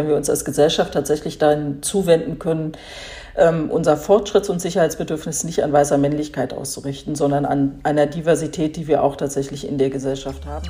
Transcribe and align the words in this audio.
wenn 0.00 0.08
wir 0.08 0.16
uns 0.16 0.30
als 0.30 0.44
Gesellschaft 0.44 0.94
tatsächlich 0.94 1.36
dahin 1.36 1.82
zuwenden 1.82 2.38
können, 2.38 2.72
ähm, 3.36 3.70
unser 3.70 3.96
Fortschritts- 3.96 4.50
und 4.50 4.60
Sicherheitsbedürfnis 4.60 5.44
nicht 5.44 5.62
an 5.62 5.72
weißer 5.72 5.98
Männlichkeit 5.98 6.54
auszurichten, 6.54 7.14
sondern 7.14 7.44
an 7.44 7.80
einer 7.82 8.06
Diversität, 8.06 8.76
die 8.76 8.88
wir 8.88 9.04
auch 9.04 9.16
tatsächlich 9.16 9.68
in 9.68 9.78
der 9.78 9.90
Gesellschaft 9.90 10.46
haben. 10.46 10.68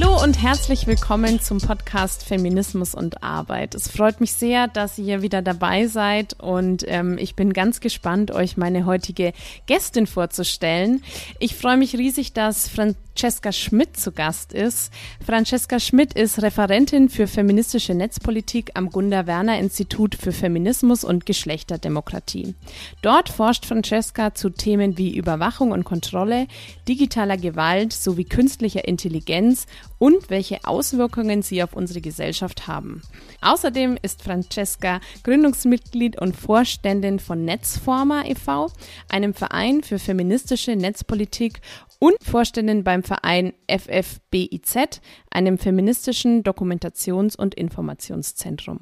Hallo 0.00 0.22
und 0.22 0.40
herzlich 0.40 0.86
willkommen 0.86 1.40
zum 1.40 1.58
Podcast 1.58 2.24
Feminismus 2.24 2.94
und 2.94 3.22
Arbeit. 3.22 3.74
Es 3.74 3.88
freut 3.88 4.20
mich 4.20 4.32
sehr, 4.32 4.66
dass 4.66 4.96
ihr 4.96 5.20
wieder 5.20 5.42
dabei 5.42 5.88
seid 5.88 6.40
und 6.40 6.84
ähm, 6.86 7.18
ich 7.18 7.34
bin 7.34 7.52
ganz 7.52 7.80
gespannt, 7.80 8.30
euch 8.30 8.56
meine 8.56 8.86
heutige 8.86 9.34
Gästin 9.66 10.06
vorzustellen. 10.06 11.02
Ich 11.38 11.54
freue 11.54 11.76
mich 11.76 11.98
riesig, 11.98 12.32
dass 12.32 12.66
Francesca 12.68 13.52
Schmidt 13.52 13.98
zu 13.98 14.12
Gast 14.12 14.54
ist. 14.54 14.90
Francesca 15.24 15.78
Schmidt 15.78 16.14
ist 16.14 16.40
Referentin 16.40 17.10
für 17.10 17.26
feministische 17.26 17.94
Netzpolitik 17.94 18.70
am 18.74 18.88
Gunda 18.88 19.26
Werner 19.26 19.58
Institut 19.58 20.14
für 20.14 20.32
Feminismus 20.32 21.04
und 21.04 21.26
Geschlechterdemokratie. 21.26 22.54
Dort 23.02 23.28
forscht 23.28 23.66
Francesca 23.66 24.34
zu 24.34 24.48
Themen 24.48 24.96
wie 24.96 25.14
Überwachung 25.14 25.72
und 25.72 25.84
Kontrolle, 25.84 26.46
digitaler 26.88 27.36
Gewalt 27.36 27.92
sowie 27.92 28.24
künstlicher 28.24 28.88
Intelligenz 28.88 29.66
und 30.00 30.30
welche 30.30 30.64
Auswirkungen 30.64 31.42
sie 31.42 31.62
auf 31.62 31.74
unsere 31.74 32.00
Gesellschaft 32.00 32.66
haben. 32.66 33.02
Außerdem 33.42 33.98
ist 34.02 34.22
Francesca 34.22 35.00
Gründungsmitglied 35.22 36.20
und 36.20 36.34
Vorständin 36.34 37.20
von 37.20 37.44
Netzforma 37.44 38.24
e.V., 38.24 38.72
einem 39.08 39.34
Verein 39.34 39.82
für 39.82 39.98
feministische 39.98 40.74
Netzpolitik 40.74 41.60
und 41.98 42.16
Vorständin 42.22 42.82
beim 42.82 43.02
Verein 43.02 43.52
FFBIZ, 43.68 45.02
einem 45.30 45.58
feministischen 45.58 46.42
Dokumentations- 46.42 47.36
und 47.36 47.54
Informationszentrum. 47.54 48.80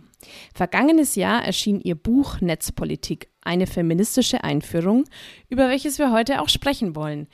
Vergangenes 0.55 1.17
Jahr 1.17 1.45
erschien 1.45 1.81
ihr 1.81 1.97
Buch 1.97 2.41
Netzpolitik, 2.41 3.29
eine 3.43 3.67
feministische 3.67 4.45
Einführung, 4.45 5.05
über 5.49 5.69
welches 5.69 5.99
wir 5.99 6.13
heute 6.13 6.41
auch 6.41 6.49
sprechen 6.49 6.95
wollen. 6.95 7.27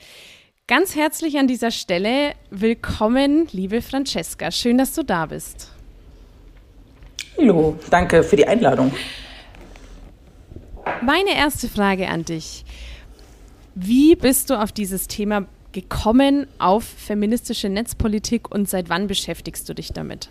Ganz 0.67 0.95
herzlich 0.95 1.37
an 1.37 1.45
dieser 1.45 1.69
Stelle 1.69 2.33
willkommen, 2.49 3.47
liebe 3.51 3.83
Francesca. 3.83 4.49
Schön, 4.49 4.79
dass 4.79 4.95
du 4.95 5.03
da 5.03 5.27
bist. 5.27 5.69
Hallo, 7.37 7.77
danke 7.91 8.23
für 8.23 8.35
die 8.35 8.47
Einladung. 8.47 8.91
Meine 11.03 11.35
erste 11.37 11.67
Frage 11.67 12.07
an 12.07 12.25
dich. 12.25 12.65
Wie 13.75 14.15
bist 14.15 14.49
du 14.49 14.59
auf 14.59 14.71
dieses 14.71 15.07
Thema 15.07 15.45
gekommen, 15.71 16.47
auf 16.57 16.83
feministische 16.83 17.69
Netzpolitik 17.69 18.49
und 18.49 18.67
seit 18.67 18.89
wann 18.89 19.05
beschäftigst 19.05 19.69
du 19.69 19.75
dich 19.75 19.93
damit? 19.93 20.29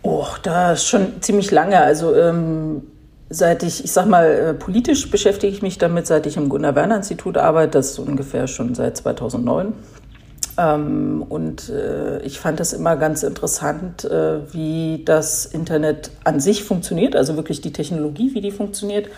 Oh, 0.00 0.28
da 0.42 0.72
ist 0.72 0.86
schon 0.86 1.20
ziemlich 1.20 1.50
lange. 1.50 1.78
Also 1.78 2.16
ähm, 2.16 2.84
Seit 3.32 3.62
ich, 3.62 3.84
ich 3.84 3.92
sag 3.92 4.06
mal, 4.06 4.26
äh, 4.26 4.54
politisch 4.54 5.08
beschäftige 5.08 5.52
ich 5.52 5.62
mich 5.62 5.78
damit, 5.78 6.08
seit 6.08 6.26
ich 6.26 6.36
im 6.36 6.48
Gunnar 6.48 6.74
Werner 6.74 6.96
Institut 6.96 7.36
arbeite, 7.36 7.78
das 7.78 7.92
ist 7.92 7.98
ungefähr 8.00 8.48
schon 8.48 8.74
seit 8.74 8.96
2009. 8.96 9.72
Ähm, 10.58 11.24
und 11.28 11.68
äh, 11.68 12.20
ich 12.22 12.40
fand 12.40 12.58
es 12.58 12.72
immer 12.72 12.96
ganz 12.96 13.22
interessant, 13.22 14.04
äh, 14.04 14.52
wie 14.52 15.02
das 15.04 15.46
Internet 15.46 16.10
an 16.24 16.40
sich 16.40 16.64
funktioniert, 16.64 17.14
also 17.14 17.36
wirklich 17.36 17.60
die 17.60 17.72
Technologie, 17.72 18.34
wie 18.34 18.40
die 18.40 18.50
funktioniert 18.50 19.08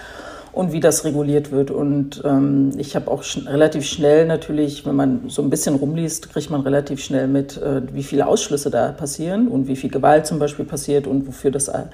und 0.53 0.73
wie 0.73 0.81
das 0.81 1.05
reguliert 1.05 1.51
wird. 1.51 1.71
Und 1.71 2.23
ähm, 2.25 2.73
ich 2.77 2.95
habe 2.95 3.11
auch 3.11 3.23
sch 3.23 3.47
relativ 3.47 3.85
schnell 3.85 4.27
natürlich, 4.27 4.85
wenn 4.85 4.95
man 4.95 5.29
so 5.29 5.43
ein 5.43 5.51
bisschen 5.51 5.75
rumliest, 5.75 6.31
kriegt 6.31 6.51
man 6.51 6.61
relativ 6.61 7.03
schnell 7.03 7.27
mit, 7.27 7.57
äh, 7.57 7.83
wie 7.93 8.03
viele 8.03 8.27
Ausschlüsse 8.27 8.71
da 8.71 8.93
passieren 8.93 9.49
und 9.49 9.67
wie 9.67 9.77
viel 9.77 9.91
Gewalt 9.91 10.27
zum 10.27 10.39
Beispiel 10.39 10.65
passiert 10.65 11.07
und 11.07 11.27
wofür 11.27 11.51
das, 11.51 11.69
äh, 11.69 11.85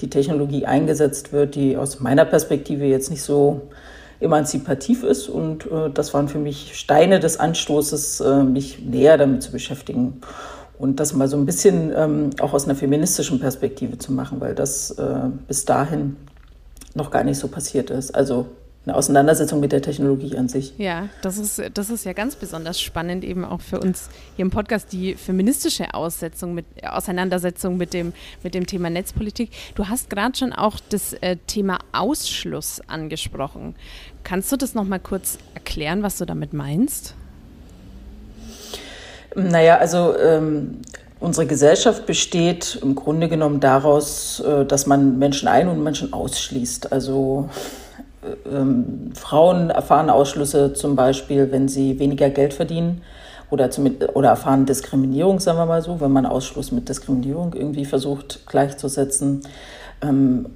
die 0.00 0.10
Technologie 0.10 0.66
eingesetzt 0.66 1.32
wird, 1.32 1.54
die 1.54 1.76
aus 1.76 2.00
meiner 2.00 2.24
Perspektive 2.24 2.84
jetzt 2.84 3.10
nicht 3.10 3.22
so 3.22 3.62
emanzipativ 4.20 5.04
ist. 5.04 5.28
Und 5.28 5.66
äh, 5.66 5.90
das 5.94 6.12
waren 6.12 6.28
für 6.28 6.38
mich 6.38 6.72
Steine 6.74 7.20
des 7.20 7.38
Anstoßes, 7.38 8.20
äh, 8.20 8.42
mich 8.42 8.80
näher 8.84 9.16
damit 9.16 9.44
zu 9.44 9.52
beschäftigen 9.52 10.20
und 10.78 10.98
das 11.00 11.12
mal 11.12 11.28
so 11.28 11.36
ein 11.36 11.46
bisschen 11.46 11.92
ähm, 11.96 12.30
auch 12.40 12.52
aus 12.52 12.64
einer 12.64 12.74
feministischen 12.74 13.38
Perspektive 13.40 13.98
zu 13.98 14.12
machen, 14.12 14.40
weil 14.40 14.54
das 14.54 14.90
äh, 14.92 15.04
bis 15.46 15.64
dahin 15.64 16.16
noch 16.98 17.10
gar 17.10 17.24
nicht 17.24 17.38
so 17.38 17.48
passiert 17.48 17.88
ist. 17.88 18.14
Also 18.14 18.46
eine 18.88 18.96
Auseinandersetzung 18.96 19.60
mit 19.60 19.72
der 19.72 19.82
Technologie 19.82 20.36
an 20.36 20.48
sich. 20.48 20.72
Ja, 20.78 21.08
das 21.20 21.36
ist, 21.36 21.60
das 21.74 21.90
ist 21.90 22.04
ja 22.06 22.14
ganz 22.14 22.36
besonders 22.36 22.80
spannend, 22.80 23.22
eben 23.22 23.44
auch 23.44 23.60
für 23.60 23.80
uns 23.80 24.08
hier 24.36 24.44
im 24.44 24.50
Podcast, 24.50 24.92
die 24.92 25.14
feministische 25.14 25.92
Aussetzung 25.92 26.54
mit, 26.54 26.64
Auseinandersetzung 26.82 27.76
mit 27.76 27.92
dem, 27.92 28.14
mit 28.42 28.54
dem 28.54 28.66
Thema 28.66 28.88
Netzpolitik. 28.88 29.50
Du 29.74 29.88
hast 29.88 30.08
gerade 30.08 30.36
schon 30.36 30.52
auch 30.54 30.76
das 30.88 31.12
äh, 31.14 31.36
Thema 31.46 31.78
Ausschluss 31.92 32.80
angesprochen. 32.86 33.74
Kannst 34.24 34.50
du 34.52 34.56
das 34.56 34.74
nochmal 34.74 35.00
kurz 35.00 35.38
erklären, 35.54 36.02
was 36.02 36.16
du 36.16 36.24
damit 36.24 36.54
meinst? 36.54 37.14
Naja, 39.34 39.76
also 39.76 40.16
ähm, 40.18 40.78
Unsere 41.20 41.46
Gesellschaft 41.46 42.06
besteht 42.06 42.78
im 42.80 42.94
Grunde 42.94 43.28
genommen 43.28 43.58
daraus, 43.58 44.40
äh, 44.40 44.64
dass 44.64 44.86
man 44.86 45.18
Menschen 45.18 45.48
ein- 45.48 45.68
und 45.68 45.82
Menschen 45.82 46.12
ausschließt. 46.12 46.92
Also 46.92 47.48
äh, 48.22 48.48
ähm, 48.48 49.10
Frauen 49.14 49.70
erfahren 49.70 50.10
Ausschlüsse 50.10 50.74
zum 50.74 50.94
Beispiel, 50.94 51.50
wenn 51.50 51.68
sie 51.68 51.98
weniger 51.98 52.30
Geld 52.30 52.54
verdienen 52.54 53.02
oder, 53.50 53.70
zum, 53.70 53.90
oder 54.14 54.28
erfahren 54.28 54.64
Diskriminierung, 54.66 55.40
sagen 55.40 55.58
wir 55.58 55.66
mal 55.66 55.82
so, 55.82 56.00
wenn 56.00 56.12
man 56.12 56.24
Ausschluss 56.24 56.70
mit 56.70 56.88
Diskriminierung 56.88 57.54
irgendwie 57.54 57.84
versucht 57.84 58.46
gleichzusetzen. 58.46 59.42
Ähm, 60.00 60.46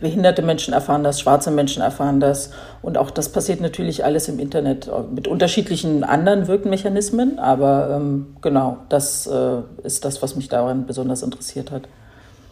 behinderte 0.00 0.40
Menschen 0.42 0.72
erfahren 0.72 1.04
das, 1.04 1.20
schwarze 1.20 1.50
Menschen 1.50 1.82
erfahren 1.82 2.20
das. 2.20 2.50
Und 2.80 2.96
auch 2.96 3.10
das 3.10 3.30
passiert 3.30 3.60
natürlich 3.60 4.04
alles 4.04 4.28
im 4.28 4.38
Internet 4.38 4.90
mit 5.14 5.28
unterschiedlichen 5.28 6.04
anderen 6.04 6.48
Wirkmechanismen. 6.48 7.38
Aber 7.38 7.90
ähm, 7.96 8.36
genau, 8.40 8.78
das 8.88 9.26
äh, 9.26 9.60
ist 9.82 10.04
das, 10.04 10.22
was 10.22 10.36
mich 10.36 10.48
daran 10.48 10.86
besonders 10.86 11.22
interessiert 11.22 11.70
hat. 11.70 11.82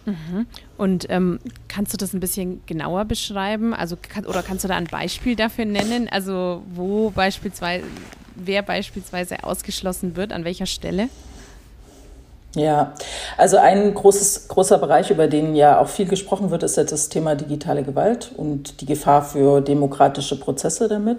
Mhm. 0.07 0.47
Und 0.77 1.07
ähm, 1.11 1.41
kannst 1.69 1.93
du 1.93 1.97
das 1.97 2.13
ein 2.13 2.21
bisschen 2.21 2.63
genauer 2.67 3.05
beschreiben? 3.05 3.75
Also 3.75 3.97
kann, 4.01 4.25
oder 4.25 4.43
kannst 4.43 4.65
du 4.65 4.69
da 4.69 4.77
ein 4.77 4.87
Beispiel 4.87 5.37
dafür 5.37 5.65
nennen? 5.65 6.09
Also 6.11 6.63
wo 6.73 7.11
beispielsweise, 7.11 7.85
wer 8.37 8.63
beispielsweise 8.63 9.43
ausgeschlossen 9.43 10.17
wird, 10.17 10.33
an 10.33 10.45
welcher 10.45 10.67
Stelle? 10.67 11.09
Ja, 12.55 12.95
also 13.37 13.59
ein 13.59 13.93
großes, 13.93 14.49
großer 14.49 14.79
Bereich, 14.79 15.11
über 15.11 15.27
den 15.27 15.55
ja 15.55 15.79
auch 15.79 15.89
viel 15.89 16.07
gesprochen 16.07 16.51
wird, 16.51 16.63
ist 16.63 16.77
jetzt 16.77 16.93
das 16.93 17.11
Thema 17.11 17.35
digitale 17.35 17.83
Gewalt 17.83 18.33
und 18.35 18.81
die 18.81 18.87
Gefahr 18.87 19.23
für 19.23 19.61
demokratische 19.61 20.41
Prozesse 20.41 20.89
damit 20.89 21.19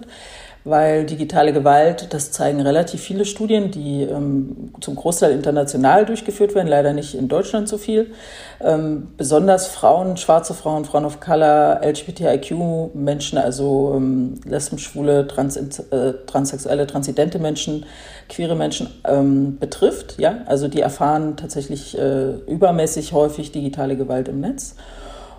weil 0.68 1.06
digitale 1.06 1.52
Gewalt, 1.52 2.12
das 2.12 2.30
zeigen 2.30 2.60
relativ 2.60 3.00
viele 3.00 3.24
Studien, 3.24 3.70
die 3.70 4.02
ähm, 4.02 4.72
zum 4.80 4.96
Großteil 4.96 5.32
international 5.32 6.04
durchgeführt 6.04 6.54
werden, 6.54 6.68
leider 6.68 6.92
nicht 6.92 7.14
in 7.14 7.28
Deutschland 7.28 7.68
so 7.68 7.78
viel. 7.78 8.12
Ähm, 8.60 9.08
besonders 9.16 9.66
Frauen, 9.66 10.16
schwarze 10.16 10.54
Frauen, 10.54 10.84
Frauen 10.84 11.04
of 11.04 11.20
Color, 11.20 11.80
LGBTIQ-Menschen, 11.82 13.38
also 13.38 13.94
ähm, 13.96 14.40
Lesben, 14.44 14.78
Schwule, 14.78 15.26
Trans, 15.26 15.56
äh, 15.56 16.14
transsexuelle, 16.26 16.86
transidente 16.86 17.38
Menschen, 17.38 17.86
queere 18.28 18.54
Menschen 18.54 18.88
ähm, 19.04 19.58
betrifft. 19.58 20.16
Ja, 20.18 20.38
also 20.46 20.68
die 20.68 20.80
erfahren 20.80 21.36
tatsächlich 21.36 21.96
äh, 21.96 22.34
übermäßig 22.46 23.12
häufig 23.12 23.52
digitale 23.52 23.96
Gewalt 23.96 24.28
im 24.28 24.40
Netz. 24.40 24.74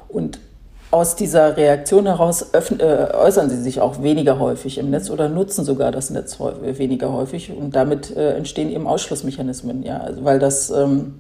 Und 0.08 0.40
aus 0.92 1.16
dieser 1.16 1.56
Reaktion 1.56 2.06
heraus 2.08 2.42
äh, 2.42 3.14
äußern 3.14 3.50
sie 3.50 3.62
sich 3.62 3.80
auch 3.80 4.02
weniger 4.02 4.40
häufig 4.40 4.78
im 4.78 4.90
Netz 4.90 5.10
oder 5.10 5.30
nutzen 5.30 5.64
sogar 5.64 5.92
das 5.92 6.10
Netz 6.10 6.40
weniger 6.40 7.14
häufig 7.14 7.52
und 7.56 7.76
damit 7.76 8.16
äh, 8.16 8.34
entstehen 8.34 8.72
eben 8.72 8.88
Ausschlussmechanismen, 8.88 9.84
ja, 9.84 10.00
also 10.00 10.24
weil 10.26 10.40
das 10.40 10.72
ähm, 10.72 11.20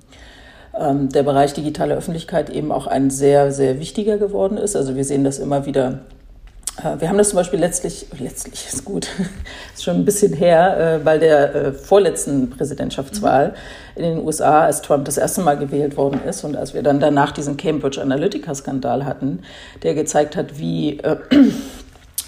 ähm, 0.78 1.10
der 1.10 1.24
Bereich 1.24 1.54
digitale 1.54 1.96
Öffentlichkeit 1.96 2.50
eben 2.50 2.72
auch 2.72 2.88
ein 2.88 3.10
sehr, 3.10 3.52
sehr 3.52 3.80
wichtiger 3.80 4.18
geworden 4.18 4.58
ist. 4.58 4.76
Also 4.76 4.96
wir 4.96 5.04
sehen 5.04 5.24
das 5.24 5.38
immer 5.38 5.66
wieder 5.66 6.00
wir 7.00 7.10
haben 7.10 7.18
das 7.18 7.30
zum 7.30 7.38
Beispiel 7.38 7.60
letztlich, 7.60 8.08
letztlich 8.20 8.68
ist 8.68 8.86
gut, 8.86 9.08
ist 9.74 9.84
schon 9.84 9.96
ein 9.96 10.06
bisschen 10.06 10.34
her, 10.34 10.96
äh, 10.96 11.04
bei 11.04 11.18
der 11.18 11.56
äh, 11.56 11.72
vorletzten 11.74 12.50
Präsidentschaftswahl 12.50 13.54
in 13.96 14.04
den 14.04 14.20
USA, 14.26 14.62
als 14.62 14.82
Trump 14.82 15.06
das 15.06 15.18
erste 15.18 15.42
Mal 15.42 15.58
gewählt 15.58 15.98
worden 15.98 16.22
ist 16.28 16.44
und 16.44 16.56
als 16.56 16.74
wir 16.74 16.84
dann 16.84 17.00
danach 17.00 17.32
diesen 17.32 17.58
Cambridge 17.58 18.02
Analytica-Skandal 18.02 19.06
hatten, 19.06 19.40
der 19.84 19.94
gezeigt 19.94 20.36
hat, 20.36 20.58
wie 20.60 21.02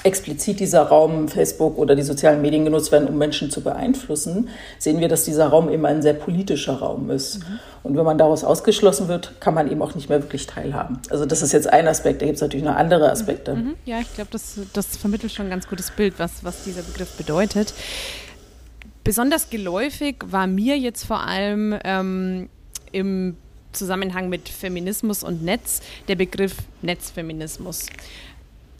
explizit 0.04 0.60
dieser 0.60 0.84
Raum 0.84 1.28
Facebook 1.28 1.78
oder 1.78 1.96
die 1.96 2.02
sozialen 2.02 2.42
Medien 2.42 2.66
genutzt 2.66 2.92
werden, 2.92 3.08
um 3.08 3.18
Menschen 3.18 3.52
zu 3.52 3.62
beeinflussen, 3.62 4.50
sehen 4.80 5.00
wir, 5.00 5.08
dass 5.08 5.26
dieser 5.26 5.48
Raum 5.48 5.70
eben 5.70 5.86
ein 5.86 6.02
sehr 6.02 6.14
politischer 6.14 6.74
Raum 6.80 7.10
ist. 7.12 7.40
Mhm. 7.40 7.60
Und 7.84 7.98
wenn 7.98 8.06
man 8.06 8.18
daraus 8.18 8.44
ausgeschlossen 8.44 9.08
wird, 9.08 9.40
kann 9.40 9.54
man 9.54 9.72
eben 9.72 9.82
auch 9.82 9.96
nicht 9.96 10.10
mehr 10.10 10.22
wirklich 10.22 10.48
teilhaben. 10.48 11.00
Also 11.10 11.26
das 11.26 11.42
ist 11.42 11.52
jetzt 11.52 11.72
ein 11.72 11.88
Aspekt, 11.88 12.22
da 12.22 12.26
gibt 12.26 12.36
es 12.36 12.42
natürlich 12.42 12.66
noch 12.66 12.76
andere 12.76 13.12
Aspekte. 13.12 13.56
Mhm. 13.56 13.76
Ja, 13.86 14.00
ich 14.00 14.14
glaube, 14.14 14.30
das, 14.32 14.60
das 14.74 14.98
vermittelt 14.98 15.32
schon 15.32 15.48
ein 15.48 15.52
ganz 15.52 15.68
gutes 15.68 15.92
Bild, 15.92 16.16
was, 16.18 16.44
was 16.44 16.64
dieser 16.64 16.84
Begriff 16.84 17.12
bedeutet. 17.14 17.74
Besonders 19.04 19.50
geläufig 19.50 20.18
war 20.26 20.46
mir 20.48 20.78
jetzt 20.78 21.06
vor 21.06 21.22
allem 21.22 21.76
ähm, 21.84 22.50
im 22.92 23.36
Zusammenhang 23.72 24.30
mit 24.30 24.50
Feminismus 24.50 25.24
und 25.24 25.44
Netz 25.44 25.82
der 26.08 26.16
Begriff 26.16 26.56
Netzfeminismus 26.82 27.88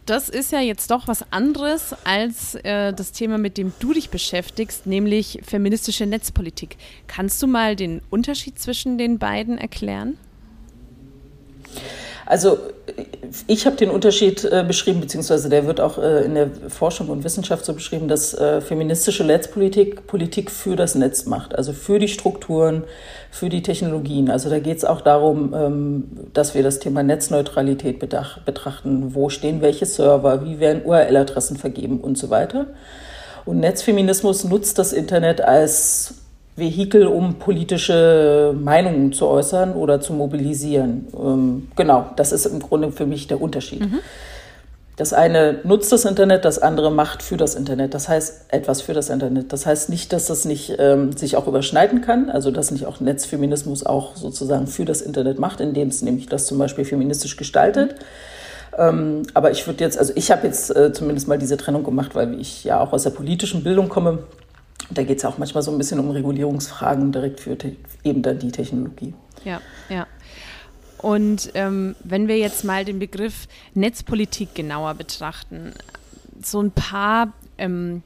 das 0.06 0.30
ist 0.30 0.52
ja 0.52 0.60
jetzt 0.60 0.92
doch 0.92 1.08
was 1.08 1.32
anderes 1.32 1.96
als 2.04 2.56
äh, 2.56 2.94
das 2.94 3.12
Thema, 3.12 3.38
mit 3.38 3.58
dem 3.58 3.72
du 3.80 3.94
dich 3.94 4.10
beschäftigst, 4.10 4.86
nämlich 4.86 5.40
feministische 5.44 6.06
Netzpolitik. 6.06 6.78
Kannst 7.08 7.42
du 7.42 7.48
mal 7.48 7.76
den 7.76 8.02
Unterschied 8.10 8.60
zwischen 8.60 8.98
den 8.98 9.20
beiden 9.20 9.58
erklären? 9.58 10.18
Also 12.32 12.60
ich 13.46 13.66
habe 13.66 13.76
den 13.76 13.90
Unterschied 13.90 14.46
äh, 14.46 14.64
beschrieben, 14.66 15.02
beziehungsweise 15.02 15.50
der 15.50 15.68
wird 15.68 15.82
auch 15.82 15.98
äh, 15.98 16.24
in 16.24 16.36
der 16.36 16.50
Forschung 16.70 17.10
und 17.10 17.26
Wissenschaft 17.26 17.66
so 17.66 17.74
beschrieben, 17.74 18.08
dass 18.08 18.34
äh, 18.34 18.62
feministische 18.62 19.26
Netzpolitik 19.26 20.08
Politik 20.08 20.50
für 20.50 20.78
das 20.78 20.96
Netz 20.96 21.26
macht, 21.26 21.54
also 21.54 21.74
für 21.74 22.00
die 22.00 22.08
Strukturen, 22.08 22.86
für 23.32 23.50
die 23.50 23.62
Technologien. 23.62 24.30
Also 24.30 24.50
da 24.50 24.60
geht 24.60 24.78
es 24.78 24.86
auch 24.86 25.02
darum, 25.02 25.54
ähm, 25.54 26.04
dass 26.32 26.56
wir 26.56 26.64
das 26.64 26.80
Thema 26.80 27.04
Netzneutralität 27.04 28.00
betrachten. 28.00 29.14
Wo 29.14 29.28
stehen 29.28 29.60
welche 29.60 29.86
Server, 29.86 30.46
wie 30.46 30.62
werden 30.62 30.84
URL-Adressen 30.86 31.58
vergeben 31.58 32.00
und 32.00 32.18
so 32.18 32.30
weiter. 32.30 32.68
Und 33.44 33.60
Netzfeminismus 33.60 34.46
nutzt 34.46 34.80
das 34.80 34.94
Internet 34.94 35.42
als 35.42 36.14
Vehikel, 36.56 37.08
um 37.08 37.36
politische 37.36 38.54
Meinungen 38.60 39.14
zu 39.14 39.28
äußern 39.28 39.74
oder 39.74 40.02
zu 40.02 40.14
mobilisieren. 40.14 41.08
Ähm, 41.18 41.68
genau, 41.76 42.10
das 42.18 42.32
ist 42.32 42.46
im 42.46 42.60
Grunde 42.60 42.92
für 42.92 43.06
mich 43.06 43.28
der 43.28 43.42
Unterschied. 43.42 43.82
Mhm. 43.82 44.00
Das 44.98 45.14
eine 45.14 45.60
nutzt 45.64 45.92
das 45.92 46.06
Internet, 46.06 46.46
das 46.46 46.60
andere 46.60 46.92
macht 46.92 47.24
für 47.24 47.38
das 47.38 47.56
Internet. 47.56 47.94
Das 47.94 48.10
heißt 48.10 48.48
etwas 48.50 48.82
für 48.82 48.94
das 48.94 49.10
Internet. 49.10 49.52
Das 49.54 49.66
heißt 49.66 49.90
nicht, 49.90 50.12
dass 50.14 50.28
das 50.28 50.46
nicht 50.46 50.76
ähm, 50.78 51.14
sich 51.14 51.38
auch 51.38 51.48
überschneiden 51.48 52.02
kann, 52.02 52.30
also 52.30 52.52
dass 52.52 52.70
nicht 52.70 52.86
auch 52.86 53.00
Netzfeminismus 53.00 53.86
auch 53.86 54.16
sozusagen 54.16 54.68
für 54.68 54.86
das 54.86 55.02
Internet 55.02 55.40
macht, 55.40 55.62
indem 55.62 55.88
es 55.88 56.02
nämlich 56.02 56.28
das 56.28 56.46
zum 56.46 56.60
Beispiel 56.60 56.86
feministisch 56.86 57.38
gestaltet. 57.38 57.96
Ähm, 58.78 59.24
aber 59.34 59.52
ich 59.52 59.66
würde 59.66 59.84
jetzt, 59.84 59.98
also 59.98 60.14
ich 60.16 60.30
habe 60.32 60.46
jetzt 60.46 60.76
äh, 60.76 60.94
zumindest 60.94 61.28
mal 61.28 61.38
diese 61.38 61.58
Trennung 61.58 61.84
gemacht, 61.84 62.14
weil 62.14 62.40
ich 62.40 62.64
ja 62.64 62.80
auch 62.80 62.94
aus 62.94 63.04
der 63.04 63.10
politischen 63.10 63.64
Bildung 63.64 63.90
komme 63.90 64.20
da 64.94 65.04
geht 65.04 65.18
es 65.20 65.26
auch 65.26 65.38
manchmal 65.38 65.64
so 65.64 65.72
ein 65.72 65.78
bisschen 65.78 66.00
um 66.00 66.12
Regulierungsfragen 66.12 67.12
direkt 67.12 67.40
für 67.40 67.58
eben 68.04 68.22
dann 68.22 68.40
die 68.40 68.52
Technologie. 68.52 69.14
Ja, 69.44 69.62
ja. 69.90 70.08
Und 70.98 71.52
ähm, 71.56 71.96
wenn 72.04 72.28
wir 72.28 72.38
jetzt 72.38 72.64
mal 72.64 72.86
den 72.86 73.00
Begriff 73.00 73.48
Netzpolitik 73.74 74.54
genauer 74.54 74.94
betrachten, 74.94 75.74
so 76.44 76.62
ein 76.62 76.72
paar 76.72 77.34
ähm, 77.58 78.04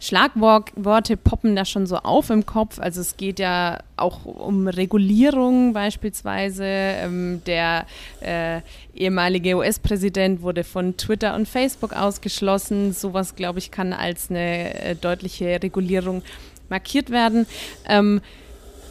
Schlagworte 0.00 1.16
poppen 1.16 1.56
da 1.56 1.64
schon 1.64 1.86
so 1.86 1.96
auf 1.96 2.30
im 2.30 2.44
Kopf. 2.44 2.78
Also 2.78 3.00
es 3.00 3.16
geht 3.16 3.38
ja 3.38 3.78
auch 3.96 4.24
um 4.24 4.68
Regulierung 4.68 5.72
beispielsweise. 5.72 6.64
Ähm, 6.64 7.42
der 7.46 7.86
äh, 8.20 8.60
ehemalige 8.94 9.56
US-Präsident 9.56 10.42
wurde 10.42 10.64
von 10.64 10.96
Twitter 10.96 11.34
und 11.34 11.48
Facebook 11.48 11.92
ausgeschlossen. 11.94 12.92
Sowas, 12.92 13.36
glaube 13.36 13.58
ich, 13.58 13.70
kann 13.70 13.92
als 13.92 14.30
eine 14.30 14.74
äh, 14.74 14.94
deutliche 14.94 15.62
Regulierung 15.62 16.22
markiert 16.68 17.10
werden. 17.10 17.46
Ähm, 17.88 18.20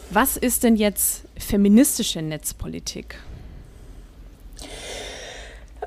was 0.10 0.38
ist 0.38 0.64
denn 0.64 0.76
jetzt 0.76 1.24
feministische 1.38 2.22
Netzpolitik? 2.22 3.18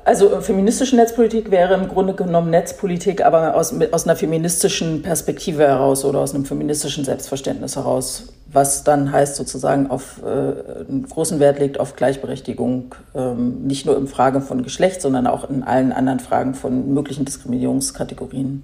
Also 0.05 0.31
äh, 0.31 0.41
feministische 0.41 0.95
Netzpolitik 0.95 1.51
wäre 1.51 1.73
im 1.73 1.87
Grunde 1.87 2.13
genommen 2.13 2.49
Netzpolitik, 2.49 3.23
aber 3.25 3.55
aus, 3.55 3.73
aus 3.91 4.05
einer 4.05 4.15
feministischen 4.15 5.01
Perspektive 5.01 5.67
heraus 5.67 6.05
oder 6.05 6.19
aus 6.19 6.33
einem 6.33 6.45
feministischen 6.45 7.05
Selbstverständnis 7.05 7.75
heraus, 7.75 8.33
was 8.51 8.83
dann 8.83 9.11
heißt 9.11 9.35
sozusagen 9.35 9.89
auf 9.89 10.21
äh, 10.23 10.27
einen 10.27 11.05
großen 11.09 11.39
Wert 11.39 11.59
legt 11.59 11.79
auf 11.79 11.95
Gleichberechtigung, 11.95 12.95
ähm, 13.15 13.65
nicht 13.65 13.85
nur 13.85 13.97
in 13.97 14.07
Frage 14.07 14.41
von 14.41 14.63
Geschlecht, 14.63 15.01
sondern 15.01 15.27
auch 15.27 15.49
in 15.49 15.63
allen 15.63 15.91
anderen 15.91 16.19
Fragen 16.19 16.53
von 16.53 16.93
möglichen 16.93 17.25
Diskriminierungskategorien. 17.25 18.63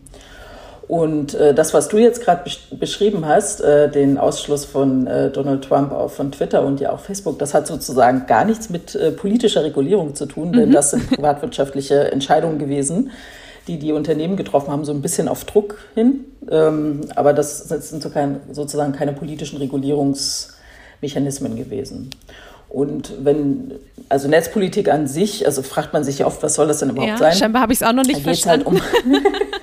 Und 0.88 1.34
äh, 1.34 1.56
das, 1.56 1.74
was 1.74 1.88
du 1.88 1.98
jetzt 1.98 2.22
gerade 2.22 2.44
besch 2.44 2.68
beschrieben 2.72 3.26
hast, 3.26 3.60
äh, 3.62 3.90
den 3.90 4.20
Ausschluss 4.20 4.66
von 4.66 5.08
äh, 5.08 5.32
Donald 5.32 5.64
Trump 5.64 5.92
auch 5.92 6.12
von 6.12 6.32
Twitter 6.32 6.64
und 6.64 6.80
ja 6.80 6.92
auch 6.92 7.00
Facebook, 7.00 7.40
das 7.40 7.56
hat 7.56 7.66
sozusagen 7.66 8.28
gar 8.28 8.46
nichts 8.46 8.70
mit 8.70 8.94
äh, 8.94 9.12
politischer 9.12 9.64
Regulierung 9.64 10.14
zu 10.14 10.28
tun, 10.28 10.54
denn 10.54 10.70
mhm. 10.70 10.74
das 10.74 10.92
sind 10.92 11.10
privatwirtschaftliche 11.10 12.12
Entscheidungen 12.12 12.60
gewesen, 12.60 13.10
die 13.68 13.80
die 13.80 13.94
Unternehmen 13.94 14.38
getroffen 14.38 14.72
haben, 14.72 14.86
so 14.86 14.92
ein 14.92 15.02
bisschen 15.02 15.28
auf 15.28 15.44
Druck 15.46 15.80
hin. 15.96 16.26
Ähm, 16.52 17.02
aber 17.16 17.34
das, 17.34 17.68
sind 17.68 18.04
so 18.04 18.12
kein, 18.12 18.42
sozusagen 18.52 18.94
keine 18.94 19.14
politischen 19.14 19.58
Regulierungsmechanismen 19.58 21.56
gewesen. 21.56 22.12
Und 22.70 23.14
wenn, 23.24 23.74
also 24.10 24.28
Netzpolitik 24.28 24.90
an 24.90 25.08
sich, 25.08 25.48
also 25.48 25.64
fragt 25.64 25.94
man 25.94 26.04
sich 26.04 26.20
ja 26.20 26.28
oft, 26.28 26.44
was 26.44 26.56
soll 26.56 26.68
das 26.68 26.80
denn 26.80 26.90
überhaupt 26.90 27.10
ja, 27.10 27.18
sein? 27.18 27.34
Scheinbar 27.34 27.64
habe 27.64 27.74
ich 27.74 27.82
es 27.82 27.88
auch 27.88 27.94
noch 27.94 28.04
nicht 28.04 28.16
halt 28.16 28.24
verstanden. 28.26 28.82
Halt 28.82 29.06
um 29.06 29.16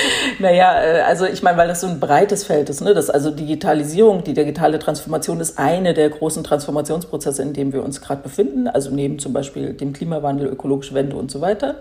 naja, 0.38 0.82
äh, 0.82 1.00
also 1.00 1.26
ich 1.26 1.42
meine, 1.42 1.58
weil 1.58 1.68
das 1.68 1.80
so 1.80 1.86
ein 1.86 2.00
breites 2.00 2.44
Feld 2.44 2.68
ist. 2.70 2.80
Ne? 2.80 2.94
Das, 2.94 3.10
also 3.10 3.30
Digitalisierung, 3.30 4.24
die 4.24 4.34
digitale 4.34 4.78
Transformation 4.78 5.40
ist 5.40 5.58
eine 5.58 5.94
der 5.94 6.10
großen 6.10 6.44
Transformationsprozesse, 6.44 7.42
in 7.42 7.52
dem 7.52 7.72
wir 7.72 7.82
uns 7.82 8.00
gerade 8.00 8.22
befinden. 8.22 8.68
Also 8.68 8.90
neben 8.90 9.18
zum 9.18 9.32
Beispiel 9.32 9.72
dem 9.74 9.92
Klimawandel, 9.92 10.48
ökologische 10.48 10.94
Wende 10.94 11.16
und 11.16 11.30
so 11.30 11.40
weiter 11.40 11.76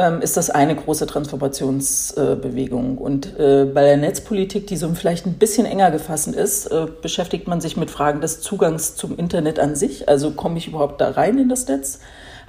ähm, 0.00 0.20
ist 0.22 0.36
das 0.36 0.50
eine 0.50 0.74
große 0.74 1.06
Transformationsbewegung. 1.06 2.98
Und 2.98 3.38
äh, 3.38 3.66
bei 3.72 3.82
der 3.82 3.96
Netzpolitik, 3.96 4.66
die 4.66 4.76
so 4.76 4.92
vielleicht 4.94 5.26
ein 5.26 5.34
bisschen 5.34 5.66
enger 5.66 5.90
gefasst 5.90 6.28
ist, 6.28 6.66
äh, 6.66 6.86
beschäftigt 7.00 7.46
man 7.48 7.60
sich 7.60 7.76
mit 7.76 7.90
Fragen 7.90 8.20
des 8.20 8.40
Zugangs 8.40 8.96
zum 8.96 9.16
Internet 9.16 9.58
an 9.58 9.76
sich. 9.76 10.08
Also 10.08 10.30
komme 10.32 10.58
ich 10.58 10.68
überhaupt 10.68 11.00
da 11.00 11.10
rein 11.10 11.38
in 11.38 11.48
das 11.48 11.66
Netz? 11.68 12.00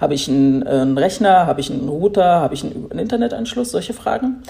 Habe 0.01 0.15
ich 0.15 0.27
einen, 0.27 0.67
einen 0.67 0.97
Rechner? 0.97 1.45
Habe 1.45 1.61
ich 1.61 1.71
einen 1.71 1.87
Router? 1.87 2.41
Habe 2.41 2.55
ich 2.55 2.63
einen, 2.63 2.89
einen 2.89 2.99
Internetanschluss? 2.99 3.71
Solche 3.71 3.93
Fragen. 3.93 4.41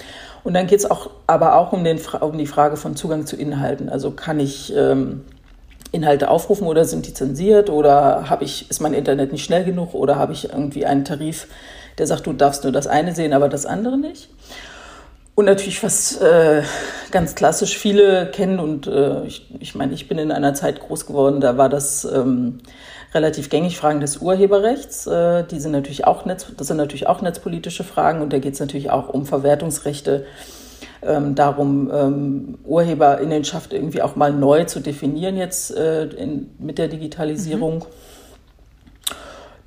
Und 0.42 0.54
dann 0.54 0.66
geht 0.66 0.80
es 0.80 0.90
auch, 0.90 1.10
aber 1.26 1.56
auch 1.56 1.72
um, 1.72 1.84
den, 1.84 2.00
um 2.20 2.38
die 2.38 2.46
Frage 2.46 2.76
von 2.76 2.96
Zugang 2.96 3.26
zu 3.26 3.36
Inhalten. 3.36 3.88
Also 3.88 4.10
kann 4.10 4.40
ich 4.40 4.74
ähm, 4.74 5.20
Inhalte 5.92 6.30
aufrufen 6.30 6.66
oder 6.66 6.86
sind 6.86 7.06
die 7.06 7.12
zensiert 7.12 7.68
oder 7.68 8.30
habe 8.30 8.44
ich, 8.44 8.68
ist 8.70 8.80
mein 8.80 8.94
Internet 8.94 9.30
nicht 9.30 9.44
schnell 9.44 9.64
genug 9.64 9.94
oder 9.94 10.16
habe 10.16 10.32
ich 10.32 10.50
irgendwie 10.50 10.86
einen 10.86 11.04
Tarif, 11.04 11.46
der 11.98 12.06
sagt, 12.06 12.26
du 12.26 12.32
darfst 12.32 12.64
nur 12.64 12.72
das 12.72 12.86
eine 12.86 13.14
sehen, 13.14 13.34
aber 13.34 13.50
das 13.50 13.66
andere 13.66 13.98
nicht. 13.98 14.30
Und 15.34 15.44
natürlich, 15.46 15.82
was 15.82 16.16
äh, 16.20 16.62
ganz 17.10 17.34
klassisch 17.34 17.76
viele 17.78 18.30
kennen 18.30 18.58
und 18.58 18.86
äh, 18.86 19.24
ich, 19.24 19.50
ich 19.60 19.74
meine, 19.74 19.92
ich 19.92 20.08
bin 20.08 20.18
in 20.18 20.32
einer 20.32 20.54
Zeit 20.54 20.80
groß 20.80 21.06
geworden, 21.06 21.40
da 21.40 21.56
war 21.56 21.68
das 21.68 22.04
ähm, 22.04 22.60
relativ 23.14 23.50
gängig 23.50 23.76
Fragen 23.76 24.00
des 24.00 24.18
Urheberrechts. 24.18 25.06
Äh, 25.06 25.44
die 25.44 25.60
sind 25.60 25.72
natürlich 25.72 26.06
auch 26.06 26.24
Netz, 26.24 26.46
das 26.56 26.66
sind 26.66 26.76
natürlich 26.76 27.06
auch 27.06 27.22
netzpolitische 27.22 27.84
Fragen 27.84 28.22
und 28.22 28.32
da 28.32 28.38
geht 28.38 28.54
es 28.54 28.60
natürlich 28.60 28.90
auch 28.90 29.08
um 29.08 29.26
Verwertungsrechte, 29.26 30.26
ähm, 31.04 31.34
darum, 31.34 31.90
ähm, 31.92 32.58
Urheberinnenschaft 32.64 33.72
irgendwie 33.72 34.02
auch 34.02 34.16
mal 34.16 34.32
neu 34.32 34.64
zu 34.64 34.80
definieren 34.80 35.36
jetzt 35.36 35.74
äh, 35.76 36.04
in, 36.04 36.50
mit 36.58 36.78
der 36.78 36.88
Digitalisierung. 36.88 37.78
Mhm. 37.78 38.11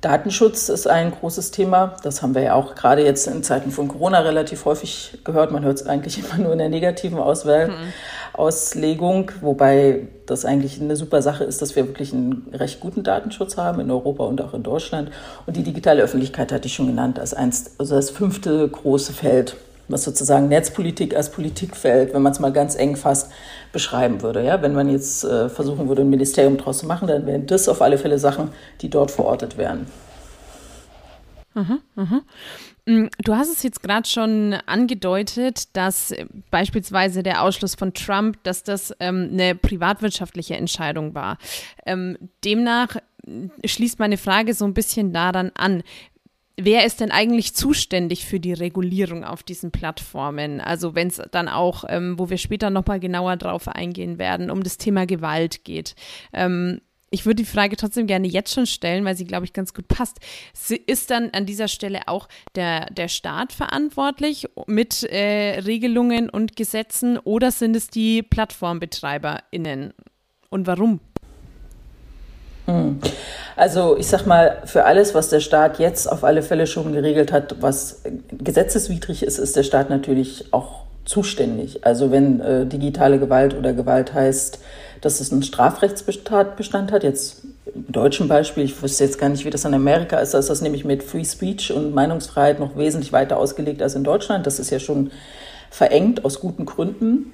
Datenschutz 0.00 0.68
ist 0.68 0.86
ein 0.86 1.10
großes 1.10 1.50
Thema. 1.50 1.96
Das 2.02 2.22
haben 2.22 2.34
wir 2.34 2.42
ja 2.42 2.54
auch 2.54 2.74
gerade 2.74 3.04
jetzt 3.04 3.26
in 3.26 3.42
Zeiten 3.42 3.70
von 3.70 3.88
Corona 3.88 4.20
relativ 4.20 4.64
häufig 4.64 5.18
gehört. 5.24 5.52
Man 5.52 5.64
hört 5.64 5.80
es 5.80 5.86
eigentlich 5.86 6.18
immer 6.24 6.42
nur 6.42 6.52
in 6.52 6.58
der 6.58 6.68
negativen 6.68 7.18
Auswahl. 7.18 7.68
Mhm. 7.68 7.92
Auslegung, 8.32 9.32
wobei 9.40 10.08
das 10.26 10.44
eigentlich 10.44 10.80
eine 10.80 10.96
super 10.96 11.22
Sache 11.22 11.44
ist, 11.44 11.62
dass 11.62 11.74
wir 11.74 11.86
wirklich 11.86 12.12
einen 12.12 12.48
recht 12.52 12.80
guten 12.80 13.02
Datenschutz 13.02 13.56
haben 13.56 13.80
in 13.80 13.90
Europa 13.90 14.24
und 14.24 14.42
auch 14.42 14.52
in 14.52 14.62
Deutschland. 14.62 15.10
Und 15.46 15.56
die 15.56 15.62
digitale 15.62 16.02
Öffentlichkeit 16.02 16.52
hatte 16.52 16.66
ich 16.66 16.74
schon 16.74 16.86
genannt 16.86 17.18
als 17.18 17.32
eins, 17.32 17.72
also 17.78 17.94
das 17.94 18.10
fünfte 18.10 18.68
große 18.68 19.14
Feld, 19.14 19.56
was 19.88 20.04
sozusagen 20.04 20.48
Netzpolitik 20.48 21.14
als 21.14 21.30
Politikfeld, 21.30 22.14
wenn 22.14 22.22
man 22.22 22.32
es 22.32 22.40
mal 22.40 22.52
ganz 22.52 22.76
eng 22.76 22.96
fasst, 22.96 23.30
beschreiben 23.72 24.22
würde. 24.22 24.44
Ja, 24.44 24.62
wenn 24.62 24.74
man 24.74 24.88
jetzt 24.88 25.24
äh, 25.24 25.48
versuchen 25.48 25.88
würde, 25.88 26.02
ein 26.02 26.10
Ministerium 26.10 26.56
daraus 26.56 26.78
zu 26.78 26.86
machen, 26.86 27.08
dann 27.08 27.26
wären 27.26 27.46
das 27.46 27.68
auf 27.68 27.82
alle 27.82 27.98
Fälle 27.98 28.18
Sachen, 28.18 28.50
die 28.80 28.90
dort 28.90 29.10
verortet 29.10 29.56
wären. 29.56 29.86
Mhm, 31.54 31.80
mhm. 31.94 32.22
Mm, 32.86 33.06
du 33.18 33.34
hast 33.34 33.50
es 33.50 33.62
jetzt 33.62 33.82
gerade 33.82 34.08
schon 34.08 34.54
angedeutet, 34.66 35.76
dass 35.76 36.12
äh, 36.12 36.26
beispielsweise 36.50 37.22
der 37.22 37.42
Ausschluss 37.42 37.74
von 37.74 37.92
Trump, 37.94 38.42
dass 38.44 38.62
das 38.62 38.94
ähm, 39.00 39.30
eine 39.32 39.54
privatwirtschaftliche 39.54 40.56
Entscheidung 40.56 41.14
war. 41.14 41.38
Ähm, 41.84 42.16
demnach 42.44 42.96
mm, 43.26 43.46
schließt 43.64 43.98
meine 43.98 44.18
Frage 44.18 44.54
so 44.54 44.64
ein 44.64 44.74
bisschen 44.74 45.12
daran 45.12 45.50
an. 45.54 45.82
Wer 46.56 46.84
ist 46.84 47.00
denn 47.00 47.10
eigentlich 47.10 47.54
zuständig 47.54 48.24
für 48.24 48.40
die 48.40 48.52
Regulierung 48.52 49.24
auf 49.24 49.42
diesen 49.42 49.70
Plattformen? 49.70 50.60
Also 50.60 50.94
wenn 50.94 51.08
es 51.08 51.20
dann 51.30 51.48
auch, 51.48 51.84
ähm, 51.88 52.18
wo 52.18 52.30
wir 52.30 52.38
später 52.38 52.70
nochmal 52.70 53.00
genauer 53.00 53.36
drauf 53.36 53.68
eingehen 53.68 54.18
werden, 54.18 54.50
um 54.50 54.62
das 54.62 54.78
Thema 54.78 55.06
Gewalt 55.06 55.64
geht. 55.64 55.94
Ähm, 56.32 56.80
ich 57.10 57.24
würde 57.24 57.36
die 57.36 57.48
Frage 57.48 57.76
trotzdem 57.76 58.06
gerne 58.06 58.26
jetzt 58.26 58.52
schon 58.52 58.66
stellen, 58.66 59.04
weil 59.04 59.16
sie, 59.16 59.24
glaube 59.24 59.44
ich, 59.44 59.52
ganz 59.52 59.72
gut 59.72 59.86
passt. 59.86 60.18
Ist 60.86 61.10
dann 61.10 61.30
an 61.30 61.46
dieser 61.46 61.68
Stelle 61.68 62.08
auch 62.08 62.28
der, 62.56 62.86
der 62.86 63.08
Staat 63.08 63.52
verantwortlich 63.52 64.48
mit 64.66 65.04
äh, 65.04 65.60
Regelungen 65.60 66.28
und 66.28 66.56
Gesetzen 66.56 67.16
oder 67.18 67.52
sind 67.52 67.76
es 67.76 67.88
die 67.88 68.22
PlattformbetreiberInnen? 68.22 69.94
Und 70.50 70.66
warum? 70.66 71.00
Hm. 72.66 72.98
Also 73.56 73.96
ich 73.96 74.06
sag 74.06 74.26
mal, 74.26 74.58
für 74.64 74.84
alles, 74.84 75.14
was 75.14 75.30
der 75.30 75.40
Staat 75.40 75.78
jetzt 75.78 76.10
auf 76.10 76.24
alle 76.24 76.42
Fälle 76.42 76.66
schon 76.66 76.92
geregelt 76.92 77.32
hat, 77.32 77.56
was 77.60 78.02
gesetzeswidrig 78.30 79.22
ist, 79.22 79.38
ist 79.38 79.56
der 79.56 79.62
Staat 79.62 79.88
natürlich 79.88 80.52
auch 80.52 80.82
zuständig. 81.06 81.86
Also 81.86 82.10
wenn 82.10 82.40
äh, 82.40 82.66
digitale 82.66 83.18
Gewalt 83.18 83.54
oder 83.54 83.72
Gewalt 83.72 84.12
heißt, 84.12 84.58
dass 85.00 85.20
es 85.20 85.32
einen 85.32 85.42
Strafrechtsbestand 85.42 86.92
hat, 86.92 87.04
jetzt 87.04 87.44
im 87.74 87.92
deutschen 87.92 88.28
Beispiel, 88.28 88.64
ich 88.64 88.82
wüsste 88.82 89.04
jetzt 89.04 89.18
gar 89.18 89.28
nicht, 89.28 89.44
wie 89.44 89.50
das 89.50 89.64
in 89.64 89.74
Amerika 89.74 90.18
ist, 90.18 90.34
da 90.34 90.38
ist 90.38 90.50
das 90.50 90.62
nämlich 90.62 90.84
mit 90.84 91.02
Free 91.02 91.24
Speech 91.24 91.72
und 91.72 91.94
Meinungsfreiheit 91.94 92.58
noch 92.58 92.76
wesentlich 92.76 93.12
weiter 93.12 93.38
ausgelegt 93.38 93.82
als 93.82 93.94
in 93.94 94.04
Deutschland. 94.04 94.46
Das 94.46 94.58
ist 94.58 94.70
ja 94.70 94.78
schon 94.78 95.10
verengt 95.70 96.24
aus 96.24 96.40
guten 96.40 96.66
Gründen. 96.66 97.32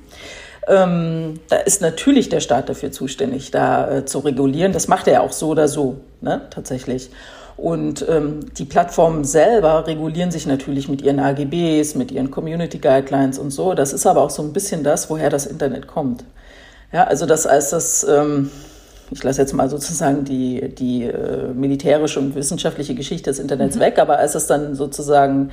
Ähm, 0.69 1.41
da 1.49 1.57
ist 1.57 1.83
natürlich 1.83 2.29
der 2.29 2.41
Staat 2.41 2.69
dafür 2.69 2.93
zuständig, 2.93 3.51
da 3.51 3.91
äh, 3.91 4.05
zu 4.05 4.21
regulieren. 4.21 4.73
Das 4.73 4.89
macht 4.89 5.09
er 5.09 5.23
auch 5.23 5.33
so 5.33 5.49
oder 5.49 5.69
so, 5.69 5.97
ne, 6.21 6.43
tatsächlich. 6.51 7.11
Und 7.57 8.07
ähm, 8.09 8.41
die 8.57 8.65
Plattformen 8.65 9.25
selber 9.25 9.87
regulieren 9.87 10.31
sich 10.31 10.47
natürlich 10.47 10.89
mit 10.89 11.03
ihren 11.03 11.21
AGBs, 11.21 11.95
mit 11.95 12.11
ihren 12.11 12.31
Community 12.31 12.79
Guidelines 12.79 13.39
und 13.39 13.51
so. 13.51 13.75
Das 13.75 13.93
ist 13.93 14.07
aber 14.07 14.23
auch 14.23 14.31
so 14.31 14.43
ein 14.43 14.53
bisschen 14.53 14.83
das, 14.85 15.11
woher 15.11 15.31
das 15.31 15.47
Internet 15.47 15.87
kommt. 15.87 16.25
Ja, 16.93 17.05
also 17.05 17.27
das 17.27 17.47
als 17.47 17.71
das, 17.71 18.05
ähm, 18.05 18.51
ich 19.13 19.23
lasse 19.23 19.43
jetzt 19.43 19.53
mal 19.53 19.69
sozusagen 19.69 20.25
die, 20.25 20.75
die 20.75 21.05
äh, 21.05 21.53
militärische 21.55 22.19
und 22.19 22.35
wissenschaftliche 22.35 22.95
Geschichte 22.95 23.31
des 23.31 23.39
Internets 23.39 23.77
mhm. 23.77 23.81
weg, 23.81 23.99
aber 23.99 24.19
als 24.19 24.35
es 24.35 24.47
dann 24.47 24.75
sozusagen 24.75 25.51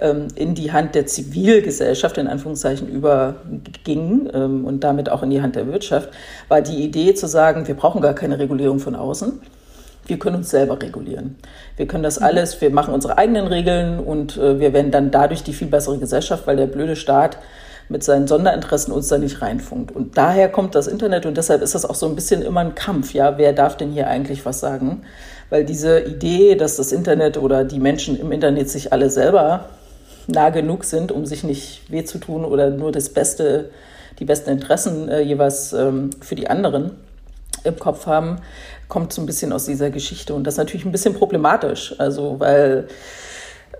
ähm, 0.00 0.28
in 0.34 0.54
die 0.54 0.72
Hand 0.72 0.94
der 0.94 1.06
Zivilgesellschaft 1.06 2.18
in 2.18 2.26
Anführungszeichen 2.26 2.88
überging 2.88 4.28
ähm, 4.32 4.64
und 4.64 4.84
damit 4.84 5.10
auch 5.10 5.22
in 5.22 5.30
die 5.30 5.40
Hand 5.40 5.56
der 5.56 5.66
Wirtschaft, 5.66 6.10
war 6.48 6.60
die 6.60 6.84
Idee 6.84 7.14
zu 7.14 7.26
sagen, 7.26 7.66
wir 7.66 7.74
brauchen 7.74 8.00
gar 8.02 8.14
keine 8.14 8.38
Regulierung 8.38 8.78
von 8.78 8.94
außen. 8.94 9.40
Wir 10.06 10.18
können 10.18 10.36
uns 10.36 10.50
selber 10.50 10.80
regulieren. 10.80 11.36
Wir 11.76 11.86
können 11.86 12.02
das 12.02 12.20
mhm. 12.20 12.26
alles, 12.26 12.60
wir 12.60 12.70
machen 12.70 12.92
unsere 12.92 13.16
eigenen 13.16 13.46
Regeln 13.46 14.00
und 14.00 14.36
äh, 14.36 14.60
wir 14.60 14.72
werden 14.72 14.90
dann 14.90 15.10
dadurch 15.10 15.42
die 15.42 15.54
viel 15.54 15.68
bessere 15.68 15.98
Gesellschaft, 15.98 16.46
weil 16.46 16.56
der 16.56 16.66
blöde 16.66 16.96
Staat 16.96 17.38
mit 17.88 18.04
seinen 18.04 18.26
Sonderinteressen 18.26 18.92
uns 18.92 19.08
da 19.08 19.18
nicht 19.18 19.40
reinfunkt. 19.40 19.94
Und 19.94 20.18
daher 20.18 20.48
kommt 20.48 20.74
das 20.74 20.86
Internet 20.86 21.26
und 21.26 21.36
deshalb 21.36 21.62
ist 21.62 21.74
das 21.74 21.84
auch 21.84 21.94
so 21.94 22.06
ein 22.06 22.14
bisschen 22.14 22.42
immer 22.42 22.60
ein 22.60 22.74
Kampf. 22.74 23.14
Ja, 23.14 23.38
wer 23.38 23.52
darf 23.52 23.76
denn 23.76 23.90
hier 23.90 24.08
eigentlich 24.08 24.44
was 24.44 24.60
sagen? 24.60 25.02
Weil 25.50 25.64
diese 25.64 26.00
Idee, 26.00 26.54
dass 26.54 26.76
das 26.76 26.92
Internet 26.92 27.38
oder 27.38 27.64
die 27.64 27.80
Menschen 27.80 28.18
im 28.18 28.32
Internet 28.32 28.68
sich 28.68 28.92
alle 28.92 29.08
selber 29.08 29.70
nah 30.26 30.50
genug 30.50 30.84
sind, 30.84 31.10
um 31.10 31.24
sich 31.24 31.42
nicht 31.44 31.90
weh 31.90 32.04
zu 32.04 32.18
tun 32.18 32.44
oder 32.44 32.68
nur 32.70 32.92
das 32.92 33.08
Beste, 33.08 33.70
die 34.18 34.26
besten 34.26 34.50
Interessen 34.50 35.08
äh, 35.08 35.20
jeweils 35.20 35.72
ähm, 35.72 36.10
für 36.20 36.34
die 36.34 36.50
anderen 36.50 36.90
im 37.64 37.78
Kopf 37.78 38.06
haben, 38.06 38.36
kommt 38.88 39.12
so 39.12 39.22
ein 39.22 39.26
bisschen 39.26 39.52
aus 39.52 39.64
dieser 39.64 39.90
Geschichte. 39.90 40.34
Und 40.34 40.44
das 40.44 40.54
ist 40.54 40.58
natürlich 40.58 40.84
ein 40.84 40.92
bisschen 40.92 41.14
problematisch. 41.14 41.94
Also, 41.98 42.38
weil 42.38 42.88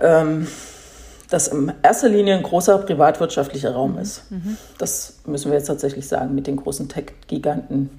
ähm, 0.01 0.47
das 1.29 1.49
in 1.49 1.73
erster 1.83 2.09
Linie 2.09 2.37
ein 2.37 2.43
großer 2.43 2.79
privatwirtschaftlicher 2.79 3.73
Raum 3.73 3.99
ist. 3.99 4.31
Mhm. 4.31 4.57
Das 4.79 5.19
müssen 5.27 5.51
wir 5.51 5.59
jetzt 5.59 5.67
tatsächlich 5.67 6.09
sagen 6.09 6.35
mit 6.35 6.47
den 6.47 6.57
großen 6.57 6.89
Tech-Giganten, 6.89 7.91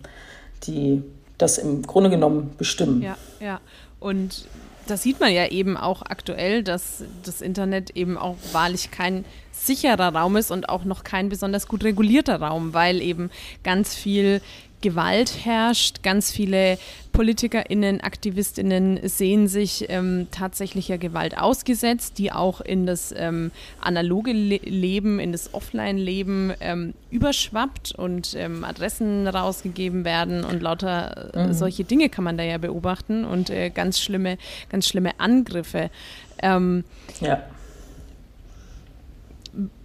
die 0.64 1.04
das 1.38 1.58
im 1.58 1.84
Grunde 1.84 2.10
genommen 2.10 2.52
bestimmen. 2.58 3.02
Ja, 3.02 3.18
ja. 3.40 3.62
Und 4.00 4.46
das 4.88 5.04
sieht 5.04 5.20
man 5.20 5.32
ja 5.32 5.48
eben 5.48 5.78
auch 5.78 6.02
aktuell, 6.02 6.64
dass 6.64 7.04
das 7.24 7.42
Internet 7.42 7.92
eben 7.92 8.18
auch 8.18 8.36
wahrlich 8.52 8.90
kein 8.92 9.26
sicherer 9.66 10.16
Raum 10.16 10.38
ist 10.38 10.52
und 10.52 10.70
auch 10.70 10.84
noch 10.84 11.04
kein 11.04 11.30
besonders 11.30 11.68
gut 11.68 11.84
regulierter 11.84 12.42
Raum, 12.42 12.74
weil 12.74 13.02
eben 13.02 13.30
ganz 13.64 13.96
viel 13.96 14.42
Gewalt 14.82 15.46
herrscht. 15.46 16.04
Ganz 16.04 16.32
viele 16.32 16.78
PolitikerInnen, 17.12 18.02
AktivistInnen 18.02 19.00
sehen 19.08 19.48
sich 19.48 19.86
ähm, 19.90 20.28
tatsächlicher 20.32 20.98
Gewalt 20.98 21.38
ausgesetzt, 21.38 22.18
die 22.18 22.32
auch 22.32 22.62
in 22.62 22.86
das 22.86 23.14
ähm, 23.16 23.52
analoge 23.82 24.32
Le 24.32 24.58
Leben, 24.64 25.20
in 25.20 25.32
das 25.32 25.54
Offline-Leben 25.54 26.54
ähm, 26.62 26.94
überschwappt 27.12 27.92
und 27.92 28.36
ähm, 28.36 28.64
Adressen 28.64 29.28
rausgegeben 29.28 30.06
werden 30.06 30.44
und 30.44 30.62
lauter 30.62 31.34
äh, 31.34 31.48
mhm. 31.48 31.54
solche 31.54 31.84
Dinge 31.84 32.10
kann 32.10 32.24
man 32.24 32.38
da 32.38 32.44
ja 32.44 32.58
beobachten 32.58 33.26
und 33.26 33.50
äh, 33.50 33.70
ganz 33.70 34.00
schlimme, 34.00 34.38
ganz 34.70 34.88
schlimme 34.88 35.20
Angriffe. 35.20 35.90
Ähm, 36.42 36.86
ja. 37.20 37.44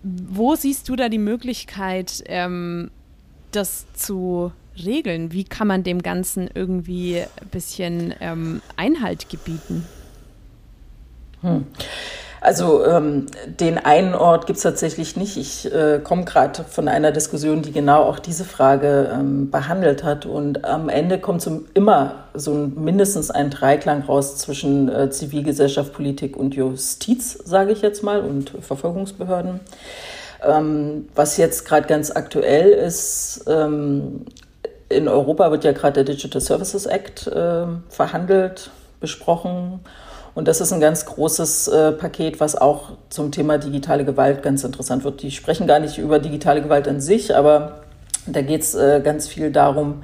Wo 0.03 0.55
siehst 0.55 0.89
du 0.89 0.97
da 0.97 1.09
die 1.09 1.19
Möglichkeit, 1.19 2.23
ähm, 2.27 2.91
das 3.51 3.87
zu 3.95 4.53
regeln? 4.85 5.33
Wie 5.33 5.45
kann 5.45 5.69
man 5.69 5.83
dem 5.83 6.03
Ganzen 6.03 6.49
irgendwie 6.53 7.21
ein 7.21 7.49
bisschen 7.51 8.15
ähm, 8.21 8.61
Einhalt 8.77 9.29
gebieten? 9.29 9.87
Hm. 11.41 11.67
Also 12.45 12.85
ähm, 12.85 13.25
den 13.47 13.79
einen 13.79 14.15
Ort 14.15 14.47
gibt 14.47 14.59
es 14.59 14.63
tatsächlich 14.63 15.17
nicht. 15.17 15.39
Ich 15.39 15.73
äh, 15.73 15.99
komme 16.05 16.27
gerade 16.27 16.63
von 16.65 16.89
einer 16.89 17.11
Diskussion, 17.11 17.63
die 17.63 17.73
genau 17.73 18.03
auch 18.03 18.19
diese 18.19 18.45
Frage 18.45 19.11
ähm, 19.15 19.51
behandelt 19.51 20.05
hat. 20.05 20.27
Und 20.27 20.63
am 20.67 20.91
Ende 20.91 21.19
kommt 21.19 21.41
so 21.41 21.63
immer 21.73 22.27
so 22.35 22.53
ein, 22.53 22.75
mindestens 22.85 23.31
ein 23.31 23.49
Dreiklang 23.49 24.03
raus 24.03 24.37
zwischen 24.37 24.91
äh, 24.91 25.09
Zivilgesellschaft, 25.09 25.95
Politik 25.95 26.37
und 26.37 26.55
Justiz, 26.55 27.33
sage 27.47 27.73
ich 27.73 27.81
jetzt 27.81 28.03
mal, 28.03 28.21
und 28.21 28.53
Verfolgungsbehörden. 28.61 29.61
Ähm, 30.47 31.09
was 31.15 31.39
jetzt 31.39 31.65
gerade 31.65 31.87
ganz 31.87 32.11
aktuell 32.11 32.69
ist, 32.73 33.47
ähm, 33.49 34.27
in 34.91 35.09
Europa 35.09 35.51
wird 35.51 35.65
ja 35.65 35.73
gerade 35.73 36.05
der 36.05 36.15
Digital 36.15 36.43
Services 36.43 36.85
Act 36.85 37.27
äh, 37.27 37.65
verhandelt, 37.89 38.71
besprochen. 39.01 39.81
Und 40.35 40.49
das 40.49 40.61
ist 40.61 40.73
ein 40.73 40.81
ganz 40.81 41.07
großes 41.07 41.69
äh, 41.69 41.93
Paket, 41.93 42.41
was 42.41 42.57
auch 42.57 42.93
zum 43.09 43.31
Thema 43.31 43.59
digitale 43.59 44.05
Gewalt 44.05 44.43
ganz 44.43 44.65
interessant 44.65 45.05
wird. 45.05 45.23
Die 45.23 45.31
sprechen 45.31 45.67
gar 45.67 45.79
nicht 45.79 45.99
über 45.99 46.19
digitale 46.19 46.61
Gewalt 46.61 46.89
an 46.89 47.01
sich, 47.01 47.37
aber 47.37 47.85
da 48.27 48.43
geht 48.43 48.63
es 48.63 48.75
äh, 48.75 49.01
ganz 49.05 49.29
viel 49.29 49.53
darum, 49.53 50.03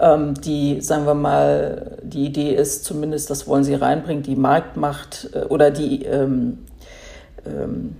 ähm, 0.00 0.34
die, 0.34 0.80
sagen 0.80 1.04
wir 1.06 1.14
mal, 1.14 1.98
die 2.02 2.24
Idee 2.24 2.54
ist 2.54 2.84
zumindest, 2.84 3.30
das 3.30 3.46
wollen 3.46 3.64
sie 3.64 3.74
reinbringen, 3.74 4.22
die 4.22 4.36
Marktmacht 4.36 5.30
äh, 5.34 5.40
oder 5.44 5.70
die 5.70 6.04
ähm, 6.04 6.58
ähm, 7.46 7.96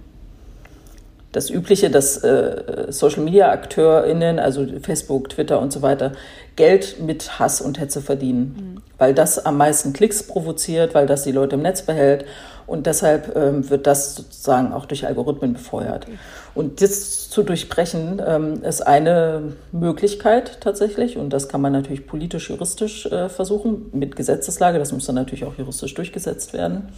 das 1.32 1.50
Übliche, 1.50 1.90
dass 1.90 2.16
äh, 2.18 2.86
Social-Media-AkteurInnen, 2.88 4.38
also 4.38 4.66
Facebook, 4.82 5.28
Twitter 5.28 5.60
und 5.60 5.72
so 5.72 5.82
weiter, 5.82 6.12
Geld 6.56 7.00
mit 7.00 7.38
Hass 7.38 7.60
und 7.60 7.78
Hetze 7.78 8.00
verdienen. 8.00 8.74
Mhm. 8.76 8.82
Weil 8.98 9.14
das 9.14 9.44
am 9.44 9.56
meisten 9.56 9.92
Klicks 9.92 10.22
provoziert, 10.22 10.94
weil 10.94 11.06
das 11.06 11.22
die 11.22 11.32
Leute 11.32 11.56
im 11.56 11.62
Netz 11.62 11.82
behält. 11.82 12.24
Und 12.66 12.86
deshalb 12.86 13.34
ähm, 13.36 13.68
wird 13.68 13.86
das 13.86 14.14
sozusagen 14.14 14.72
auch 14.72 14.86
durch 14.86 15.06
Algorithmen 15.06 15.54
befeuert. 15.54 16.06
Okay. 16.06 16.18
Und 16.54 16.82
das 16.82 17.30
zu 17.30 17.42
durchbrechen 17.42 18.20
ähm, 18.24 18.62
ist 18.62 18.86
eine 18.86 19.54
Möglichkeit 19.72 20.60
tatsächlich. 20.60 21.16
Und 21.16 21.30
das 21.30 21.48
kann 21.48 21.60
man 21.60 21.72
natürlich 21.72 22.06
politisch, 22.06 22.50
juristisch 22.50 23.06
äh, 23.06 23.28
versuchen 23.28 23.86
mit 23.92 24.16
Gesetzeslage. 24.16 24.78
Das 24.78 24.92
muss 24.92 25.06
dann 25.06 25.14
natürlich 25.14 25.44
auch 25.44 25.56
juristisch 25.56 25.94
durchgesetzt 25.94 26.52
werden. 26.52 26.88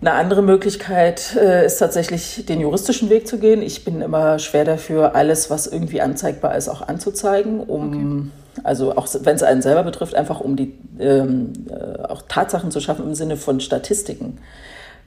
Eine 0.00 0.12
andere 0.12 0.42
Möglichkeit 0.42 1.34
äh, 1.36 1.64
ist 1.64 1.78
tatsächlich 1.78 2.44
den 2.46 2.60
juristischen 2.60 3.08
Weg 3.08 3.26
zu 3.26 3.38
gehen. 3.38 3.62
Ich 3.62 3.84
bin 3.84 4.02
immer 4.02 4.38
schwer 4.38 4.64
dafür, 4.64 5.14
alles, 5.14 5.48
was 5.48 5.66
irgendwie 5.66 6.02
anzeigbar 6.02 6.54
ist, 6.54 6.68
auch 6.68 6.86
anzuzeigen, 6.86 7.60
um 7.60 8.30
okay. 8.52 8.60
also 8.62 8.94
auch 8.94 9.08
wenn 9.22 9.36
es 9.36 9.42
einen 9.42 9.62
selber 9.62 9.84
betrifft, 9.84 10.14
einfach 10.14 10.40
um 10.40 10.54
die 10.54 10.74
ähm, 10.98 11.52
äh, 11.70 12.02
auch 12.02 12.22
Tatsachen 12.28 12.70
zu 12.70 12.80
schaffen 12.80 13.06
im 13.06 13.14
Sinne 13.14 13.38
von 13.38 13.58
Statistiken. 13.60 14.38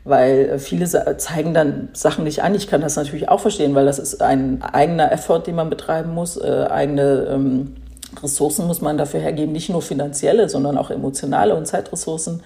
Weil 0.06 0.58
viele 0.58 0.88
zeigen 1.18 1.54
dann 1.54 1.90
Sachen 1.94 2.24
nicht 2.24 2.42
an. 2.42 2.56
Ich 2.56 2.68
kann 2.68 2.82
das 2.82 2.96
natürlich 2.96 3.30
auch 3.30 3.42
verstehen, 3.42 3.76
weil 3.76 3.86
das 3.86 4.00
ist 4.00 4.24
ein 4.24 4.64
eigener 4.64 5.12
Effort, 5.12 5.42
den 5.42 5.56
man 5.56 5.70
betreiben 5.70 6.16
muss, 6.16 6.36
äh, 6.38 6.66
eigene 6.68 7.28
ähm, 7.30 7.76
Ressourcen 8.22 8.68
muss 8.68 8.82
man 8.82 8.98
dafür 8.98 9.20
hergeben, 9.20 9.52
nicht 9.52 9.70
nur 9.70 9.82
finanzielle, 9.82 10.50
sondern 10.50 10.78
auch 10.78 10.90
emotionale 10.90 11.56
und 11.56 11.66
Zeitressourcen. 11.66 12.42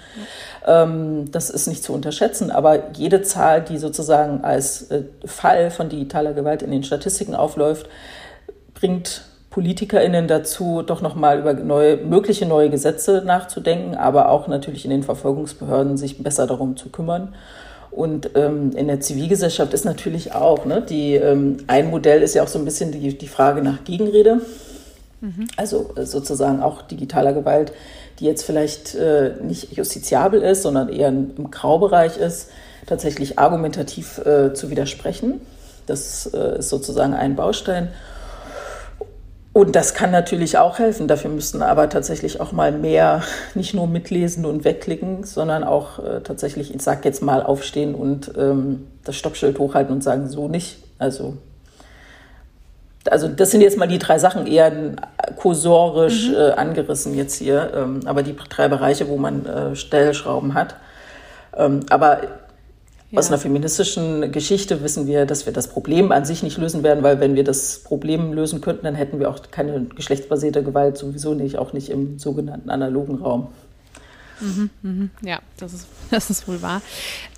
Ja. 0.66 0.84
Ähm, 0.84 1.32
das 1.32 1.50
ist 1.50 1.68
nicht 1.68 1.84
zu 1.84 1.94
unterschätzen, 1.94 2.52
aber 2.52 2.92
jede 2.94 3.22
Zahl, 3.22 3.62
die 3.62 3.78
sozusagen 3.78 4.44
als 4.44 4.92
äh, 4.92 5.04
Fall 5.26 5.72
von 5.72 5.90
digitaler 5.90 6.34
Gewalt 6.34 6.62
in 6.62 6.72
den 6.72 6.84
Statistiken 6.84 7.36
aufläuft, 7.36 7.88
bringt 8.74 9.24
PolitikerInnen 9.50 10.28
dazu, 10.28 10.82
doch 10.82 11.02
nochmal 11.02 11.40
über 11.40 11.54
neue, 11.54 11.98
mögliche 11.98 12.48
neue 12.48 12.70
Gesetze 12.72 13.22
nachzudenken, 13.24 13.96
aber 13.96 14.30
auch 14.30 14.48
natürlich 14.48 14.84
in 14.84 14.92
den 14.92 15.04
Verfolgungsbehörden 15.04 15.96
sich 15.96 16.24
besser 16.24 16.48
darum 16.48 16.76
zu 16.76 16.90
kümmern. 16.90 17.36
Und 17.92 18.32
ähm, 18.34 18.72
in 18.76 18.88
der 18.88 19.00
Zivilgesellschaft 19.00 19.74
ist 19.76 19.86
natürlich 19.86 20.34
auch, 20.34 20.66
ne, 20.66 20.82
die, 20.82 21.14
ähm, 21.14 21.58
ein 21.68 21.92
Modell 21.92 22.24
ist 22.24 22.34
ja 22.34 22.42
auch 22.42 22.48
so 22.48 22.58
ein 22.58 22.66
bisschen 22.66 22.92
die, 22.92 23.16
die 23.16 23.28
Frage 23.28 23.62
nach 23.62 23.84
Gegenrede. 23.84 24.42
Mhm. 25.24 25.48
Also 25.56 25.92
äh, 25.96 26.06
sozusagen 26.06 26.62
auch 26.62 26.82
digitaler 26.82 27.32
Gewalt, 27.32 27.72
die 28.20 28.26
jetzt 28.26 28.44
vielleicht 28.44 28.94
äh, 28.94 29.36
nicht 29.42 29.72
justiziabel 29.72 30.42
ist, 30.42 30.64
sondern 30.64 30.90
eher 30.90 31.08
im 31.08 31.50
Graubereich 31.50 32.18
ist, 32.18 32.50
tatsächlich 32.86 33.40
argumentativ 33.40 34.18
äh, 34.20 34.54
zu 34.54 34.70
widersprechen. 34.70 35.40
Das 35.86 36.26
äh, 36.34 36.60
ist 36.60 36.70
sozusagen 36.70 37.14
ein 37.14 37.38
Baustein. 37.38 37.88
Und 39.54 39.76
das 39.78 39.94
kann 39.94 40.12
natürlich 40.12 40.58
auch 40.58 40.80
helfen. 40.80 41.08
Dafür 41.08 41.30
müssten 41.30 41.62
aber 41.62 41.88
tatsächlich 41.88 42.42
auch 42.42 42.52
mal 42.52 42.74
mehr 42.74 43.22
nicht 43.56 43.74
nur 43.74 43.88
mitlesen 43.88 44.46
und 44.46 44.66
wegklicken, 44.66 45.24
sondern 45.24 45.64
auch 45.64 46.00
äh, 46.00 46.20
tatsächlich, 46.22 46.76
ich 46.76 46.82
sag 46.82 47.06
jetzt 47.06 47.22
mal, 47.22 47.42
aufstehen 47.42 47.96
und 47.96 48.34
ähm, 48.38 48.88
das 49.06 49.16
Stoppschild 49.16 49.58
hochhalten 49.58 49.94
und 49.94 50.04
sagen, 50.04 50.28
so 50.28 50.50
nicht. 50.50 50.80
Also, 51.00 51.38
also 53.10 53.28
das 53.28 53.52
sind 53.52 53.62
jetzt 53.62 53.78
mal 53.78 53.88
die 53.88 54.00
drei 54.00 54.18
Sachen, 54.20 54.48
eher 54.48 54.72
kursorisch 55.38 56.30
mhm. 56.30 56.36
äh, 56.36 56.52
angerissen 56.52 57.16
jetzt 57.16 57.36
hier, 57.36 57.72
ähm, 57.76 58.02
aber 58.06 58.24
die 58.24 58.36
drei 58.36 58.68
Bereiche, 58.68 59.08
wo 59.10 59.18
man 59.18 59.46
äh, 59.46 59.76
Stellschrauben 59.76 60.54
hat. 60.54 60.76
Ähm, 61.56 61.82
aber 61.90 62.22
ja. 63.14 63.20
Aus 63.20 63.28
einer 63.28 63.38
feministischen 63.38 64.32
Geschichte 64.32 64.82
wissen 64.82 65.06
wir, 65.06 65.28
dass 65.28 65.46
wir 65.46 65.54
das 65.54 65.68
Problem 65.68 66.12
an 66.12 66.26
sich 66.26 66.42
nicht 66.42 66.58
lösen 66.58 66.82
werden, 66.82 67.04
weil 67.04 67.20
wenn 67.20 67.36
wir 67.36 67.44
das 67.44 67.78
Problem 67.78 68.34
lösen 68.34 68.60
könnten, 68.60 68.86
dann 68.86 68.96
hätten 68.96 69.20
wir 69.20 69.30
auch 69.30 69.40
keine 69.52 69.86
geschlechtsbasierte 69.96 70.64
Gewalt 70.64 70.98
sowieso 70.98 71.36
nicht, 71.36 71.60
auch 71.60 71.74
nicht 71.74 71.90
im 71.90 72.18
sogenannten 72.18 72.72
analogen 72.72 73.22
Raum. 73.22 73.50
Mhm, 74.44 74.70
mhm. 74.82 75.10
Ja, 75.22 75.40
das 75.58 75.74
ist, 75.74 75.88
das 76.12 76.30
ist 76.30 76.48
wohl 76.48 76.62
wahr. 76.62 76.82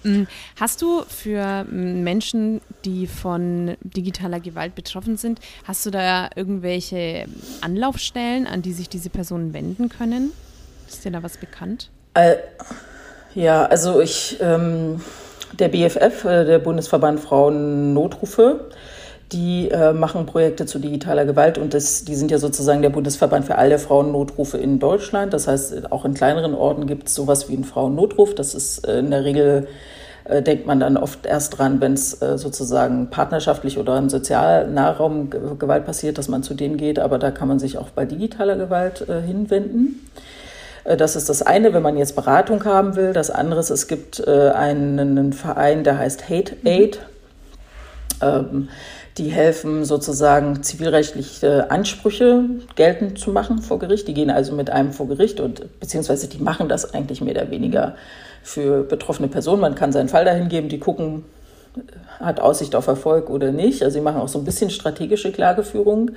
Mm, 0.04 0.24
hast 0.60 0.82
du 0.82 1.04
für 1.08 1.64
Menschen, 1.66 2.62
die 2.84 3.08
von 3.08 3.78
digitaler 3.82 4.40
Gewalt 4.40 4.76
betroffen 4.76 5.18
sind, 5.18 5.40
hast 5.64 5.86
du 5.86 5.92
da 5.92 6.30
irgendwelche 6.36 7.26
Anlaufstellen, 7.62 8.48
an 8.48 8.62
die 8.62 8.74
sich 8.74 8.90
diese 8.90 9.10
Personen 9.10 9.54
wenden 9.54 9.90
können? 9.90 10.32
Ist 10.88 11.06
dir 11.06 11.12
da 11.12 11.24
was 11.24 11.38
bekannt? 11.38 11.90
Äh, 12.16 12.38
ja, 13.34 13.66
also 13.66 14.02
ich 14.02 14.38
ähm, 14.42 15.02
der 15.60 15.70
BFF, 15.70 16.26
äh, 16.26 16.46
der 16.46 16.60
Bundesverband 16.60 17.20
Frauen 17.20 17.94
Notrufe, 17.94 18.70
die 19.32 19.70
äh, 19.72 19.94
machen 19.94 20.25
Projekte 20.25 20.65
zu 20.65 20.79
digitaler 20.79 21.25
Gewalt 21.25 21.58
und 21.58 21.74
das, 21.74 22.05
die 22.05 22.15
sind 22.15 22.29
ja 22.29 22.38
sozusagen 22.38 22.82
der 22.82 22.89
Bundesverband 22.89 23.46
für 23.46 23.58
alle 23.58 23.79
Frauennotrufe 23.79 24.58
in 24.58 24.79
Deutschland. 24.79 25.34
Das 25.34 25.48
heißt, 25.48 25.91
auch 25.91 26.05
in 26.05 26.13
kleineren 26.13 26.53
Orten 26.53 26.86
gibt 26.86 27.08
es 27.08 27.15
sowas 27.15 27.50
wie 27.50 27.53
einen 27.53 27.63
Frauennotruf. 27.63 28.36
Das 28.36 28.53
ist 28.53 28.88
äh, 28.88 29.00
in 29.00 29.10
der 29.10 29.24
Regel, 29.24 29.67
äh, 30.25 30.44
denkt 30.44 30.67
man 30.67 30.79
dann 30.79 30.96
oft 30.96 31.25
erst 31.25 31.58
dran, 31.58 31.82
wenn 31.82 31.94
es 31.94 32.22
äh, 32.22 32.38
sozusagen 32.38 33.10
partnerschaftlich 33.10 33.79
oder 33.79 33.98
im 33.98 34.10
Sozialnahraum 34.10 35.29
Gewalt 35.58 35.86
passiert, 35.86 36.20
dass 36.20 36.27
man 36.27 36.44
zu 36.44 36.53
denen 36.53 36.77
geht. 36.77 37.00
Aber 37.00 37.17
da 37.17 37.32
kann 37.32 37.48
man 37.48 37.58
sich 37.58 37.79
auch 37.79 37.89
bei 37.89 38.05
digitaler 38.05 38.58
Gewalt 38.58 39.08
äh, 39.10 39.22
hinwenden. 39.22 40.08
Äh, 40.84 40.98
das 40.98 41.15
ist 41.15 41.29
das 41.29 41.41
eine, 41.41 41.74
wenn 41.74 41.82
man 41.82 41.98
jetzt 41.98 42.15
Beratung 42.15 42.63
haben 42.63 42.96
will. 42.96 43.12
Das 43.12 43.32
andere 43.32 43.60
ist, 43.60 43.72
es 43.72 43.88
gibt 43.88 44.27
einen 44.27 45.34
Verein, 45.34 45.84
der 45.84 45.98
heißt 45.98 46.29
Hate 46.29 46.55
Aid. 46.63 47.00
Ähm, 47.00 47.14
die 49.17 49.29
helfen 49.29 49.86
sozusagen 49.86 50.62
zivilrechtliche 50.63 51.72
Ansprüche 51.72 52.43
geltend 52.75 53.17
zu 53.17 53.31
machen 53.31 53.60
vor 53.62 53.79
Gericht. 53.79 54.07
Die 54.07 54.13
gehen 54.13 54.29
also 54.29 54.53
mit 54.53 54.69
einem 54.69 54.91
vor 54.91 55.07
Gericht 55.07 55.39
und 55.39 55.79
beziehungsweise 55.79 56.27
die 56.27 56.39
machen 56.39 56.67
das 56.67 56.93
eigentlich 56.93 57.22
mehr 57.22 57.34
oder 57.34 57.50
weniger 57.50 57.95
für 58.43 58.84
betroffene 58.84 59.27
Personen. 59.27 59.62
Man 59.62 59.75
kann 59.75 59.91
seinen 59.91 60.10
Fall 60.10 60.25
dahin 60.25 60.50
geben, 60.50 60.69
die 60.69 60.79
gucken, 60.79 61.24
hat 62.19 62.39
Aussicht 62.39 62.75
auf 62.75 62.88
Erfolg 62.88 63.29
oder 63.29 63.51
nicht. 63.51 63.84
Also 63.84 63.95
sie 63.95 64.01
machen 64.01 64.22
auch 64.22 64.27
so 64.27 64.39
ein 64.39 64.45
bisschen 64.45 64.69
strategische 64.69 65.31
Klageführung. 65.31 66.12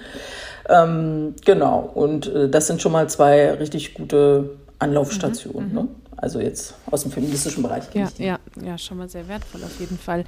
Ähm, 0.68 1.34
genau, 1.44 1.90
und 1.94 2.32
äh, 2.32 2.48
das 2.48 2.66
sind 2.66 2.82
schon 2.82 2.92
mal 2.92 3.08
zwei 3.08 3.52
richtig 3.52 3.94
gute 3.94 4.50
Anlaufstationen. 4.78 5.70
Mhm, 5.70 5.74
ne? 5.74 5.88
Also 6.20 6.40
jetzt 6.40 6.74
aus 6.90 7.02
dem 7.02 7.12
feministischen 7.12 7.62
Bereich. 7.62 7.84
Ja, 7.94 8.08
ja, 8.18 8.38
ja, 8.60 8.76
schon 8.76 8.98
mal 8.98 9.08
sehr 9.08 9.28
wertvoll 9.28 9.62
auf 9.62 9.78
jeden 9.78 9.98
Fall. 9.98 10.24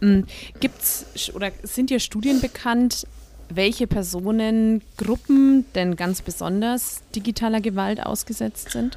Ähm, 0.00 0.26
gibt's 0.58 1.04
oder 1.34 1.50
sind 1.62 1.90
dir 1.90 2.00
Studien 2.00 2.40
bekannt, 2.40 3.06
welche 3.50 3.86
Personengruppen 3.86 5.66
denn 5.74 5.96
ganz 5.96 6.22
besonders 6.22 7.02
digitaler 7.14 7.60
Gewalt 7.60 8.04
ausgesetzt 8.04 8.70
sind? 8.70 8.96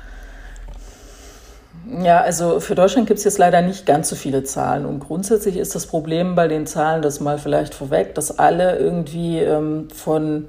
Ja, 2.01 2.21
also 2.21 2.60
für 2.60 2.75
Deutschland 2.75 3.07
gibt 3.07 3.19
es 3.19 3.25
jetzt 3.25 3.38
leider 3.38 3.62
nicht 3.62 3.86
ganz 3.86 4.10
so 4.10 4.15
viele 4.15 4.43
Zahlen. 4.43 4.86
Und 4.86 4.99
grundsätzlich 4.99 5.57
ist 5.57 5.75
das 5.75 5.86
Problem 5.86 6.36
bei 6.36 6.47
den 6.47 6.65
Zahlen, 6.65 7.01
das 7.01 7.19
mal 7.19 7.38
vielleicht 7.38 7.73
vorweg, 7.73 8.15
dass 8.15 8.39
alle 8.39 8.77
irgendwie 8.77 9.39
ähm, 9.39 9.89
von 9.93 10.47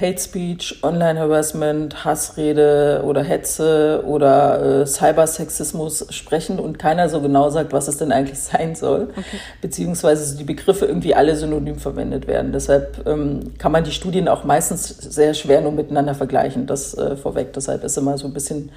Hate 0.00 0.18
Speech, 0.18 0.82
Online-Harassment, 0.82 2.04
Hassrede 2.04 3.02
oder 3.04 3.22
Hetze 3.22 4.02
oder 4.06 4.80
äh, 4.80 4.86
Cybersexismus 4.86 6.06
sprechen 6.10 6.58
und 6.58 6.78
keiner 6.78 7.08
so 7.08 7.20
genau 7.20 7.50
sagt, 7.50 7.72
was 7.72 7.88
es 7.88 7.98
denn 7.98 8.10
eigentlich 8.10 8.38
sein 8.40 8.74
soll, 8.74 9.08
okay. 9.10 9.36
beziehungsweise 9.60 10.36
die 10.36 10.44
Begriffe 10.44 10.86
irgendwie 10.86 11.14
alle 11.14 11.36
synonym 11.36 11.78
verwendet 11.78 12.26
werden. 12.26 12.52
Deshalb 12.52 13.06
ähm, 13.06 13.52
kann 13.58 13.72
man 13.72 13.84
die 13.84 13.92
Studien 13.92 14.28
auch 14.28 14.44
meistens 14.44 14.88
sehr 14.88 15.34
schwer 15.34 15.60
nur 15.60 15.72
miteinander 15.72 16.14
vergleichen, 16.14 16.66
das 16.66 16.96
äh, 16.96 17.16
vorweg. 17.16 17.52
Deshalb 17.52 17.84
ist 17.84 17.98
immer 17.98 18.16
so 18.16 18.26
ein 18.26 18.32
bisschen 18.32 18.70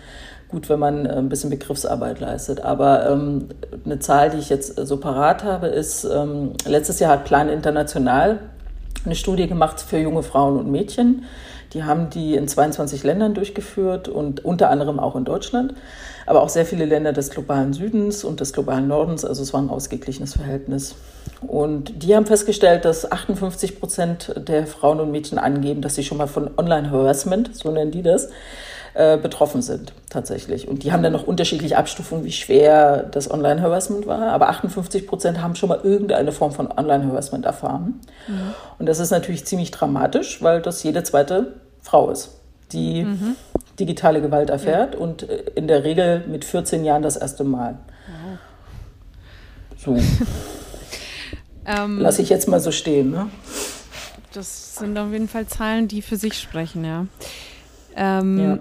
gut, 0.50 0.70
wenn 0.70 0.80
man 0.80 1.06
äh, 1.06 1.14
ein 1.14 1.30
bisschen 1.30 1.50
Begriffsarbeit 1.50 2.20
leistet. 2.20 2.64
Aber 2.64 3.10
ähm, 3.10 3.50
eine 3.86 4.00
Zahl, 4.00 4.30
die 4.30 4.38
ich 4.38 4.50
jetzt 4.50 4.76
so 4.76 4.98
parat 4.98 5.44
habe, 5.44 5.68
ist, 5.68 6.04
ähm, 6.04 6.54
letztes 6.66 7.00
Jahr 7.00 7.12
hat 7.12 7.26
Plan 7.26 7.50
International 7.50 8.40
eine 9.06 9.16
Studie 9.16 9.48
gemacht 9.48 9.82
für 9.82 9.98
junge 9.98 10.24
Frauen 10.24 10.58
und 10.58 10.72
Mädchen. 10.72 11.26
Die 11.74 11.84
haben 11.84 12.10
die 12.10 12.36
in 12.36 12.48
22 12.48 13.04
Ländern 13.04 13.34
durchgeführt 13.34 14.08
und 14.08 14.46
unter 14.46 14.70
anderem 14.70 15.00
auch 15.00 15.16
in 15.16 15.26
Deutschland, 15.26 15.74
aber 16.28 16.44
auch 16.44 16.50
sehr 16.50 16.66
viele 16.66 16.86
Länder 16.86 17.14
des 17.14 17.32
globalen 17.32 17.74
Südens 17.74 18.24
und 18.24 18.40
des 18.40 18.54
globalen 18.54 18.88
Nordens. 18.88 19.26
Also 19.26 19.42
es 19.42 19.54
war 19.54 19.62
ein 19.62 19.70
ausgeglichenes 19.70 20.34
Verhältnis. 20.34 20.96
Und 21.42 22.04
die 22.04 22.16
haben 22.16 22.26
festgestellt, 22.26 22.86
dass 22.86 23.12
58 23.12 23.80
Prozent 23.80 24.34
der 24.48 24.68
Frauen 24.68 25.00
und 25.00 25.12
Mädchen 25.12 25.40
angeben, 25.40 25.82
dass 25.82 25.96
sie 25.96 26.04
schon 26.04 26.20
mal 26.20 26.28
von 26.28 26.52
Online-Harassment, 26.58 27.56
so 27.56 27.72
nennen 27.72 27.92
die 27.92 28.04
das, 28.04 28.30
äh, 28.96 29.18
betroffen 29.18 29.64
sind 29.64 29.92
tatsächlich. 30.12 30.68
Und 30.68 30.84
die 30.84 30.92
haben 30.92 31.02
dann 31.02 31.14
noch 31.14 31.26
unterschiedliche 31.26 31.78
Abstufungen, 31.78 32.26
wie 32.26 32.32
schwer 32.32 33.02
das 33.02 33.32
Online-Harassment 33.32 34.06
war. 34.06 34.32
Aber 34.32 34.50
58 34.50 35.08
Prozent 35.08 35.42
haben 35.42 35.56
schon 35.56 35.70
mal 35.70 35.80
irgendeine 35.82 36.32
Form 36.32 36.52
von 36.52 36.72
Online-Harassment 36.72 37.44
erfahren. 37.44 38.02
Mhm. 38.28 38.54
Und 38.78 38.86
das 38.86 39.00
ist 39.00 39.10
natürlich 39.10 39.46
ziemlich 39.46 39.72
dramatisch, 39.72 40.44
weil 40.44 40.62
das 40.62 40.84
jede 40.84 41.02
zweite 41.02 41.54
Frau 41.82 42.12
ist, 42.12 42.36
die 42.72 43.04
mhm. 43.04 43.36
digitale 43.80 44.22
Gewalt 44.22 44.52
erfährt 44.52 44.94
ja. 44.94 45.00
und 45.00 45.28
äh, 45.28 45.44
in 45.56 45.68
der 45.68 45.84
Regel 45.84 46.24
mit 46.28 46.46
14 46.46 46.86
Jahren 46.86 47.02
das 47.02 47.16
erste 47.16 47.44
Mal. 47.44 47.80
Wow. 49.82 49.98
So. 49.98 49.98
ähm, 51.66 51.98
Lass 52.00 52.20
ich 52.20 52.30
jetzt 52.30 52.48
mal 52.48 52.60
so 52.60 52.72
stehen. 52.72 53.10
Ne? 53.10 53.26
Das 54.34 54.76
sind 54.76 54.96
auf 55.00 55.12
jeden 55.12 55.28
Fall 55.28 55.48
Zahlen, 55.48 55.88
die 55.88 56.04
für 56.04 56.18
sich 56.18 56.40
sprechen, 56.40 56.86
ja. 56.86 57.08
Ähm, 57.96 58.40
ja 58.40 58.60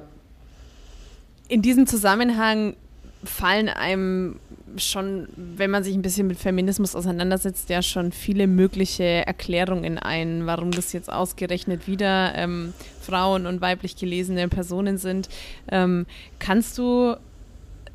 in 1.53 1.61
diesem 1.61 1.87
Zusammenhang 1.87 2.77
fallen 3.25 3.69
einem 3.69 4.37
schon, 4.79 5.29
wenn 5.37 5.71
man 5.71 5.85
sich 5.85 5.95
ein 5.95 6.01
bisschen 6.01 6.27
mit 6.27 6.39
Feminismus 6.39 6.97
auseinandersetzt, 6.97 7.69
ja 7.69 7.83
schon 7.83 8.11
viele 8.11 8.47
mögliche 8.47 9.05
Erklärungen 9.27 9.99
ein, 9.99 10.47
warum 10.47 10.71
das 10.71 10.95
jetzt 10.95 11.13
ausgerechnet 11.13 11.87
wieder 11.87 12.35
ähm, 12.37 12.73
Frauen 13.03 13.45
und 13.45 13.61
weiblich 13.61 13.97
gelesene 13.97 14.49
Personen 14.49 14.97
sind. 14.97 15.29
Ähm, 15.71 16.07
kannst 16.39 16.79
du 16.79 17.17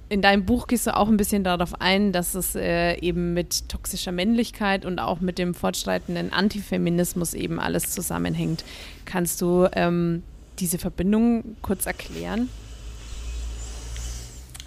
in 0.08 0.22
deinem 0.22 0.46
Buch 0.46 0.68
gehst 0.68 0.86
du 0.86 0.96
auch 0.96 1.08
ein 1.08 1.18
bisschen 1.18 1.44
darauf 1.44 1.82
ein, 1.82 2.12
dass 2.12 2.36
es 2.36 2.54
äh, 2.54 3.00
eben 3.00 3.34
mit 3.34 3.70
toxischer 3.70 4.12
Männlichkeit 4.12 4.86
und 4.86 5.00
auch 5.00 5.20
mit 5.20 5.40
dem 5.40 5.56
fortschreitenden 5.56 6.32
Antifeminismus 6.32 7.34
eben 7.34 7.60
alles 7.60 7.90
zusammenhängt. 7.90 8.64
Kannst 9.06 9.42
du 9.42 9.68
ähm, 9.74 10.22
diese 10.60 10.78
Verbindung 10.78 11.56
kurz 11.64 11.88
erklären? 11.88 12.50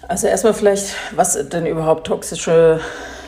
Also 0.07 0.27
erstmal 0.27 0.53
vielleicht, 0.53 0.95
was 1.15 1.37
denn 1.49 1.65
überhaupt 1.65 2.07
toxische 2.07 2.79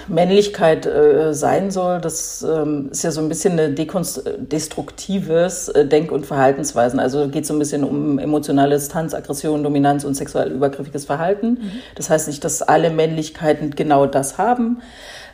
Männlichkeit 0.07 0.86
äh, 0.86 1.33
sein 1.33 1.71
soll, 1.71 2.01
das 2.01 2.43
ähm, 2.43 2.89
ist 2.91 3.03
ja 3.03 3.12
so 3.12 3.21
ein 3.21 3.29
bisschen 3.29 3.59
eine 3.59 3.69
destruktives 3.73 5.69
äh, 5.69 5.86
Denk- 5.88 6.12
und 6.12 6.25
Verhaltensweisen. 6.25 6.99
Also 6.99 7.29
geht 7.29 7.45
so 7.45 7.53
ein 7.53 7.59
bisschen 7.59 7.83
um 7.83 8.19
emotionale 8.19 8.75
Distanz, 8.75 9.13
Aggression, 9.13 9.63
Dominanz 9.63 10.03
und 10.03 10.15
sexuell 10.15 10.51
übergriffiges 10.51 11.05
Verhalten. 11.05 11.51
Mhm. 11.51 11.71
Das 11.95 12.09
heißt 12.09 12.27
nicht, 12.27 12.43
dass 12.43 12.62
alle 12.62 12.89
Männlichkeiten 12.89 13.71
genau 13.71 14.05
das 14.05 14.38
haben. 14.38 14.81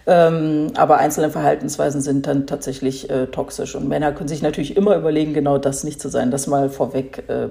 Ähm, 0.08 0.72
aber 0.76 0.98
einzelne 0.98 1.30
Verhaltensweisen 1.30 2.02
sind 2.02 2.26
dann 2.28 2.48
tatsächlich 2.48 3.10
äh, 3.10 3.28
toxisch. 3.28 3.76
Und 3.76 3.88
Männer 3.88 4.12
können 4.12 4.30
sich 4.30 4.42
natürlich 4.42 4.78
immer 4.78 4.96
überlegen, 4.96 5.34
genau 5.34 5.58
das 5.58 5.84
nicht 5.84 6.02
zu 6.02 6.10
sein. 6.10 6.32
Das 6.32 6.48
mal 6.48 6.70
vorweg 6.70 7.24
äh, 7.28 7.50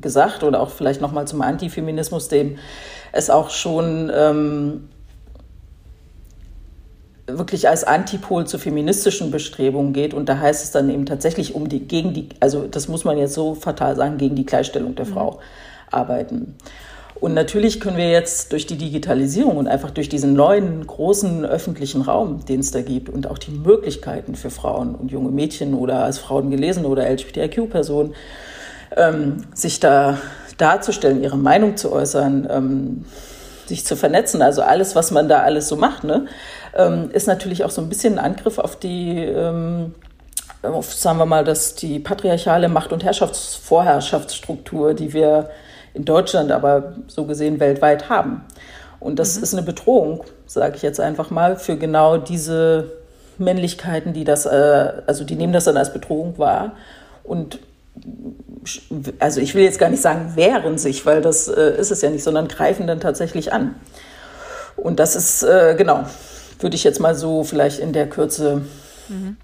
gesagt 0.00 0.42
oder 0.42 0.60
auch 0.60 0.70
vielleicht 0.70 1.00
nochmal 1.00 1.26
zum 1.26 1.42
Antifeminismus, 1.42 2.28
dem 2.28 2.58
es 3.12 3.30
auch 3.30 3.50
schon 3.50 4.10
ähm, 4.14 4.88
wirklich 7.26 7.68
als 7.68 7.84
Antipol 7.84 8.46
zu 8.46 8.58
feministischen 8.58 9.30
Bestrebungen 9.30 9.92
geht. 9.92 10.14
Und 10.14 10.28
da 10.28 10.38
heißt 10.38 10.64
es 10.64 10.70
dann 10.70 10.90
eben 10.90 11.06
tatsächlich 11.06 11.54
um 11.54 11.68
die, 11.68 11.80
gegen 11.80 12.14
die, 12.14 12.28
also 12.40 12.66
das 12.66 12.88
muss 12.88 13.04
man 13.04 13.18
jetzt 13.18 13.34
so 13.34 13.54
fatal 13.54 13.96
sagen, 13.96 14.18
gegen 14.18 14.34
die 14.34 14.46
Gleichstellung 14.46 14.94
der 14.94 15.06
mhm. 15.06 15.12
Frau 15.12 15.40
arbeiten. 15.90 16.56
Und 17.22 17.34
natürlich 17.34 17.78
können 17.78 17.98
wir 17.98 18.10
jetzt 18.10 18.50
durch 18.50 18.66
die 18.66 18.76
Digitalisierung 18.76 19.56
und 19.56 19.68
einfach 19.68 19.90
durch 19.90 20.08
diesen 20.08 20.34
neuen 20.34 20.84
großen 20.84 21.44
öffentlichen 21.44 22.02
Raum, 22.02 22.44
den 22.46 22.58
es 22.58 22.72
da 22.72 22.82
gibt 22.82 23.08
und 23.08 23.30
auch 23.30 23.38
die 23.38 23.52
Möglichkeiten 23.52 24.34
für 24.34 24.50
Frauen 24.50 24.96
und 24.96 25.12
junge 25.12 25.30
Mädchen 25.30 25.74
oder 25.74 26.02
als 26.02 26.18
Frauen 26.18 26.50
gelesen 26.50 26.84
oder 26.84 27.08
LGBTIQ-Personen, 27.08 28.14
ähm, 28.96 29.44
sich 29.54 29.80
da 29.80 30.18
darzustellen, 30.58 31.22
ihre 31.22 31.38
Meinung 31.38 31.76
zu 31.76 31.92
äußern, 31.92 32.48
ähm, 32.50 33.04
sich 33.66 33.84
zu 33.86 33.96
vernetzen, 33.96 34.42
also 34.42 34.62
alles, 34.62 34.94
was 34.94 35.10
man 35.10 35.28
da 35.28 35.42
alles 35.42 35.68
so 35.68 35.76
macht, 35.76 36.04
ne, 36.04 36.26
ähm, 36.76 37.10
ist 37.12 37.26
natürlich 37.26 37.64
auch 37.64 37.70
so 37.70 37.80
ein 37.80 37.88
bisschen 37.88 38.18
ein 38.18 38.24
Angriff 38.24 38.58
auf 38.58 38.76
die, 38.76 39.18
ähm, 39.18 39.94
auf, 40.62 40.92
sagen 40.92 41.18
wir 41.18 41.26
mal, 41.26 41.44
dass 41.44 41.74
die 41.74 41.98
patriarchale 41.98 42.68
Macht- 42.68 42.92
und 42.92 43.04
Herrschaftsvorherrschaftsstruktur, 43.04 44.94
die 44.94 45.12
wir 45.12 45.50
in 45.94 46.04
Deutschland, 46.04 46.52
aber 46.52 46.94
so 47.08 47.24
gesehen 47.24 47.60
weltweit 47.60 48.08
haben. 48.08 48.44
Und 49.00 49.18
das 49.18 49.36
mhm. 49.36 49.42
ist 49.42 49.54
eine 49.54 49.62
Bedrohung, 49.62 50.24
sage 50.46 50.76
ich 50.76 50.82
jetzt 50.82 51.00
einfach 51.00 51.30
mal, 51.30 51.56
für 51.56 51.76
genau 51.76 52.16
diese 52.18 52.92
Männlichkeiten, 53.38 54.12
die 54.12 54.24
das, 54.24 54.46
äh, 54.46 54.92
also 55.06 55.24
die 55.24 55.34
nehmen 55.34 55.52
das 55.52 55.64
dann 55.64 55.76
als 55.76 55.92
Bedrohung 55.92 56.38
wahr 56.38 56.72
und 57.24 57.58
also 59.18 59.40
ich 59.40 59.54
will 59.54 59.64
jetzt 59.64 59.78
gar 59.78 59.90
nicht 59.90 60.02
sagen, 60.02 60.32
wehren 60.36 60.78
sich, 60.78 61.04
weil 61.04 61.20
das 61.20 61.48
äh, 61.48 61.78
ist 61.78 61.90
es 61.90 62.02
ja 62.02 62.10
nicht, 62.10 62.22
sondern 62.22 62.48
greifen 62.48 62.86
dann 62.86 63.00
tatsächlich 63.00 63.52
an. 63.52 63.74
Und 64.76 64.98
das 64.98 65.16
ist, 65.16 65.42
äh, 65.42 65.74
genau, 65.76 66.04
würde 66.60 66.76
ich 66.76 66.84
jetzt 66.84 67.00
mal 67.00 67.14
so 67.14 67.44
vielleicht 67.44 67.78
in 67.78 67.92
der 67.92 68.08
Kürze 68.08 68.62
mhm. 69.08 69.36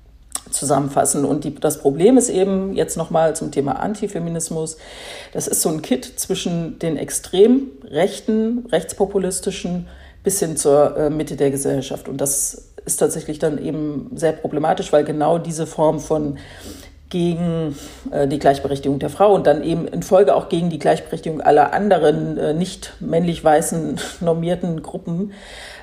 zusammenfassen. 0.51 1.25
Und 1.25 1.45
die, 1.45 1.55
das 1.55 1.79
Problem 1.79 2.17
ist 2.17 2.29
eben 2.29 2.75
jetzt 2.75 2.97
nochmal 2.97 3.37
zum 3.37 3.51
Thema 3.51 3.81
Antifeminismus. 3.81 4.79
Das 5.33 5.49
ist 5.49 5.63
so 5.63 5.69
ein 5.69 5.83
Kit 5.83 6.05
zwischen 6.05 6.79
den 6.79 6.97
extrem 6.97 7.69
rechten, 7.85 8.67
rechtspopulistischen 8.71 9.89
bis 10.23 10.39
hin 10.41 10.57
zur 10.57 10.97
äh, 10.97 11.11
Mitte 11.11 11.37
der 11.37 11.51
Gesellschaft. 11.51 12.09
Und 12.09 12.21
das 12.21 12.69
ist 12.85 12.97
tatsächlich 12.97 13.39
dann 13.39 13.59
eben 13.59 14.11
sehr 14.15 14.33
problematisch, 14.33 14.93
weil 14.93 15.05
genau 15.05 15.39
diese 15.39 15.67
Form 15.67 16.01
von 16.01 16.39
gegen 17.11 17.75
äh, 18.11 18.29
die 18.29 18.39
Gleichberechtigung 18.39 18.99
der 18.99 19.11
Frau 19.11 19.35
und 19.35 19.47
dann 19.47 19.63
eben 19.63 19.89
in 19.89 20.03
Folge 20.03 20.35
auch 20.35 20.49
gegen 20.49 20.69
die 20.69 20.79
Gleichberechtigung 20.79 21.41
aller 21.41 21.73
anderen 21.73 22.37
äh, 22.37 22.55
nicht 22.55 22.95
männlich 23.01 23.43
weißen 23.43 23.99
normierten 24.21 24.83
Gruppen 24.83 25.33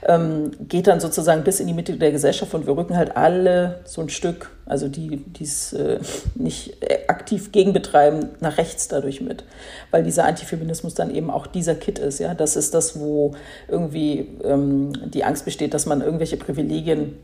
ähm, 0.08 0.52
geht 0.68 0.88
dann 0.88 1.00
sozusagen 1.00 1.44
bis 1.44 1.60
in 1.60 1.68
die 1.68 1.74
Mitte 1.74 1.94
der 1.94 2.12
Gesellschaft 2.12 2.54
und 2.54 2.68
wir 2.68 2.78
rücken 2.78 2.96
halt 2.96 3.18
alle 3.18 3.80
so 3.86 4.02
ein 4.02 4.10
Stück, 4.10 4.52
also 4.66 4.88
die, 4.88 5.18
die 5.18 5.44
es 5.44 5.74
äh, 5.74 6.00
nicht 6.36 6.78
aktiv 7.08 7.52
gegenbetreiben, 7.52 8.30
nach 8.40 8.58
rechts 8.58 8.88
dadurch 8.88 9.22
mit. 9.22 9.44
Weil 9.90 10.04
dieser 10.04 10.26
Antifeminismus 10.26 10.94
dann 10.94 11.14
eben 11.14 11.32
auch 11.32 11.48
dieser 11.48 11.76
Kit 11.76 11.98
ist. 11.98 12.20
Ja? 12.20 12.36
Das 12.36 12.56
ist 12.56 12.74
das, 12.74 13.00
wo 13.00 13.34
irgendwie 13.68 14.30
ähm, 14.44 14.94
die 15.10 15.24
Angst 15.24 15.46
besteht, 15.46 15.74
dass 15.74 15.88
man 15.88 16.02
irgendwelche 16.02 16.38
Privilegien 16.38 17.18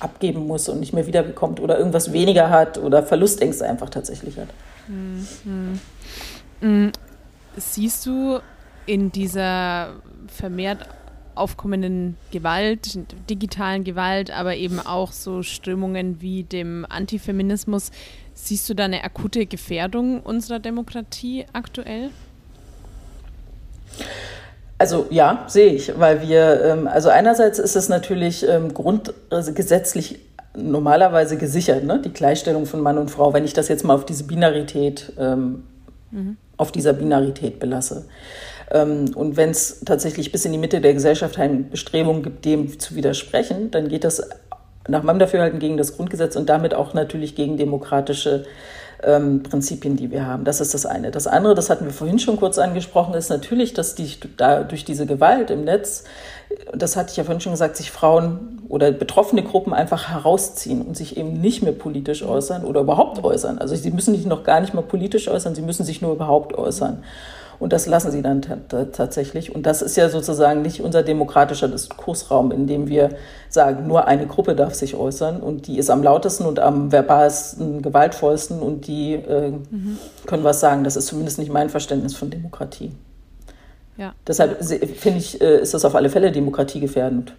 abgeben 0.00 0.46
muss 0.46 0.68
und 0.68 0.80
nicht 0.80 0.92
mehr 0.92 1.06
wiederbekommt 1.06 1.60
oder 1.60 1.78
irgendwas 1.78 2.12
weniger 2.12 2.50
hat 2.50 2.78
oder 2.78 3.02
Verlustängste 3.02 3.66
einfach 3.66 3.90
tatsächlich 3.90 4.38
hat. 4.38 4.48
Mhm. 4.88 5.80
Mhm. 6.60 6.92
Siehst 7.56 8.06
du 8.06 8.40
in 8.86 9.10
dieser 9.10 9.94
vermehrt 10.28 10.86
aufkommenden 11.34 12.16
Gewalt, 12.30 12.98
digitalen 13.28 13.84
Gewalt, 13.84 14.30
aber 14.30 14.56
eben 14.56 14.80
auch 14.80 15.12
so 15.12 15.42
Strömungen 15.42 16.20
wie 16.20 16.44
dem 16.44 16.86
Antifeminismus. 16.88 17.90
Siehst 18.34 18.68
du 18.68 18.74
da 18.74 18.84
eine 18.84 19.04
akute 19.04 19.46
Gefährdung 19.46 20.20
unserer 20.20 20.58
Demokratie 20.58 21.46
aktuell? 21.52 22.10
Also 24.78 25.06
ja, 25.10 25.44
sehe 25.46 25.72
ich, 25.72 25.98
weil 25.98 26.26
wir, 26.26 26.62
ähm, 26.62 26.88
also 26.88 27.08
einerseits 27.08 27.58
ist 27.58 27.76
es 27.76 27.88
natürlich 27.88 28.46
ähm, 28.46 28.74
grundgesetzlich 28.74 30.20
normalerweise 30.54 31.36
gesichert, 31.36 31.84
ne? 31.84 32.00
die 32.02 32.12
Gleichstellung 32.12 32.66
von 32.66 32.80
Mann 32.80 32.98
und 32.98 33.10
Frau, 33.10 33.32
wenn 33.32 33.44
ich 33.44 33.52
das 33.52 33.68
jetzt 33.68 33.84
mal 33.84 33.94
auf 33.94 34.04
diese 34.04 34.24
Binarität, 34.24 35.12
ähm, 35.18 35.64
mhm. 36.10 36.36
auf 36.56 36.72
dieser 36.72 36.92
Binarität 36.92 37.58
belasse. 37.58 38.06
Ähm, 38.70 39.12
und 39.14 39.36
wenn 39.36 39.50
es 39.50 39.80
tatsächlich 39.84 40.32
bis 40.32 40.44
in 40.44 40.52
die 40.52 40.58
Mitte 40.58 40.80
der 40.80 40.92
Gesellschaft 40.92 41.38
eine 41.38 41.56
Bestrebung 41.56 42.22
gibt, 42.22 42.44
dem 42.44 42.78
zu 42.78 42.96
widersprechen, 42.96 43.70
dann 43.70 43.88
geht 43.88 44.04
das 44.04 44.22
nach 44.88 45.02
meinem 45.02 45.18
Dafürhalten 45.18 45.58
gegen 45.58 45.76
das 45.76 45.96
Grundgesetz 45.96 46.36
und 46.36 46.48
damit 46.48 46.74
auch 46.74 46.94
natürlich 46.94 47.34
gegen 47.34 47.56
demokratische 47.56 48.44
ähm, 49.02 49.42
Prinzipien, 49.42 49.96
die 49.96 50.10
wir 50.10 50.26
haben. 50.26 50.44
Das 50.44 50.60
ist 50.60 50.74
das 50.74 50.86
eine. 50.86 51.10
Das 51.10 51.26
andere, 51.26 51.54
das 51.54 51.70
hatten 51.70 51.84
wir 51.84 51.92
vorhin 51.92 52.18
schon 52.18 52.36
kurz 52.36 52.58
angesprochen, 52.58 53.14
ist 53.14 53.28
natürlich, 53.28 53.74
dass 53.74 53.94
die, 53.94 54.10
da, 54.36 54.62
durch 54.62 54.84
diese 54.84 55.06
Gewalt 55.06 55.50
im 55.50 55.64
Netz, 55.64 56.04
das 56.72 56.96
hatte 56.96 57.10
ich 57.10 57.16
ja 57.16 57.24
vorhin 57.24 57.40
schon 57.40 57.52
gesagt, 57.52 57.76
sich 57.76 57.90
Frauen 57.90 58.62
oder 58.68 58.92
betroffene 58.92 59.42
Gruppen 59.42 59.72
einfach 59.72 60.08
herausziehen 60.08 60.82
und 60.82 60.96
sich 60.96 61.16
eben 61.16 61.32
nicht 61.40 61.62
mehr 61.62 61.72
politisch 61.72 62.22
äußern 62.22 62.64
oder 62.64 62.80
überhaupt 62.80 63.22
äußern. 63.22 63.58
Also 63.58 63.74
sie 63.74 63.90
müssen 63.90 64.14
sich 64.14 64.26
noch 64.26 64.44
gar 64.44 64.60
nicht 64.60 64.74
mal 64.74 64.82
politisch 64.82 65.28
äußern, 65.28 65.54
sie 65.54 65.62
müssen 65.62 65.84
sich 65.84 66.02
nur 66.02 66.12
überhaupt 66.12 66.56
äußern. 66.56 67.02
Und 67.58 67.72
das 67.72 67.86
lassen 67.86 68.10
sie 68.10 68.22
dann 68.22 68.42
tatsächlich. 68.92 69.54
Und 69.54 69.64
das 69.64 69.82
ist 69.82 69.96
ja 69.96 70.08
sozusagen 70.08 70.62
nicht 70.62 70.80
unser 70.80 71.02
demokratischer 71.02 71.68
Diskursraum, 71.68 72.52
in 72.52 72.66
dem 72.66 72.88
wir 72.88 73.16
sagen, 73.48 73.86
nur 73.86 74.06
eine 74.06 74.26
Gruppe 74.26 74.54
darf 74.54 74.74
sich 74.74 74.94
äußern 74.94 75.40
und 75.40 75.66
die 75.66 75.78
ist 75.78 75.90
am 75.90 76.02
lautesten 76.02 76.44
und 76.44 76.58
am 76.58 76.90
verbalsten, 76.90 77.82
gewaltvollsten 77.82 78.60
und 78.60 78.86
die 78.86 79.14
äh, 79.14 79.50
mhm. 79.50 79.98
können 80.26 80.44
was 80.44 80.60
sagen. 80.60 80.84
Das 80.84 80.96
ist 80.96 81.06
zumindest 81.06 81.38
nicht 81.38 81.52
mein 81.52 81.70
Verständnis 81.70 82.14
von 82.14 82.30
Demokratie. 82.30 82.92
Ja. 83.96 84.14
Deshalb 84.26 84.62
finde 84.62 85.18
ich, 85.18 85.40
äh, 85.40 85.60
ist 85.60 85.72
das 85.72 85.84
auf 85.84 85.94
alle 85.94 86.10
Fälle 86.10 86.30
demokratiegefährdend. 86.32 87.32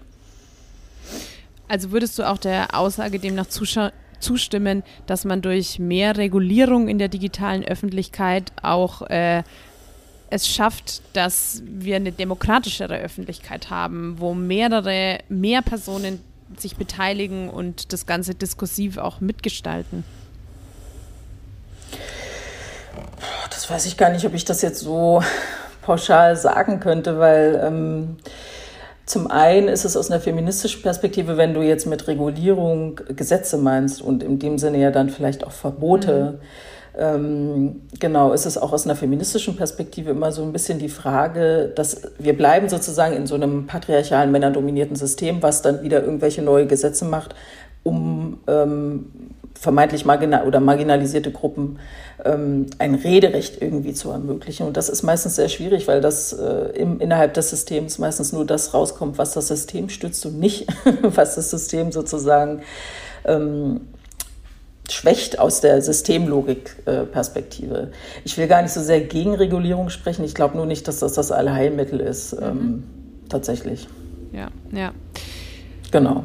Also 1.67 1.91
würdest 1.91 2.17
du 2.17 2.23
auch 2.23 2.37
der 2.37 2.75
Aussage 2.75 3.19
demnach 3.19 3.47
zustimmen, 3.47 4.83
dass 5.05 5.25
man 5.25 5.41
durch 5.41 5.79
mehr 5.79 6.17
Regulierung 6.17 6.87
in 6.87 6.97
der 6.97 7.09
digitalen 7.09 7.63
Öffentlichkeit 7.63 8.51
auch 8.61 9.01
äh, 9.03 9.43
es 10.29 10.47
schafft, 10.47 11.01
dass 11.13 11.61
wir 11.65 11.95
eine 11.95 12.11
demokratischere 12.11 12.97
Öffentlichkeit 12.97 13.69
haben, 13.69 14.15
wo 14.19 14.33
mehrere, 14.33 15.19
mehr 15.29 15.61
Personen 15.61 16.21
sich 16.57 16.75
beteiligen 16.75 17.49
und 17.49 17.93
das 17.93 18.05
Ganze 18.05 18.35
diskursiv 18.35 18.97
auch 18.97 19.21
mitgestalten? 19.21 20.03
Das 23.49 23.69
weiß 23.69 23.85
ich 23.85 23.97
gar 23.97 24.09
nicht, 24.09 24.25
ob 24.25 24.33
ich 24.33 24.45
das 24.45 24.61
jetzt 24.61 24.79
so 24.79 25.21
pauschal 25.81 26.35
sagen 26.35 26.79
könnte, 26.79 27.19
weil 27.19 27.61
ähm, 27.63 28.17
zum 29.05 29.31
einen 29.31 29.67
ist 29.67 29.85
es 29.85 29.95
aus 29.95 30.11
einer 30.11 30.19
feministischen 30.19 30.81
Perspektive, 30.81 31.37
wenn 31.37 31.53
du 31.53 31.61
jetzt 31.61 31.85
mit 31.85 32.07
Regulierung 32.07 32.99
Gesetze 33.15 33.57
meinst 33.57 34.01
und 34.01 34.23
in 34.23 34.39
dem 34.39 34.57
Sinne 34.57 34.79
ja 34.79 34.91
dann 34.91 35.09
vielleicht 35.09 35.45
auch 35.45 35.51
Verbote. 35.51 36.39
Mhm 36.39 36.47
ähm, 36.97 37.81
genau, 37.99 38.33
ist 38.33 38.45
es 38.45 38.57
auch 38.57 38.73
aus 38.73 38.85
einer 38.85 38.95
feministischen 38.95 39.55
Perspektive 39.55 40.11
immer 40.11 40.31
so 40.31 40.43
ein 40.43 40.51
bisschen 40.51 40.79
die 40.79 40.89
Frage, 40.89 41.71
dass 41.75 42.01
wir 42.17 42.35
bleiben 42.35 42.69
sozusagen 42.69 43.15
in 43.15 43.27
so 43.27 43.35
einem 43.35 43.67
patriarchalen, 43.67 44.31
männerdominierten 44.31 44.95
System, 44.95 45.43
was 45.43 45.61
dann 45.61 45.83
wieder 45.83 46.03
irgendwelche 46.03 46.41
neue 46.41 46.65
Gesetze 46.65 47.05
macht, 47.05 47.35
um 47.83 48.39
ähm, 48.47 49.11
vermeintlich 49.59 50.05
marginal 50.05 50.47
oder 50.47 50.59
marginalisierte 50.59 51.31
Gruppen 51.31 51.79
ähm, 52.25 52.65
ein 52.79 52.95
Rederecht 52.95 53.61
irgendwie 53.61 53.93
zu 53.93 54.09
ermöglichen. 54.09 54.65
Und 54.65 54.75
das 54.75 54.89
ist 54.89 55.03
meistens 55.03 55.35
sehr 55.35 55.49
schwierig, 55.49 55.87
weil 55.87 56.01
das 56.01 56.33
äh, 56.33 56.71
im, 56.75 56.99
innerhalb 56.99 57.33
des 57.35 57.51
Systems 57.51 57.99
meistens 57.99 58.33
nur 58.33 58.45
das 58.45 58.73
rauskommt, 58.73 59.17
was 59.19 59.33
das 59.33 59.47
System 59.47 59.89
stützt 59.89 60.25
und 60.25 60.39
nicht, 60.39 60.67
was 61.01 61.35
das 61.35 61.51
System 61.51 61.91
sozusagen 61.91 62.61
schwächt 64.89 65.39
aus 65.39 65.61
der 65.61 65.81
Systemlogik-Perspektive. 65.81 67.91
ich 68.23 68.37
will 68.37 68.47
gar 68.47 68.61
nicht 68.61 68.71
so 68.71 68.81
sehr 68.81 69.01
gegen 69.01 69.35
Regulierung 69.35 69.89
sprechen. 69.89 70.23
Ich 70.23 70.35
glaube 70.35 70.57
nur 70.57 70.65
nicht, 70.65 70.87
dass 70.87 70.99
das 70.99 71.13
das 71.13 71.31
Allheilmittel 71.31 71.99
ist, 71.99 72.33
mhm. 72.33 72.43
ähm, 72.43 72.83
tatsächlich. 73.29 73.87
Ja, 74.31 74.49
ja. 74.71 74.91
Genau. 75.91 76.23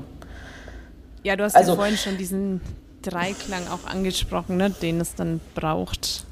Ja, 1.22 1.37
du 1.37 1.44
hast 1.44 1.57
also, 1.57 1.72
ja 1.72 1.77
vorhin 1.77 1.96
schon 1.96 2.16
diesen 2.16 2.61
Dreiklang 3.03 3.62
auch 3.68 3.88
angesprochen, 3.88 4.57
ne, 4.57 4.70
den 4.70 5.01
es 5.01 5.14
dann 5.14 5.40
braucht. 5.55 6.25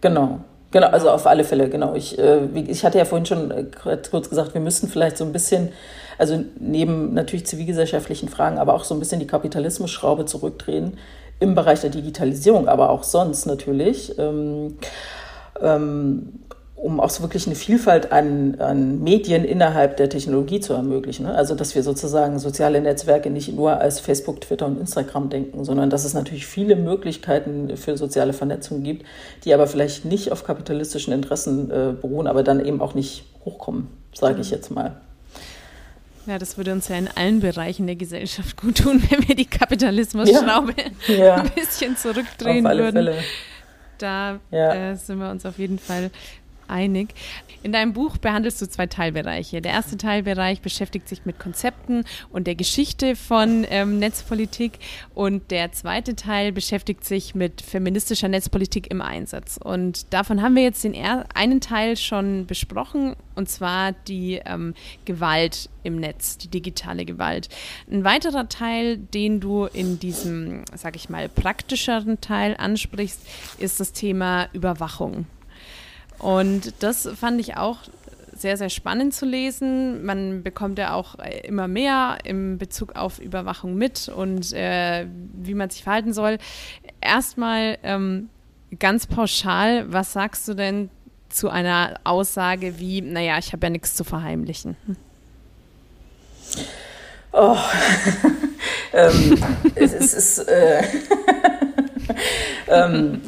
Genau. 0.00 0.40
Genau, 0.72 0.86
also 0.86 1.10
auf 1.10 1.26
alle 1.26 1.42
Fälle, 1.42 1.68
genau. 1.68 1.94
Ich, 1.94 2.18
äh, 2.18 2.46
ich 2.54 2.84
hatte 2.84 2.98
ja 2.98 3.04
vorhin 3.04 3.26
schon 3.26 3.50
äh, 3.50 3.64
kurz 3.82 4.28
gesagt, 4.28 4.54
wir 4.54 4.60
müssten 4.60 4.88
vielleicht 4.88 5.18
so 5.18 5.24
ein 5.24 5.32
bisschen, 5.32 5.70
also 6.20 6.44
neben 6.58 7.14
natürlich 7.14 7.46
zivilgesellschaftlichen 7.46 8.28
Fragen, 8.28 8.58
aber 8.58 8.74
auch 8.74 8.84
so 8.84 8.94
ein 8.94 9.00
bisschen 9.00 9.20
die 9.20 9.26
Kapitalismusschraube 9.26 10.26
zurückdrehen 10.26 10.98
im 11.40 11.54
Bereich 11.54 11.80
der 11.80 11.90
Digitalisierung, 11.90 12.68
aber 12.68 12.90
auch 12.90 13.02
sonst 13.02 13.46
natürlich. 13.46 14.18
Ähm, 14.18 14.76
ähm, 15.60 16.40
um 16.80 16.98
auch 16.98 17.10
so 17.10 17.22
wirklich 17.22 17.46
eine 17.46 17.56
Vielfalt 17.56 18.10
an, 18.10 18.56
an 18.58 19.02
Medien 19.02 19.44
innerhalb 19.44 19.98
der 19.98 20.08
Technologie 20.08 20.60
zu 20.60 20.72
ermöglichen. 20.72 21.26
Ne? 21.26 21.34
Also 21.34 21.54
dass 21.54 21.74
wir 21.74 21.82
sozusagen 21.82 22.38
soziale 22.38 22.80
Netzwerke 22.80 23.28
nicht 23.28 23.54
nur 23.54 23.78
als 23.78 24.00
Facebook, 24.00 24.40
Twitter 24.40 24.66
und 24.66 24.80
Instagram 24.80 25.28
denken, 25.28 25.62
sondern 25.64 25.90
dass 25.90 26.06
es 26.06 26.14
natürlich 26.14 26.46
viele 26.46 26.76
Möglichkeiten 26.76 27.76
für 27.76 27.98
soziale 27.98 28.32
Vernetzung 28.32 28.82
gibt, 28.82 29.04
die 29.44 29.52
aber 29.52 29.66
vielleicht 29.66 30.06
nicht 30.06 30.32
auf 30.32 30.44
kapitalistischen 30.44 31.12
Interessen 31.12 31.70
äh, 31.70 31.92
beruhen, 31.92 32.26
aber 32.26 32.42
dann 32.42 32.64
eben 32.64 32.80
auch 32.80 32.94
nicht 32.94 33.24
hochkommen, 33.44 33.88
sage 34.14 34.40
ich 34.40 34.50
jetzt 34.50 34.70
mal. 34.70 34.96
Ja, 36.30 36.38
das 36.38 36.56
würde 36.56 36.70
uns 36.70 36.86
ja 36.86 36.94
in 36.94 37.08
allen 37.08 37.40
Bereichen 37.40 37.88
der 37.88 37.96
Gesellschaft 37.96 38.56
gut 38.56 38.78
tun, 38.78 39.02
wenn 39.10 39.26
wir 39.26 39.34
die 39.34 39.46
Kapitalismusschraube 39.46 40.74
ja. 41.08 41.14
ja. 41.16 41.34
ein 41.38 41.50
bisschen 41.50 41.96
zurückdrehen 41.96 42.64
würden. 42.64 42.92
Fälle. 42.92 43.18
Da 43.98 44.38
ja. 44.52 44.92
äh, 44.92 44.94
sind 44.94 45.18
wir 45.18 45.28
uns 45.28 45.44
auf 45.44 45.58
jeden 45.58 45.80
Fall 45.80 46.12
einig. 46.70 47.14
In 47.62 47.72
deinem 47.72 47.92
Buch 47.92 48.16
behandelst 48.16 48.62
du 48.62 48.68
zwei 48.68 48.86
Teilbereiche. 48.86 49.60
Der 49.60 49.72
erste 49.72 49.98
Teilbereich 49.98 50.62
beschäftigt 50.62 51.08
sich 51.08 51.26
mit 51.26 51.38
Konzepten 51.38 52.04
und 52.30 52.46
der 52.46 52.54
Geschichte 52.54 53.16
von 53.16 53.66
ähm, 53.68 53.98
Netzpolitik 53.98 54.78
und 55.14 55.50
der 55.50 55.72
zweite 55.72 56.16
Teil 56.16 56.52
beschäftigt 56.52 57.04
sich 57.04 57.34
mit 57.34 57.60
feministischer 57.60 58.28
Netzpolitik 58.28 58.90
im 58.90 59.02
Einsatz. 59.02 59.58
Und 59.62 60.12
davon 60.12 60.40
haben 60.40 60.56
wir 60.56 60.62
jetzt 60.62 60.84
den 60.84 60.94
einen 61.34 61.60
Teil 61.60 61.96
schon 61.96 62.46
besprochen 62.46 63.14
und 63.34 63.48
zwar 63.48 63.92
die 63.92 64.40
ähm, 64.44 64.74
Gewalt 65.04 65.68
im 65.82 65.96
Netz, 65.96 66.38
die 66.38 66.48
digitale 66.48 67.04
Gewalt. 67.04 67.48
Ein 67.90 68.04
weiterer 68.04 68.48
Teil, 68.48 68.96
den 68.96 69.40
du 69.40 69.66
in 69.66 69.98
diesem, 69.98 70.64
sag 70.74 70.96
ich 70.96 71.08
mal, 71.08 71.28
praktischeren 71.28 72.20
Teil 72.20 72.56
ansprichst, 72.58 73.20
ist 73.58 73.80
das 73.80 73.92
Thema 73.92 74.48
Überwachung. 74.52 75.26
Und 76.20 76.82
das 76.82 77.08
fand 77.18 77.40
ich 77.40 77.56
auch 77.56 77.78
sehr, 78.36 78.56
sehr 78.56 78.70
spannend 78.70 79.14
zu 79.14 79.26
lesen. 79.26 80.04
Man 80.04 80.42
bekommt 80.42 80.78
ja 80.78 80.94
auch 80.94 81.16
immer 81.44 81.68
mehr 81.68 82.18
im 82.24 82.58
Bezug 82.58 82.96
auf 82.96 83.18
Überwachung 83.18 83.74
mit 83.74 84.08
und 84.08 84.52
äh, 84.52 85.06
wie 85.34 85.54
man 85.54 85.68
sich 85.70 85.84
verhalten 85.84 86.12
soll. 86.12 86.38
Erstmal 87.00 87.78
ähm, 87.82 88.30
ganz 88.78 89.06
pauschal, 89.06 89.92
was 89.92 90.12
sagst 90.12 90.48
du 90.48 90.54
denn 90.54 90.90
zu 91.28 91.48
einer 91.48 92.00
Aussage 92.04 92.78
wie, 92.78 93.00
naja, 93.02 93.38
ich 93.38 93.52
habe 93.52 93.66
ja 93.66 93.70
nichts 93.70 93.94
zu 93.94 94.04
verheimlichen? 94.04 94.76
Hm. 94.86 94.96
Oh, 97.32 97.56
ähm, 98.92 99.44
es, 99.76 99.92
es 99.92 100.14
ist. 100.14 100.38
Äh, 100.48 100.82
ähm, 102.68 103.22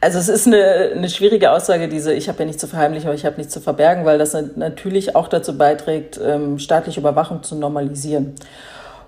also 0.00 0.18
es 0.18 0.28
ist 0.28 0.46
eine, 0.46 0.92
eine 0.94 1.08
schwierige 1.08 1.50
Aussage, 1.50 1.88
diese 1.88 2.12
ich 2.12 2.28
habe 2.28 2.40
ja 2.40 2.44
nichts 2.44 2.60
zu 2.60 2.68
verheimlichen, 2.68 3.08
aber 3.08 3.16
ich 3.16 3.26
habe 3.26 3.36
nichts 3.36 3.52
zu 3.52 3.60
verbergen, 3.60 4.04
weil 4.04 4.18
das 4.18 4.36
natürlich 4.56 5.16
auch 5.16 5.28
dazu 5.28 5.58
beiträgt, 5.58 6.20
ähm, 6.24 6.58
staatliche 6.58 7.00
Überwachung 7.00 7.42
zu 7.42 7.56
normalisieren. 7.56 8.34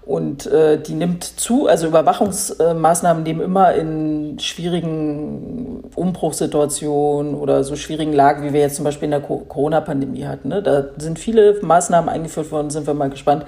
Und 0.05 0.46
äh, 0.46 0.81
die 0.81 0.94
nimmt 0.94 1.22
zu, 1.22 1.68
also 1.68 1.87
Überwachungsmaßnahmen 1.87 3.22
nehmen 3.22 3.42
immer 3.42 3.74
in 3.74 4.38
schwierigen 4.40 5.85
Umbruchssituationen 5.94 7.35
oder 7.35 7.62
so 7.62 7.76
schwierigen 7.76 8.12
Lagen, 8.12 8.42
wie 8.42 8.53
wir 8.53 8.61
jetzt 8.61 8.76
zum 8.76 8.85
Beispiel 8.85 9.05
in 9.05 9.12
der 9.12 9.20
Corona-Pandemie 9.20 10.24
hatten. 10.24 10.48
Ne? 10.48 10.62
Da 10.62 10.87
sind 10.96 11.20
viele 11.20 11.59
Maßnahmen 11.62 12.09
eingeführt 12.09 12.50
worden, 12.50 12.70
sind 12.70 12.88
wir 12.88 12.94
mal 12.94 13.11
gespannt, 13.11 13.44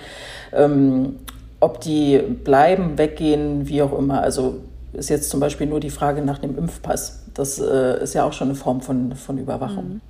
ähm, 0.52 1.16
ob 1.58 1.80
die 1.80 2.18
bleiben, 2.18 2.96
weggehen, 2.98 3.66
wie 3.68 3.82
auch 3.82 3.98
immer. 3.98 4.22
Also 4.22 4.60
ist 4.92 5.08
jetzt 5.08 5.30
zum 5.30 5.40
Beispiel 5.40 5.66
nur 5.66 5.80
die 5.80 5.90
Frage 5.90 6.22
nach 6.22 6.38
dem 6.38 6.56
Impfpass. 6.56 7.20
Das 7.34 7.58
äh, 7.58 8.02
ist 8.02 8.14
ja 8.14 8.24
auch 8.24 8.32
schon 8.32 8.48
eine 8.48 8.56
Form 8.56 8.80
von, 8.80 9.14
von 9.16 9.38
Überwachung. 9.38 9.84
Mhm. 9.84 10.00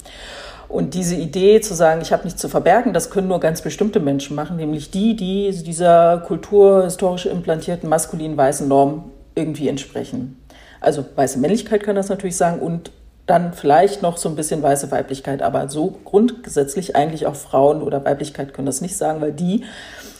Und 0.68 0.94
diese 0.94 1.16
Idee 1.16 1.60
zu 1.60 1.74
sagen, 1.74 2.00
ich 2.00 2.12
habe 2.12 2.24
nichts 2.24 2.40
zu 2.40 2.48
verbergen, 2.48 2.94
das 2.94 3.10
können 3.10 3.28
nur 3.28 3.40
ganz 3.40 3.60
bestimmte 3.60 4.00
Menschen 4.00 4.34
machen, 4.34 4.56
nämlich 4.56 4.90
die, 4.90 5.14
die 5.14 5.50
dieser 5.50 6.18
kulturhistorisch 6.26 7.26
implantierten 7.26 7.90
maskulinen 7.90 8.38
weißen 8.38 8.66
Norm 8.66 9.10
irgendwie 9.34 9.68
entsprechen. 9.68 10.42
Also 10.80 11.04
weiße 11.14 11.38
Männlichkeit 11.38 11.82
kann 11.82 11.94
das 11.94 12.08
natürlich 12.08 12.36
sagen 12.36 12.60
und 12.60 12.90
dann 13.26 13.52
vielleicht 13.52 14.02
noch 14.02 14.16
so 14.16 14.28
ein 14.28 14.34
bisschen 14.34 14.62
weiße 14.62 14.90
Weiblichkeit, 14.90 15.42
aber 15.42 15.68
so 15.68 15.98
grundgesetzlich 16.04 16.96
eigentlich 16.96 17.26
auch 17.26 17.36
Frauen 17.36 17.82
oder 17.82 18.04
Weiblichkeit 18.04 18.52
können 18.54 18.66
das 18.66 18.80
nicht 18.80 18.96
sagen, 18.96 19.20
weil 19.20 19.32
die 19.32 19.64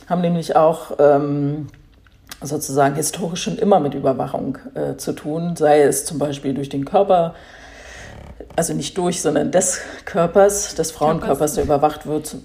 haben 0.09 0.21
nämlich 0.21 0.55
auch 0.55 0.93
ähm, 0.99 1.69
sozusagen 2.45 2.95
historisch 2.95 3.43
schon 3.43 3.59
immer 3.59 3.81
mit 3.81 3.95
Überwachung 3.95 4.59
äh, 4.75 4.97
zu 4.97 5.13
tun, 5.13 5.57
sei 5.57 5.83
es 5.83 6.05
zum 6.05 6.19
Beispiel 6.19 6.55
durch 6.55 6.69
den 6.69 6.85
Körper, 6.85 7.35
also 8.57 8.75
nicht 8.75 8.97
durch, 8.99 9.23
sondern 9.23 9.51
des 9.51 9.81
Körpers, 10.05 10.75
des 10.75 10.91
Frauenkörpers, 10.91 11.55
der 11.55 11.65
überwacht 11.65 12.07
wird, 12.07 12.37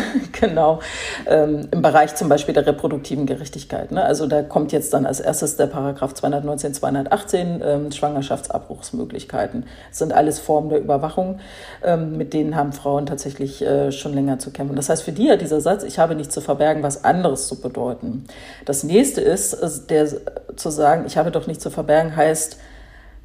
genau, 0.40 0.80
ähm, 1.26 1.68
im 1.70 1.82
Bereich 1.82 2.14
zum 2.14 2.28
Beispiel 2.28 2.54
der 2.54 2.66
reproduktiven 2.66 3.26
Gerechtigkeit. 3.26 3.92
Ne? 3.92 4.02
Also 4.04 4.26
da 4.26 4.42
kommt 4.42 4.72
jetzt 4.72 4.92
dann 4.92 5.06
als 5.06 5.20
erstes 5.20 5.56
der 5.56 5.66
Paragraph 5.66 6.14
219, 6.14 6.74
218, 6.74 7.62
ähm, 7.64 7.92
Schwangerschaftsabbruchsmöglichkeiten. 7.92 9.64
Das 9.88 9.98
sind 9.98 10.12
alles 10.12 10.38
Formen 10.38 10.70
der 10.70 10.80
Überwachung, 10.80 11.40
ähm, 11.82 12.16
mit 12.16 12.32
denen 12.32 12.56
haben 12.56 12.72
Frauen 12.72 13.06
tatsächlich 13.06 13.62
äh, 13.62 13.92
schon 13.92 14.14
länger 14.14 14.38
zu 14.38 14.50
kämpfen. 14.50 14.76
Das 14.76 14.88
heißt, 14.88 15.02
für 15.02 15.12
die 15.12 15.30
hat 15.30 15.40
dieser 15.40 15.60
Satz, 15.60 15.82
ich 15.82 15.98
habe 15.98 16.14
nichts 16.14 16.34
zu 16.34 16.40
verbergen, 16.40 16.82
was 16.82 17.04
anderes 17.04 17.48
zu 17.48 17.60
bedeuten. 17.60 18.24
Das 18.64 18.84
nächste 18.84 19.20
ist, 19.20 19.56
der 19.90 20.08
zu 20.56 20.70
sagen, 20.70 21.04
ich 21.06 21.16
habe 21.16 21.30
doch 21.30 21.46
nichts 21.46 21.62
zu 21.62 21.70
verbergen, 21.70 22.16
heißt, 22.16 22.58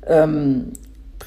ähm, 0.05 0.73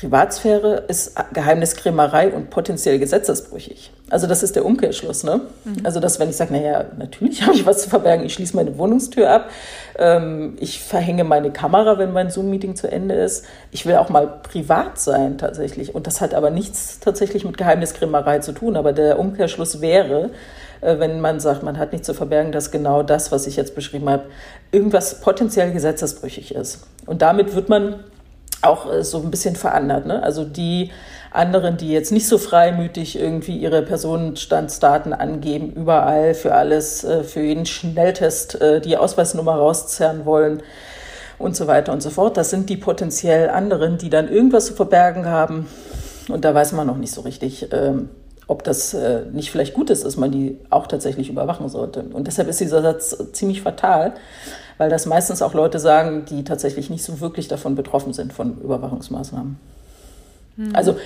Privatsphäre 0.00 0.84
ist 0.88 1.14
Geheimniskrämerei 1.34 2.32
und 2.32 2.48
potenziell 2.48 2.98
gesetzesbrüchig. 2.98 3.90
Also 4.08 4.26
das 4.26 4.42
ist 4.42 4.56
der 4.56 4.64
Umkehrschluss. 4.64 5.24
Ne? 5.24 5.42
Mhm. 5.64 5.76
Also 5.84 6.00
dass 6.00 6.18
wenn 6.18 6.30
ich 6.30 6.36
sage, 6.36 6.54
naja, 6.54 6.86
natürlich 6.96 7.42
habe 7.46 7.54
ich 7.54 7.66
was 7.66 7.82
zu 7.82 7.90
verbergen, 7.90 8.24
ich 8.24 8.32
schließe 8.32 8.56
meine 8.56 8.78
Wohnungstür 8.78 9.30
ab, 9.30 9.50
ähm, 9.98 10.56
ich 10.58 10.80
verhänge 10.82 11.24
meine 11.24 11.50
Kamera, 11.50 11.98
wenn 11.98 12.14
mein 12.14 12.30
Zoom-Meeting 12.30 12.76
zu 12.76 12.90
Ende 12.90 13.14
ist. 13.14 13.44
Ich 13.72 13.84
will 13.84 13.96
auch 13.96 14.08
mal 14.08 14.26
privat 14.26 14.98
sein 14.98 15.36
tatsächlich. 15.36 15.94
Und 15.94 16.06
das 16.06 16.22
hat 16.22 16.32
aber 16.32 16.48
nichts 16.48 17.00
tatsächlich 17.00 17.44
mit 17.44 17.58
Geheimniskrämerei 17.58 18.38
zu 18.38 18.52
tun. 18.52 18.76
Aber 18.76 18.94
der 18.94 19.18
Umkehrschluss 19.18 19.82
wäre, 19.82 20.30
äh, 20.80 20.98
wenn 20.98 21.20
man 21.20 21.40
sagt, 21.40 21.62
man 21.62 21.76
hat 21.76 21.92
nichts 21.92 22.06
zu 22.06 22.14
verbergen, 22.14 22.52
dass 22.52 22.70
genau 22.70 23.02
das, 23.02 23.32
was 23.32 23.46
ich 23.46 23.56
jetzt 23.56 23.74
beschrieben 23.74 24.08
habe, 24.08 24.22
irgendwas 24.72 25.20
potenziell 25.20 25.72
gesetzesbrüchig 25.72 26.54
ist. 26.54 26.86
Und 27.04 27.20
damit 27.20 27.54
wird 27.54 27.68
man 27.68 27.96
auch 28.62 28.90
äh, 28.90 29.04
so 29.04 29.18
ein 29.18 29.30
bisschen 29.30 29.56
verändert. 29.56 30.06
Ne? 30.06 30.22
Also 30.22 30.44
die 30.44 30.90
anderen, 31.30 31.76
die 31.76 31.90
jetzt 31.90 32.12
nicht 32.12 32.26
so 32.26 32.38
freimütig 32.38 33.18
irgendwie 33.18 33.56
ihre 33.56 33.82
Personenstandsdaten 33.82 35.12
angeben, 35.12 35.72
überall 35.72 36.34
für 36.34 36.54
alles, 36.54 37.04
äh, 37.04 37.22
für 37.22 37.40
jeden 37.40 37.66
Schnelltest 37.66 38.60
äh, 38.60 38.80
die 38.80 38.96
Ausweisnummer 38.96 39.54
rauszerren 39.54 40.24
wollen 40.24 40.62
und 41.38 41.56
so 41.56 41.66
weiter 41.66 41.92
und 41.92 42.02
so 42.02 42.10
fort. 42.10 42.36
Das 42.36 42.50
sind 42.50 42.68
die 42.68 42.76
potenziell 42.76 43.48
anderen, 43.48 43.96
die 43.98 44.10
dann 44.10 44.28
irgendwas 44.28 44.66
zu 44.66 44.74
verbergen 44.74 45.26
haben. 45.26 45.68
Und 46.28 46.44
da 46.44 46.54
weiß 46.54 46.72
man 46.72 46.86
noch 46.86 46.96
nicht 46.96 47.12
so 47.12 47.22
richtig, 47.22 47.68
ähm, 47.72 48.10
ob 48.50 48.64
das 48.64 48.96
nicht 49.32 49.52
vielleicht 49.52 49.74
gut 49.74 49.90
ist, 49.90 50.04
dass 50.04 50.16
man 50.16 50.32
die 50.32 50.58
auch 50.70 50.88
tatsächlich 50.88 51.30
überwachen 51.30 51.68
sollte. 51.68 52.02
Und 52.02 52.26
deshalb 52.26 52.48
ist 52.48 52.58
dieser 52.58 52.82
Satz 52.82 53.16
ziemlich 53.32 53.62
fatal, 53.62 54.14
weil 54.76 54.90
das 54.90 55.06
meistens 55.06 55.40
auch 55.40 55.54
Leute 55.54 55.78
sagen, 55.78 56.24
die 56.24 56.42
tatsächlich 56.42 56.90
nicht 56.90 57.04
so 57.04 57.20
wirklich 57.20 57.46
davon 57.46 57.76
betroffen 57.76 58.12
sind 58.12 58.32
von 58.32 58.60
Überwachungsmaßnahmen. 58.60 59.56
Mhm. 60.56 60.74
Also 60.74 60.96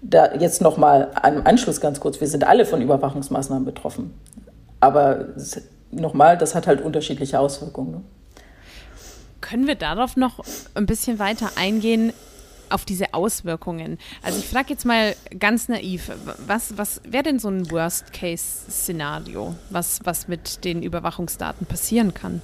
da 0.00 0.34
jetzt 0.34 0.62
nochmal 0.62 1.10
am 1.20 1.42
Anschluss 1.44 1.80
ganz 1.80 2.00
kurz, 2.00 2.22
wir 2.22 2.28
sind 2.28 2.44
alle 2.44 2.64
von 2.64 2.80
Überwachungsmaßnahmen 2.80 3.66
betroffen. 3.66 4.14
Aber 4.80 5.26
nochmal, 5.90 6.38
das 6.38 6.54
hat 6.54 6.66
halt 6.66 6.80
unterschiedliche 6.80 7.38
Auswirkungen. 7.38 7.90
Ne? 7.90 8.00
Können 9.42 9.66
wir 9.66 9.74
darauf 9.74 10.16
noch 10.16 10.42
ein 10.74 10.86
bisschen 10.86 11.18
weiter 11.18 11.50
eingehen? 11.56 12.14
Auf 12.74 12.84
diese 12.84 13.14
Auswirkungen. 13.14 13.98
Also 14.22 14.38
ich 14.38 14.48
frage 14.48 14.70
jetzt 14.70 14.84
mal 14.84 15.14
ganz 15.38 15.68
naiv, 15.68 16.10
was, 16.46 16.76
was 16.76 17.00
wäre 17.08 17.22
denn 17.22 17.38
so 17.38 17.48
ein 17.48 17.70
Worst-Case-Szenario, 17.70 19.54
was, 19.70 20.00
was 20.04 20.28
mit 20.28 20.64
den 20.64 20.82
Überwachungsdaten 20.82 21.66
passieren 21.66 22.12
kann? 22.12 22.42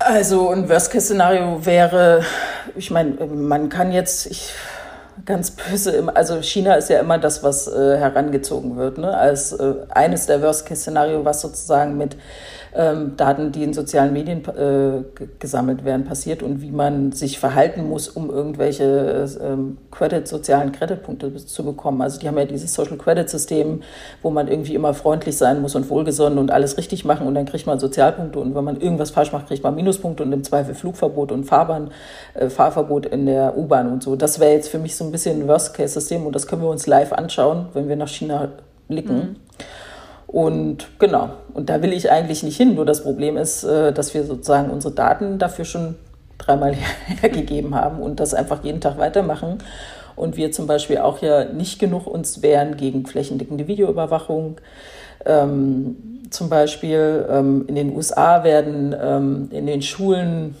Also 0.00 0.50
ein 0.50 0.68
Worst-Case-Szenario 0.68 1.64
wäre, 1.64 2.24
ich 2.74 2.90
meine, 2.90 3.24
man 3.26 3.68
kann 3.68 3.92
jetzt, 3.92 4.26
ich, 4.26 4.52
ganz 5.24 5.52
böse, 5.52 6.10
also 6.14 6.42
China 6.42 6.74
ist 6.74 6.90
ja 6.90 6.98
immer 6.98 7.18
das, 7.18 7.44
was 7.44 7.68
äh, 7.68 7.96
herangezogen 7.98 8.76
wird, 8.76 8.98
ne? 8.98 9.16
als 9.16 9.52
äh, 9.52 9.74
eines 9.90 10.26
der 10.26 10.42
Worst-Case-Szenario, 10.42 11.24
was 11.24 11.40
sozusagen 11.40 11.96
mit 11.96 12.16
ähm, 12.74 13.16
Daten, 13.16 13.52
die 13.52 13.62
in 13.62 13.74
sozialen 13.74 14.12
Medien 14.12 14.42
äh, 14.46 15.02
gesammelt 15.38 15.84
werden, 15.84 16.04
passiert 16.04 16.42
und 16.42 16.62
wie 16.62 16.70
man 16.70 17.12
sich 17.12 17.38
verhalten 17.38 17.88
muss, 17.88 18.08
um 18.08 18.30
irgendwelche 18.30 19.28
ähm, 19.42 19.78
Credit, 19.90 20.26
sozialen 20.26 20.72
Creditpunkte 20.72 21.34
zu 21.36 21.64
bekommen. 21.64 22.00
Also 22.00 22.18
die 22.18 22.28
haben 22.28 22.38
ja 22.38 22.44
dieses 22.44 22.72
Social 22.72 22.96
Credit 22.96 23.28
System, 23.28 23.82
wo 24.22 24.30
man 24.30 24.48
irgendwie 24.48 24.74
immer 24.74 24.94
freundlich 24.94 25.36
sein 25.36 25.60
muss 25.60 25.74
und 25.74 25.90
wohlgesonnen 25.90 26.38
und 26.38 26.50
alles 26.50 26.78
richtig 26.78 27.04
machen 27.04 27.26
und 27.26 27.34
dann 27.34 27.46
kriegt 27.46 27.66
man 27.66 27.78
Sozialpunkte 27.78 28.38
und 28.38 28.54
wenn 28.54 28.64
man 28.64 28.80
irgendwas 28.80 29.10
falsch 29.10 29.32
macht, 29.32 29.48
kriegt 29.48 29.62
man 29.62 29.74
Minuspunkte 29.74 30.22
und 30.22 30.32
im 30.32 30.44
Zweifel 30.44 30.74
Flugverbot 30.74 31.32
und 31.32 31.44
Fahrbahn, 31.44 31.90
äh, 32.34 32.48
Fahrverbot 32.48 33.06
in 33.06 33.26
der 33.26 33.56
U-Bahn 33.56 33.92
und 33.92 34.02
so. 34.02 34.16
Das 34.16 34.40
wäre 34.40 34.52
jetzt 34.52 34.68
für 34.68 34.78
mich 34.78 34.96
so 34.96 35.04
ein 35.04 35.12
bisschen 35.12 35.42
ein 35.42 35.48
Worst-Case-System 35.48 36.26
und 36.26 36.34
das 36.34 36.46
können 36.46 36.62
wir 36.62 36.70
uns 36.70 36.86
live 36.86 37.12
anschauen, 37.12 37.66
wenn 37.74 37.88
wir 37.88 37.96
nach 37.96 38.08
China 38.08 38.48
blicken. 38.88 39.16
Mhm. 39.16 39.36
Und 40.32 40.98
genau, 40.98 41.28
und 41.52 41.68
da 41.68 41.82
will 41.82 41.92
ich 41.92 42.10
eigentlich 42.10 42.42
nicht 42.42 42.56
hin. 42.56 42.74
Nur 42.74 42.86
das 42.86 43.02
Problem 43.02 43.36
ist, 43.36 43.64
äh, 43.64 43.92
dass 43.92 44.14
wir 44.14 44.24
sozusagen 44.24 44.70
unsere 44.70 44.94
Daten 44.94 45.38
dafür 45.38 45.66
schon 45.66 45.94
dreimal 46.38 46.74
hergegeben 47.20 47.74
haben 47.74 48.00
und 48.00 48.18
das 48.18 48.32
einfach 48.32 48.64
jeden 48.64 48.80
Tag 48.80 48.98
weitermachen. 48.98 49.58
Und 50.16 50.38
wir 50.38 50.50
zum 50.50 50.66
Beispiel 50.66 50.98
auch 50.98 51.20
ja 51.20 51.44
nicht 51.44 51.78
genug 51.78 52.06
uns 52.06 52.40
wehren 52.40 52.78
gegen 52.78 53.04
flächendeckende 53.06 53.68
Videoüberwachung. 53.68 54.56
Ähm, 55.26 56.22
zum 56.30 56.48
Beispiel 56.48 57.26
ähm, 57.30 57.66
in 57.68 57.74
den 57.74 57.94
USA 57.94 58.42
werden 58.42 58.96
ähm, 58.98 59.48
in 59.50 59.66
den 59.66 59.82
Schulen 59.82 60.54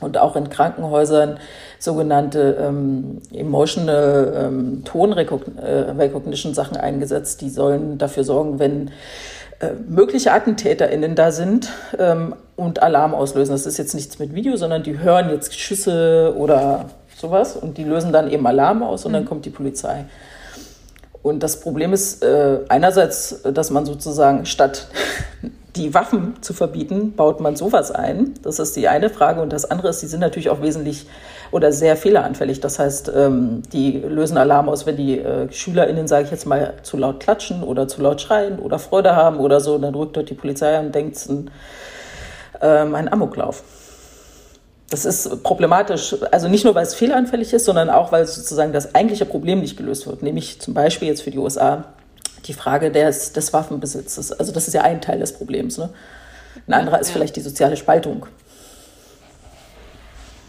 und 0.00 0.18
auch 0.18 0.36
in 0.36 0.50
Krankenhäusern 0.50 1.38
sogenannte 1.78 2.56
ähm, 2.60 3.20
Emotional 3.32 4.32
ähm, 4.36 4.84
Tone 4.84 5.16
Recognition 5.16 6.54
Sachen 6.54 6.76
eingesetzt. 6.76 7.40
Die 7.40 7.50
sollen 7.50 7.98
dafür 7.98 8.24
sorgen, 8.24 8.58
wenn 8.58 8.90
äh, 9.60 9.70
mögliche 9.88 10.32
AttentäterInnen 10.32 11.14
da 11.14 11.32
sind 11.32 11.70
ähm, 11.98 12.34
und 12.56 12.82
Alarm 12.82 13.14
auslösen. 13.14 13.52
Das 13.52 13.64
ist 13.64 13.78
jetzt 13.78 13.94
nichts 13.94 14.18
mit 14.18 14.34
Video, 14.34 14.56
sondern 14.56 14.82
die 14.82 14.98
hören 14.98 15.30
jetzt 15.30 15.58
Schüsse 15.58 16.34
oder 16.36 16.86
sowas 17.16 17.56
und 17.56 17.78
die 17.78 17.84
lösen 17.84 18.12
dann 18.12 18.30
eben 18.30 18.46
Alarm 18.46 18.82
aus 18.82 19.06
und 19.06 19.12
mhm. 19.12 19.14
dann 19.14 19.24
kommt 19.24 19.46
die 19.46 19.50
Polizei. 19.50 20.04
Und 21.22 21.42
das 21.42 21.60
Problem 21.60 21.92
ist 21.92 22.22
äh, 22.22 22.60
einerseits, 22.68 23.42
dass 23.42 23.70
man 23.70 23.86
sozusagen 23.86 24.46
statt 24.46 24.88
die 25.76 25.94
Waffen 25.94 26.34
zu 26.40 26.54
verbieten, 26.54 27.14
baut 27.14 27.40
man 27.40 27.56
sowas 27.56 27.90
ein. 27.90 28.34
Das 28.42 28.58
ist 28.58 28.76
die 28.76 28.88
eine 28.88 29.10
Frage. 29.10 29.42
Und 29.42 29.52
das 29.52 29.70
andere 29.70 29.88
ist, 29.88 30.02
die 30.02 30.06
sind 30.06 30.20
natürlich 30.20 30.50
auch 30.50 30.62
wesentlich 30.62 31.06
oder 31.50 31.72
sehr 31.72 31.96
fehleranfällig. 31.96 32.60
Das 32.60 32.78
heißt, 32.78 33.12
ähm, 33.14 33.62
die 33.72 33.98
lösen 33.98 34.38
Alarm 34.38 34.68
aus, 34.68 34.86
wenn 34.86 34.96
die 34.96 35.18
äh, 35.18 35.52
SchülerInnen, 35.52 36.08
sage 36.08 36.24
ich 36.24 36.30
jetzt 36.30 36.46
mal, 36.46 36.74
zu 36.82 36.96
laut 36.96 37.20
klatschen 37.20 37.62
oder 37.62 37.86
zu 37.88 38.02
laut 38.02 38.20
schreien 38.20 38.58
oder 38.58 38.78
Freude 38.78 39.14
haben 39.14 39.38
oder 39.38 39.60
so. 39.60 39.74
Und 39.74 39.82
dann 39.82 39.94
rückt 39.94 40.16
dort 40.16 40.30
die 40.30 40.34
Polizei 40.34 40.78
und 40.80 40.94
denkt, 40.94 41.16
es 41.16 41.26
ist 41.26 41.44
ähm, 42.60 42.94
ein 42.94 43.12
Amoklauf. 43.12 43.62
Das 44.88 45.04
ist 45.04 45.42
problematisch, 45.42 46.14
also 46.30 46.48
nicht 46.48 46.64
nur, 46.64 46.74
weil 46.76 46.84
es 46.84 46.94
fehleranfällig 46.94 47.52
ist, 47.52 47.64
sondern 47.64 47.90
auch, 47.90 48.12
weil 48.12 48.24
sozusagen 48.26 48.72
das 48.72 48.94
eigentliche 48.94 49.24
Problem 49.24 49.60
nicht 49.60 49.76
gelöst 49.76 50.06
wird, 50.06 50.22
nämlich 50.22 50.60
zum 50.60 50.74
Beispiel 50.74 51.08
jetzt 51.08 51.22
für 51.22 51.32
die 51.32 51.38
USA 51.38 51.86
die 52.46 52.54
Frage 52.54 52.90
des, 52.90 53.32
des 53.32 53.52
Waffenbesitzes. 53.52 54.32
Also 54.32 54.52
das 54.52 54.68
ist 54.68 54.74
ja 54.74 54.82
ein 54.82 55.00
Teil 55.00 55.18
des 55.18 55.32
Problems. 55.32 55.78
Ne? 55.78 55.90
Ein 56.66 56.74
anderer 56.74 57.00
ist 57.00 57.08
ja. 57.08 57.14
vielleicht 57.14 57.36
die 57.36 57.40
soziale 57.40 57.76
Spaltung. 57.76 58.26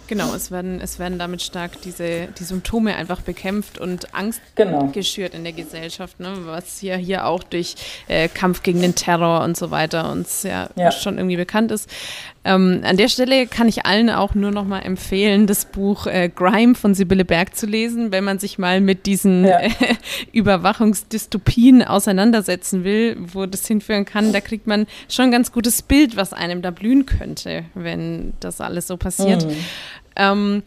Genau, 0.07 0.33
es 0.33 0.51
werden, 0.51 0.79
es 0.79 0.99
werden 0.99 1.19
damit 1.19 1.41
stark 1.41 1.81
diese 1.81 2.27
die 2.27 2.43
Symptome 2.43 2.95
einfach 2.95 3.21
bekämpft 3.21 3.77
und 3.77 4.15
Angst 4.15 4.41
genau. 4.55 4.88
geschürt 4.88 5.33
in 5.33 5.43
der 5.43 5.51
Gesellschaft, 5.51 6.19
ne? 6.19 6.33
was 6.45 6.81
ja 6.81 6.95
hier 6.95 7.25
auch 7.25 7.43
durch 7.43 7.75
äh, 8.07 8.29
Kampf 8.29 8.63
gegen 8.63 8.81
den 8.81 8.95
Terror 8.95 9.43
und 9.43 9.57
so 9.57 9.69
weiter 9.69 10.10
uns 10.10 10.43
ja, 10.43 10.69
ja. 10.75 10.91
schon 10.91 11.17
irgendwie 11.17 11.36
bekannt 11.36 11.71
ist. 11.71 11.89
Ähm, 12.47 12.79
an 12.86 12.95
der 12.95 13.10
Stelle 13.10 13.45
kann 13.45 13.67
ich 13.67 13.86
allen 13.86 14.10
auch 14.10 14.33
nur 14.33 14.51
noch 14.51 14.63
mal 14.63 14.79
empfehlen, 14.79 15.47
das 15.47 15.65
Buch 15.65 16.07
äh, 16.07 16.29
Grime 16.33 16.75
von 16.75 16.95
Sibylle 16.95 17.25
Berg 17.25 17.57
zu 17.57 17.65
lesen, 17.65 18.13
wenn 18.13 18.23
man 18.23 18.39
sich 18.39 18.57
mal 18.57 18.79
mit 18.79 19.05
diesen 19.05 19.43
ja. 19.43 19.60
äh, 19.60 19.69
Überwachungsdystopien 20.31 21.83
auseinandersetzen 21.83 22.86
will, 22.86 23.17
wo 23.19 23.45
das 23.47 23.67
hinführen 23.67 24.05
kann. 24.05 24.31
Da 24.31 24.39
kriegt 24.39 24.65
man 24.65 24.88
schon 25.10 25.25
ein 25.25 25.31
ganz 25.31 25.51
gutes 25.51 25.81
Bild, 25.81 26.15
was 26.15 26.31
einem 26.31 26.62
da 26.62 26.71
blühen 26.71 27.05
könnte, 27.05 27.65
wenn 27.73 28.31
das 28.39 28.62
alles 28.62 28.88
so 28.88 28.95
passiert. 28.95 29.45
Mhm. 29.45 29.55
Ähm, 30.15 30.63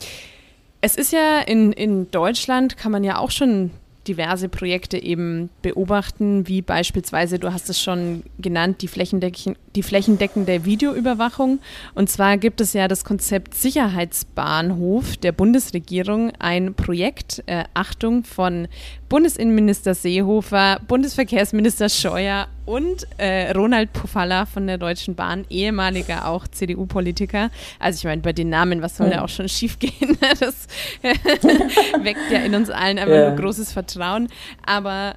es 0.83 0.97
ist 0.97 1.15
ja 1.15 1.41
in, 1.41 1.73
in 1.73 2.11
Deutschland, 2.11 2.77
kann 2.77 2.93
man 2.93 3.05
ja 3.05 3.17
auch 3.17 3.31
schon 3.31 3.71
diverse 4.09 4.49
Projekte 4.49 5.03
eben 5.03 5.51
beobachten, 5.63 6.49
wie 6.49 6.63
beispielsweise, 6.63 7.39
du 7.39 7.53
hast 7.53 7.69
es 7.69 7.81
schon 7.81 8.23
genannt, 8.39 8.83
die, 8.83 8.89
flächendeck 8.89 9.37
die 9.77 9.83
flächendeckende 9.83 10.65
Videoüberwachung. 10.65 11.61
Und 11.95 12.11
zwar 12.11 12.39
gibt 12.39 12.61
es 12.61 12.73
ja 12.73 12.89
das 12.89 13.05
Konzept 13.05 13.55
Sicherheitsbahnhof 13.55 15.17
der 15.17 15.33
Bundesregierung, 15.33 16.33
ein 16.39 16.75
Projekt, 16.75 17.43
äh, 17.47 17.65
Achtung, 17.75 18.25
von 18.25 18.69
Bundesinnenminister 19.11 19.95
Seehofer, 19.95 20.79
Bundesverkehrsminister 20.87 21.89
Scheuer 21.89 22.47
und 22.65 23.09
äh, 23.19 23.51
Ronald 23.51 23.93
Pufalla 23.93 24.47
von 24.47 24.69
der 24.69 24.79
Deutschen 24.79 25.17
Bahn, 25.17 25.45
ehemaliger 25.51 26.29
auch 26.29 26.47
CDU-Politiker. 26.47 27.51
Also 27.81 27.97
ich 27.99 28.05
meine, 28.05 28.23
bei 28.23 28.33
den 28.33 28.51
Namen, 28.51 28.83
was 28.83 28.97
soll 28.97 29.09
mhm. 29.09 29.11
da 29.11 29.25
auch 29.25 29.29
schon 29.29 29.49
schiefgehen? 29.49 30.17
das 30.41 30.69
weckt 31.03 32.31
ja 32.31 32.39
in 32.39 32.55
uns 32.55 32.71
allen 32.71 33.01
einfach 33.01 33.15
ja. 33.15 33.31
nur 33.31 33.37
großes 33.37 33.73
Vertrauen. 33.73 34.29
Aber 34.65 35.17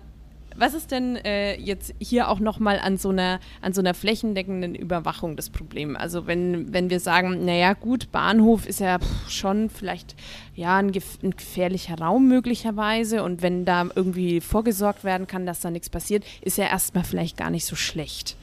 was 0.55 0.73
ist 0.73 0.91
denn 0.91 1.15
äh, 1.17 1.55
jetzt 1.55 1.93
hier 1.99 2.29
auch 2.29 2.39
nochmal 2.39 2.79
an 2.79 2.97
so 2.97 3.09
einer 3.09 3.39
an 3.61 3.73
so 3.73 3.81
einer 3.81 3.93
flächendeckenden 3.93 4.75
Überwachung 4.75 5.35
das 5.35 5.49
Problem? 5.49 5.95
Also 5.95 6.27
wenn, 6.27 6.73
wenn 6.73 6.89
wir 6.89 6.99
sagen, 6.99 7.45
naja 7.45 7.73
gut, 7.73 8.11
Bahnhof 8.11 8.65
ist 8.65 8.79
ja 8.79 8.99
schon 9.27 9.69
vielleicht 9.69 10.15
ja 10.55 10.77
ein, 10.77 10.91
gef 10.91 11.19
ein, 11.23 11.31
gefährlicher 11.31 11.97
Raum 11.97 12.27
möglicherweise 12.27 13.23
und 13.23 13.41
wenn 13.41 13.65
da 13.65 13.87
irgendwie 13.95 14.41
vorgesorgt 14.41 15.03
werden 15.03 15.27
kann, 15.27 15.45
dass 15.45 15.61
da 15.61 15.71
nichts 15.71 15.89
passiert, 15.89 16.23
ist 16.41 16.57
ja 16.57 16.65
erstmal 16.65 17.03
vielleicht 17.03 17.37
gar 17.37 17.49
nicht 17.49 17.65
so 17.65 17.75
schlecht. 17.75 18.35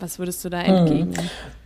Was 0.00 0.18
würdest 0.18 0.44
du 0.44 0.48
da 0.48 0.58
mhm. 0.58 0.64
entgegnen? 0.64 1.10
Mhm. 1.10 1.65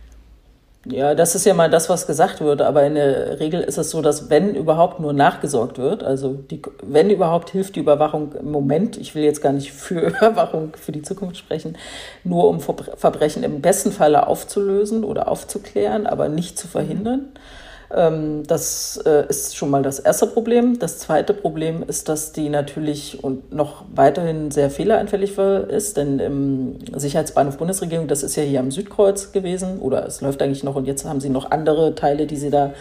Ja, 0.85 1.13
das 1.13 1.35
ist 1.35 1.45
ja 1.45 1.53
mal 1.53 1.69
das, 1.69 1.89
was 1.89 2.07
gesagt 2.07 2.41
wird, 2.41 2.59
aber 2.63 2.83
in 2.83 2.95
der 2.95 3.39
Regel 3.39 3.61
ist 3.61 3.77
es 3.77 3.91
so, 3.91 4.01
dass 4.01 4.31
wenn 4.31 4.55
überhaupt 4.55 4.99
nur 4.99 5.13
nachgesorgt 5.13 5.77
wird, 5.77 6.03
also 6.03 6.33
die, 6.33 6.59
wenn 6.81 7.11
überhaupt 7.11 7.51
hilft 7.51 7.75
die 7.75 7.81
Überwachung 7.81 8.33
im 8.33 8.51
Moment, 8.51 8.97
ich 8.97 9.13
will 9.13 9.23
jetzt 9.23 9.43
gar 9.43 9.53
nicht 9.53 9.73
für 9.73 9.99
Überwachung 10.07 10.73
für 10.75 10.91
die 10.91 11.03
Zukunft 11.03 11.37
sprechen, 11.37 11.77
nur 12.23 12.47
um 12.47 12.59
Verbrechen 12.61 13.43
im 13.43 13.61
besten 13.61 13.91
Falle 13.91 14.25
aufzulösen 14.25 15.03
oder 15.03 15.27
aufzuklären, 15.27 16.07
aber 16.07 16.29
nicht 16.29 16.57
zu 16.57 16.67
verhindern. 16.67 17.19
Mhm 17.19 17.60
ähm, 17.95 18.43
das 18.47 18.97
äh, 19.05 19.27
ist 19.27 19.55
schon 19.55 19.69
mal 19.69 19.83
das 19.83 19.99
erste 19.99 20.27
Problem. 20.27 20.79
Das 20.79 20.99
zweite 20.99 21.33
Problem 21.33 21.83
ist, 21.87 22.09
dass 22.09 22.31
die 22.31 22.49
natürlich 22.49 23.23
und 23.23 23.53
noch 23.53 23.83
weiterhin 23.93 24.51
sehr 24.51 24.69
fehleranfällig 24.69 25.37
ist, 25.37 25.97
denn 25.97 26.19
im 26.19 26.79
Sicherheitsbahnhof 26.95 27.57
Bundesregierung, 27.57 28.07
das 28.07 28.23
ist 28.23 28.35
ja 28.35 28.43
hier 28.43 28.59
am 28.59 28.71
Südkreuz 28.71 29.31
gewesen 29.31 29.79
oder 29.79 30.05
es 30.05 30.21
läuft 30.21 30.41
eigentlich 30.41 30.63
noch 30.63 30.75
und 30.75 30.85
jetzt 30.85 31.05
haben 31.05 31.21
sie 31.21 31.29
noch 31.29 31.51
andere 31.51 31.95
Teile, 31.95 32.27
die 32.27 32.37
sie 32.37 32.49
da 32.49 32.73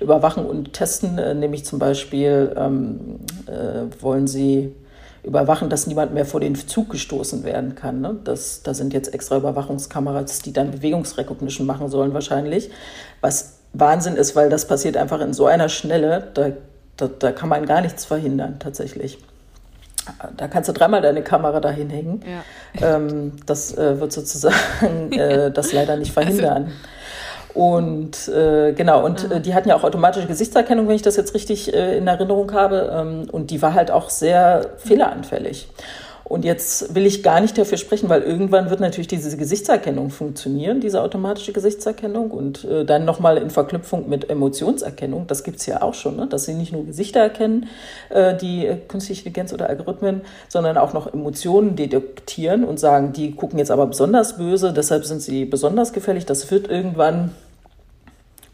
überwachen 0.00 0.44
und 0.46 0.72
testen, 0.72 1.18
äh, 1.18 1.34
nämlich 1.34 1.64
zum 1.64 1.78
Beispiel 1.78 2.52
ähm, 2.56 3.20
äh, 3.46 4.02
wollen 4.02 4.26
sie 4.26 4.72
überwachen, 5.24 5.70
dass 5.70 5.86
niemand 5.86 6.12
mehr 6.14 6.26
vor 6.26 6.40
den 6.40 6.54
Zug 6.56 6.90
gestoßen 6.90 7.44
werden 7.44 7.74
kann. 7.74 8.00
Ne? 8.00 8.16
Das, 8.24 8.62
da 8.62 8.74
sind 8.74 8.92
jetzt 8.92 9.14
extra 9.14 9.36
Überwachungskameras, 9.36 10.40
die 10.40 10.52
dann 10.52 10.72
Bewegungsrecognition 10.72 11.66
machen 11.66 11.88
sollen 11.88 12.12
wahrscheinlich, 12.12 12.70
was 13.20 13.61
Wahnsinn 13.72 14.16
ist, 14.16 14.36
weil 14.36 14.48
das 14.48 14.66
passiert 14.66 14.96
einfach 14.96 15.20
in 15.20 15.32
so 15.32 15.46
einer 15.46 15.68
Schnelle, 15.68 16.28
da, 16.34 16.50
da, 16.96 17.08
da 17.08 17.32
kann 17.32 17.48
man 17.48 17.66
gar 17.66 17.80
nichts 17.80 18.04
verhindern 18.04 18.56
tatsächlich. 18.58 19.18
Da 20.36 20.48
kannst 20.48 20.68
du 20.68 20.72
dreimal 20.72 21.00
deine 21.00 21.22
Kamera 21.22 21.60
dahin 21.60 21.88
hängen. 21.88 22.24
Ja. 22.80 22.96
Ähm, 22.96 23.32
das 23.46 23.76
äh, 23.78 24.00
wird 24.00 24.12
sozusagen 24.12 25.12
äh, 25.12 25.50
das 25.50 25.72
leider 25.72 25.96
nicht 25.96 26.16
also 26.16 26.28
verhindern. 26.28 26.64
Also 26.64 26.76
und 27.54 28.28
äh, 28.28 28.72
genau, 28.72 29.04
und 29.04 29.30
äh, 29.30 29.40
die 29.40 29.54
hatten 29.54 29.68
ja 29.68 29.76
auch 29.76 29.84
automatische 29.84 30.26
Gesichtserkennung, 30.26 30.88
wenn 30.88 30.96
ich 30.96 31.02
das 31.02 31.16
jetzt 31.16 31.34
richtig 31.34 31.72
äh, 31.72 31.98
in 31.98 32.06
Erinnerung 32.06 32.52
habe. 32.52 32.90
Ähm, 32.94 33.28
und 33.30 33.50
die 33.50 33.60
war 33.60 33.74
halt 33.74 33.90
auch 33.90 34.10
sehr 34.10 34.70
fehleranfällig. 34.78 35.68
Und 36.32 36.46
jetzt 36.46 36.94
will 36.94 37.04
ich 37.04 37.22
gar 37.22 37.42
nicht 37.42 37.58
dafür 37.58 37.76
sprechen, 37.76 38.08
weil 38.08 38.22
irgendwann 38.22 38.70
wird 38.70 38.80
natürlich 38.80 39.06
diese 39.06 39.36
Gesichtserkennung 39.36 40.08
funktionieren, 40.08 40.80
diese 40.80 41.02
automatische 41.02 41.52
Gesichtserkennung 41.52 42.30
und 42.30 42.64
äh, 42.64 42.86
dann 42.86 43.04
nochmal 43.04 43.36
in 43.36 43.50
Verknüpfung 43.50 44.08
mit 44.08 44.30
Emotionserkennung. 44.30 45.26
Das 45.26 45.44
gibt's 45.44 45.66
ja 45.66 45.82
auch 45.82 45.92
schon, 45.92 46.16
ne? 46.16 46.26
dass 46.26 46.46
sie 46.46 46.54
nicht 46.54 46.72
nur 46.72 46.86
Gesichter 46.86 47.20
erkennen, 47.20 47.68
äh, 48.08 48.34
die 48.34 48.66
künstliche 48.88 49.20
Intelligenz 49.28 49.52
oder 49.52 49.68
Algorithmen, 49.68 50.22
sondern 50.48 50.78
auch 50.78 50.94
noch 50.94 51.12
Emotionen 51.12 51.76
detektieren 51.76 52.64
und 52.64 52.80
sagen, 52.80 53.12
die 53.12 53.32
gucken 53.32 53.58
jetzt 53.58 53.70
aber 53.70 53.84
besonders 53.84 54.38
böse, 54.38 54.72
deshalb 54.72 55.04
sind 55.04 55.20
sie 55.20 55.44
besonders 55.44 55.92
gefährlich. 55.92 56.24
Das 56.24 56.50
wird 56.50 56.66
irgendwann 56.66 57.32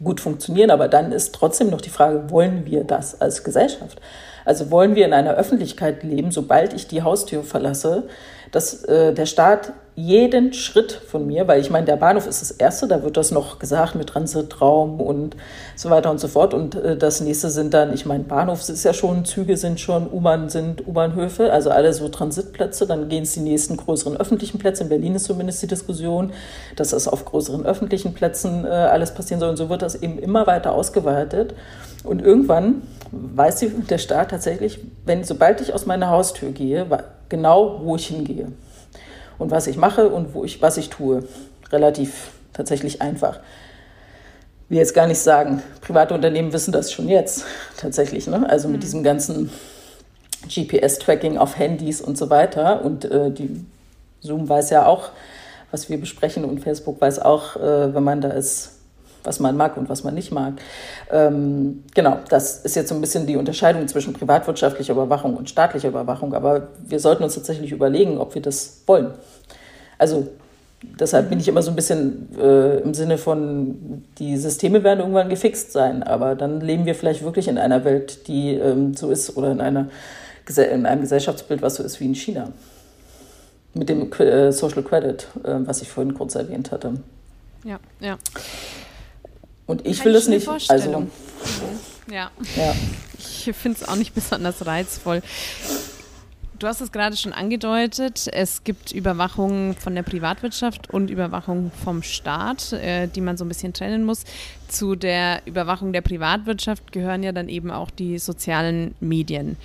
gut 0.03 0.19
funktionieren, 0.19 0.69
aber 0.69 0.89
dann 0.89 1.13
ist 1.13 1.33
trotzdem 1.33 1.69
noch 1.69 1.79
die 1.79 1.91
Frage, 1.91 2.29
wollen 2.29 2.65
wir 2.65 2.83
das 2.83 3.21
als 3.21 3.45
Gesellschaft? 3.45 4.01
Also 4.45 4.71
wollen 4.71 4.95
wir 4.95 5.05
in 5.05 5.13
einer 5.13 5.35
Öffentlichkeit 5.35 6.03
leben, 6.03 6.31
sobald 6.31 6.73
ich 6.73 6.87
die 6.87 7.01
Haustür 7.01 7.43
verlasse, 7.43 8.07
dass 8.51 8.83
äh, 8.85 9.13
der 9.13 9.25
Staat 9.25 9.73
jeden 9.99 10.53
Schritt 10.53 10.93
von 10.93 11.27
mir, 11.27 11.47
weil 11.49 11.59
ich 11.59 11.69
meine, 11.69 11.85
der 11.85 11.97
Bahnhof 11.97 12.25
ist 12.25 12.41
das 12.41 12.51
erste, 12.51 12.87
da 12.87 13.03
wird 13.03 13.17
das 13.17 13.31
noch 13.31 13.59
gesagt 13.59 13.95
mit 13.95 14.07
Transitraum 14.07 15.01
und 15.01 15.35
so 15.75 15.89
weiter 15.89 16.09
und 16.09 16.21
so 16.21 16.29
fort. 16.29 16.53
Und 16.53 16.75
äh, 16.75 16.95
das 16.95 17.19
nächste 17.19 17.49
sind 17.49 17.73
dann, 17.73 17.93
ich 17.93 18.05
meine, 18.05 18.23
Bahnhof 18.23 18.67
ist 18.69 18.83
ja 18.85 18.93
schon, 18.93 19.25
Züge 19.25 19.57
sind 19.57 19.79
schon, 19.81 20.09
U-Bahn 20.09 20.47
sind 20.47 20.87
U-Bahnhöfe, 20.87 21.51
also 21.51 21.69
alle 21.69 21.91
so 21.91 22.07
Transitplätze. 22.07 22.87
Dann 22.87 23.09
gehen 23.09 23.23
es 23.23 23.33
die 23.33 23.41
nächsten 23.41 23.75
größeren 23.75 24.15
öffentlichen 24.15 24.57
Plätze. 24.57 24.83
In 24.83 24.89
Berlin 24.89 25.15
ist 25.15 25.25
zumindest 25.25 25.61
die 25.63 25.67
Diskussion, 25.67 26.31
dass 26.77 26.91
das 26.91 27.09
auf 27.09 27.25
größeren 27.25 27.65
öffentlichen 27.65 28.13
Plätzen 28.13 28.63
äh, 28.63 28.69
alles 28.69 29.13
passieren 29.13 29.41
soll. 29.41 29.49
Und 29.49 29.57
so 29.57 29.69
wird 29.69 29.81
das 29.81 29.95
eben 29.95 30.17
immer 30.17 30.47
weiter 30.47 30.71
ausgeweitet. 30.71 31.55
Und 32.05 32.21
irgendwann 32.21 32.83
weiß 33.11 33.65
der 33.89 33.97
Staat 33.97 34.31
tatsächlich, 34.31 34.79
wenn 35.05 35.25
sobald 35.25 35.59
ich 35.59 35.73
aus 35.73 35.85
meiner 35.85 36.09
Haustür 36.09 36.51
gehe, 36.51 36.89
genau 37.29 37.81
wo 37.83 37.95
ich 37.95 38.07
hingehe 38.07 38.51
und 39.37 39.51
was 39.51 39.67
ich 39.67 39.77
mache 39.77 40.09
und 40.09 40.33
wo 40.33 40.43
ich, 40.43 40.61
was 40.61 40.77
ich 40.77 40.89
tue. 40.89 41.23
Relativ 41.71 42.31
tatsächlich 42.53 43.01
einfach. 43.01 43.39
Ich 44.65 44.71
will 44.71 44.77
jetzt 44.77 44.93
gar 44.93 45.07
nicht 45.07 45.19
sagen, 45.19 45.63
private 45.81 46.13
Unternehmen 46.13 46.53
wissen 46.53 46.71
das 46.71 46.91
schon 46.91 47.07
jetzt 47.07 47.45
tatsächlich. 47.77 48.27
Ne? 48.27 48.47
Also 48.49 48.67
mit 48.67 48.77
mhm. 48.77 48.81
diesem 48.81 49.03
ganzen 49.03 49.49
GPS-Tracking 50.47 51.37
auf 51.37 51.57
Handys 51.57 52.01
und 52.01 52.17
so 52.17 52.29
weiter. 52.29 52.83
Und 52.83 53.05
äh, 53.05 53.31
die 53.31 53.65
Zoom 54.21 54.47
weiß 54.47 54.69
ja 54.71 54.85
auch, 54.85 55.09
was 55.71 55.89
wir 55.89 55.99
besprechen 55.99 56.45
und 56.45 56.59
Facebook 56.59 56.99
weiß 56.99 57.19
auch, 57.19 57.55
äh, 57.55 57.93
wenn 57.93 58.03
man 58.03 58.21
da 58.21 58.29
ist, 58.29 58.78
was 59.23 59.39
man 59.39 59.57
mag 59.57 59.77
und 59.77 59.89
was 59.89 60.03
man 60.03 60.13
nicht 60.13 60.31
mag. 60.31 60.53
Ähm, 61.11 61.83
genau, 61.93 62.19
das 62.29 62.59
ist 62.59 62.75
jetzt 62.75 62.89
so 62.89 62.95
ein 62.95 63.01
bisschen 63.01 63.27
die 63.27 63.35
Unterscheidung 63.35 63.87
zwischen 63.87 64.13
privatwirtschaftlicher 64.13 64.93
Überwachung 64.93 65.35
und 65.35 65.49
staatlicher 65.49 65.89
Überwachung. 65.89 66.33
Aber 66.33 66.69
wir 66.85 66.99
sollten 66.99 67.23
uns 67.23 67.35
tatsächlich 67.35 67.71
überlegen, 67.71 68.17
ob 68.17 68.35
wir 68.35 68.41
das 68.41 68.81
wollen. 68.85 69.11
Also 69.97 70.27
deshalb 70.99 71.29
bin 71.29 71.39
ich 71.39 71.47
immer 71.47 71.61
so 71.61 71.71
ein 71.71 71.75
bisschen 71.75 72.29
äh, 72.39 72.79
im 72.79 72.93
Sinne 72.93 73.17
von, 73.17 74.03
die 74.17 74.37
Systeme 74.37 74.83
werden 74.83 74.99
irgendwann 74.99 75.29
gefixt 75.29 75.71
sein. 75.71 76.03
Aber 76.03 76.35
dann 76.35 76.61
leben 76.61 76.85
wir 76.85 76.95
vielleicht 76.95 77.23
wirklich 77.23 77.47
in 77.47 77.57
einer 77.57 77.83
Welt, 77.83 78.27
die 78.27 78.53
ähm, 78.55 78.93
so 78.95 79.11
ist 79.11 79.35
oder 79.37 79.51
in, 79.51 79.61
einer, 79.61 79.89
in 80.57 80.85
einem 80.85 81.01
Gesellschaftsbild, 81.01 81.61
was 81.61 81.75
so 81.75 81.83
ist 81.83 81.99
wie 81.99 82.05
in 82.05 82.15
China. 82.15 82.51
Mit 83.73 83.89
dem 83.89 84.11
äh, 84.13 84.51
Social 84.51 84.83
Credit, 84.83 85.27
äh, 85.43 85.55
was 85.59 85.81
ich 85.81 85.89
vorhin 85.89 86.13
kurz 86.13 86.35
erwähnt 86.35 86.71
hatte. 86.71 86.93
Ja, 87.63 87.79
ja. 87.99 88.17
Und 89.69 89.85
ich 89.85 90.03
will 90.03 90.15
es 90.15 90.27
nicht. 90.27 90.47
Also, 90.47 91.07
ja. 92.09 92.31
ja. 92.55 92.75
Ich 93.19 93.51
finde 93.55 93.77
es 93.79 93.87
auch 93.87 93.97
nicht 93.97 94.15
besonders 94.15 94.65
reizvoll. 94.65 95.21
Du 96.57 96.65
hast 96.65 96.81
es 96.81 96.91
gerade 96.91 97.15
schon 97.15 97.33
angedeutet. 97.33 98.27
Es 98.33 98.63
gibt 98.63 98.91
Überwachung 98.91 99.75
von 99.75 99.93
der 99.93 100.01
Privatwirtschaft 100.01 100.89
und 100.89 101.11
Überwachung 101.11 101.71
vom 101.83 102.01
Staat, 102.01 102.73
äh, 102.73 103.07
die 103.07 103.21
man 103.21 103.37
so 103.37 103.45
ein 103.45 103.47
bisschen 103.47 103.71
trennen 103.71 104.05
muss. 104.05 104.23
Zu 104.69 104.95
der 104.95 105.43
Überwachung 105.45 105.93
der 105.93 106.01
Privatwirtschaft 106.01 106.91
gehören 106.91 107.21
ja 107.21 107.31
dann 107.31 107.47
eben 107.47 107.69
auch 107.69 107.91
die 107.91 108.17
sozialen 108.17 108.95
Medien. 108.99 109.55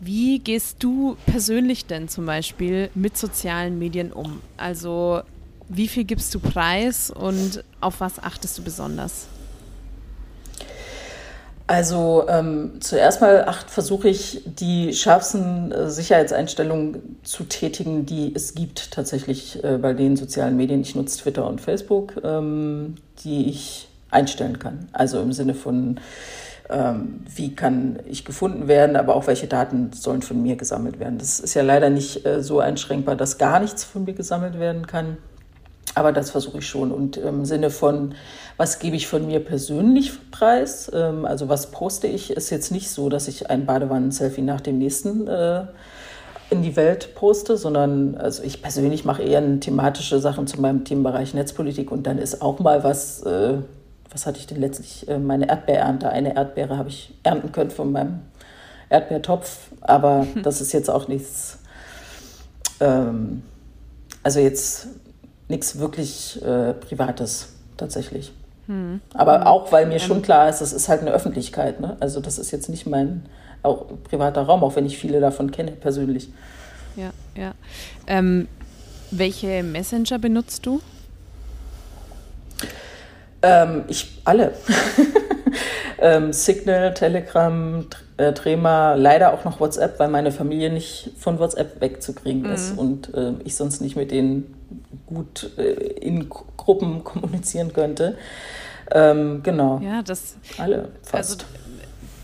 Wie 0.00 0.38
gehst 0.38 0.76
du 0.82 1.18
persönlich 1.26 1.84
denn 1.84 2.08
zum 2.08 2.24
Beispiel 2.24 2.88
mit 2.94 3.18
sozialen 3.18 3.78
Medien 3.78 4.10
um? 4.10 4.40
Also 4.56 5.20
wie 5.68 5.88
viel 5.88 6.04
gibst 6.04 6.34
du 6.34 6.40
preis 6.40 7.10
und 7.10 7.64
auf 7.80 8.00
was 8.00 8.22
achtest 8.22 8.58
du 8.58 8.62
besonders? 8.62 9.26
Also 11.68 12.24
ähm, 12.30 12.78
zuerst 12.80 13.20
mal 13.20 13.54
versuche 13.66 14.08
ich 14.08 14.42
die 14.46 14.94
schärfsten 14.94 15.70
äh, 15.70 15.90
Sicherheitseinstellungen 15.90 17.18
zu 17.24 17.44
tätigen, 17.44 18.06
die 18.06 18.34
es 18.34 18.54
gibt 18.54 18.90
tatsächlich 18.90 19.62
äh, 19.62 19.76
bei 19.76 19.92
den 19.92 20.16
sozialen 20.16 20.56
Medien. 20.56 20.80
Ich 20.80 20.94
nutze 20.94 21.18
Twitter 21.18 21.46
und 21.46 21.60
Facebook, 21.60 22.14
ähm, 22.24 22.94
die 23.22 23.50
ich 23.50 23.88
einstellen 24.10 24.58
kann. 24.58 24.88
Also 24.92 25.20
im 25.20 25.34
Sinne 25.34 25.52
von, 25.52 26.00
ähm, 26.70 27.20
wie 27.34 27.54
kann 27.54 27.98
ich 28.08 28.24
gefunden 28.24 28.66
werden, 28.66 28.96
aber 28.96 29.14
auch 29.14 29.26
welche 29.26 29.46
Daten 29.46 29.90
sollen 29.92 30.22
von 30.22 30.42
mir 30.42 30.56
gesammelt 30.56 30.98
werden. 30.98 31.18
Das 31.18 31.38
ist 31.38 31.52
ja 31.52 31.60
leider 31.60 31.90
nicht 31.90 32.24
äh, 32.24 32.42
so 32.42 32.60
einschränkbar, 32.60 33.14
dass 33.14 33.36
gar 33.36 33.60
nichts 33.60 33.84
von 33.84 34.04
mir 34.04 34.14
gesammelt 34.14 34.58
werden 34.58 34.86
kann. 34.86 35.18
Aber 35.98 36.12
das 36.12 36.30
versuche 36.30 36.58
ich 36.58 36.68
schon. 36.68 36.92
Und 36.92 37.16
im 37.16 37.44
Sinne 37.44 37.70
von, 37.70 38.14
was 38.56 38.78
gebe 38.78 38.94
ich 38.94 39.08
von 39.08 39.26
mir 39.26 39.40
persönlich 39.40 40.12
preis? 40.30 40.88
Ähm, 40.94 41.24
also 41.24 41.48
was 41.48 41.72
poste 41.72 42.06
ich, 42.06 42.30
ist 42.30 42.50
jetzt 42.50 42.70
nicht 42.70 42.88
so, 42.88 43.08
dass 43.08 43.26
ich 43.26 43.50
ein 43.50 43.66
Badewannen-Selfie 43.66 44.42
nach 44.42 44.60
dem 44.60 44.78
nächsten 44.78 45.26
äh, 45.26 45.64
in 46.50 46.62
die 46.62 46.76
Welt 46.76 47.16
poste, 47.16 47.56
sondern 47.56 48.14
also 48.14 48.44
ich 48.44 48.62
persönlich 48.62 49.04
mache 49.04 49.24
eher 49.24 49.42
thematische 49.58 50.20
Sachen 50.20 50.46
zu 50.46 50.60
meinem 50.60 50.84
Themenbereich 50.84 51.34
Netzpolitik 51.34 51.90
und 51.90 52.06
dann 52.06 52.18
ist 52.18 52.42
auch 52.42 52.60
mal 52.60 52.84
was, 52.84 53.24
äh, 53.24 53.54
was 54.08 54.24
hatte 54.24 54.38
ich 54.38 54.46
denn 54.46 54.60
letztlich, 54.60 55.08
äh, 55.08 55.18
meine 55.18 55.48
Erdbeerernte. 55.48 56.10
Eine 56.10 56.36
Erdbeere 56.36 56.78
habe 56.78 56.90
ich 56.90 57.12
ernten 57.24 57.50
können 57.50 57.70
von 57.70 57.90
meinem 57.90 58.20
Erdbeertopf, 58.88 59.72
aber 59.80 60.28
hm. 60.32 60.42
das 60.44 60.60
ist 60.60 60.72
jetzt 60.72 60.90
auch 60.90 61.08
nichts, 61.08 61.58
ähm, 62.78 63.42
also 64.22 64.38
jetzt 64.38 64.86
nichts 65.48 65.78
wirklich 65.78 66.42
äh, 66.42 66.74
Privates 66.74 67.50
tatsächlich. 67.76 68.32
Hm. 68.66 69.00
Aber 69.14 69.46
auch, 69.46 69.72
weil 69.72 69.86
mir 69.86 69.94
ähm. 69.94 70.00
schon 70.00 70.22
klar 70.22 70.48
ist, 70.48 70.60
das 70.60 70.72
ist 70.72 70.88
halt 70.88 71.00
eine 71.00 71.10
Öffentlichkeit. 71.10 71.80
Ne? 71.80 71.96
Also 72.00 72.20
das 72.20 72.38
ist 72.38 72.50
jetzt 72.50 72.68
nicht 72.68 72.86
mein 72.86 73.24
auch 73.62 73.86
privater 74.04 74.42
Raum, 74.42 74.62
auch 74.62 74.76
wenn 74.76 74.86
ich 74.86 74.98
viele 74.98 75.20
davon 75.20 75.50
kenne 75.50 75.72
persönlich. 75.72 76.28
Ja, 76.96 77.10
ja. 77.36 77.54
Ähm, 78.06 78.48
welche 79.10 79.62
Messenger 79.62 80.18
benutzt 80.18 80.66
du? 80.66 80.80
Ähm, 83.42 83.84
ich 83.88 84.20
alle. 84.24 84.52
ähm, 85.98 86.32
Signal, 86.32 86.92
Telegram, 86.94 87.86
äh, 88.18 88.32
Trema, 88.34 88.94
leider 88.94 89.32
auch 89.32 89.44
noch 89.44 89.60
WhatsApp, 89.60 89.98
weil 89.98 90.08
meine 90.08 90.32
Familie 90.32 90.70
nicht 90.70 91.10
von 91.18 91.38
WhatsApp 91.38 91.80
wegzukriegen 91.80 92.42
mhm. 92.42 92.52
ist 92.52 92.76
und 92.76 93.14
äh, 93.14 93.32
ich 93.44 93.54
sonst 93.54 93.80
nicht 93.80 93.96
mit 93.96 94.10
denen 94.10 94.54
gut 95.06 95.50
äh, 95.56 95.72
in 95.72 96.28
Gruppen 96.28 97.04
kommunizieren 97.04 97.72
könnte. 97.72 98.18
Ähm, 98.90 99.42
genau. 99.42 99.80
Ja, 99.82 100.02
das. 100.02 100.36
Alle 100.58 100.88
fast. 101.02 101.42
Also, 101.42 101.44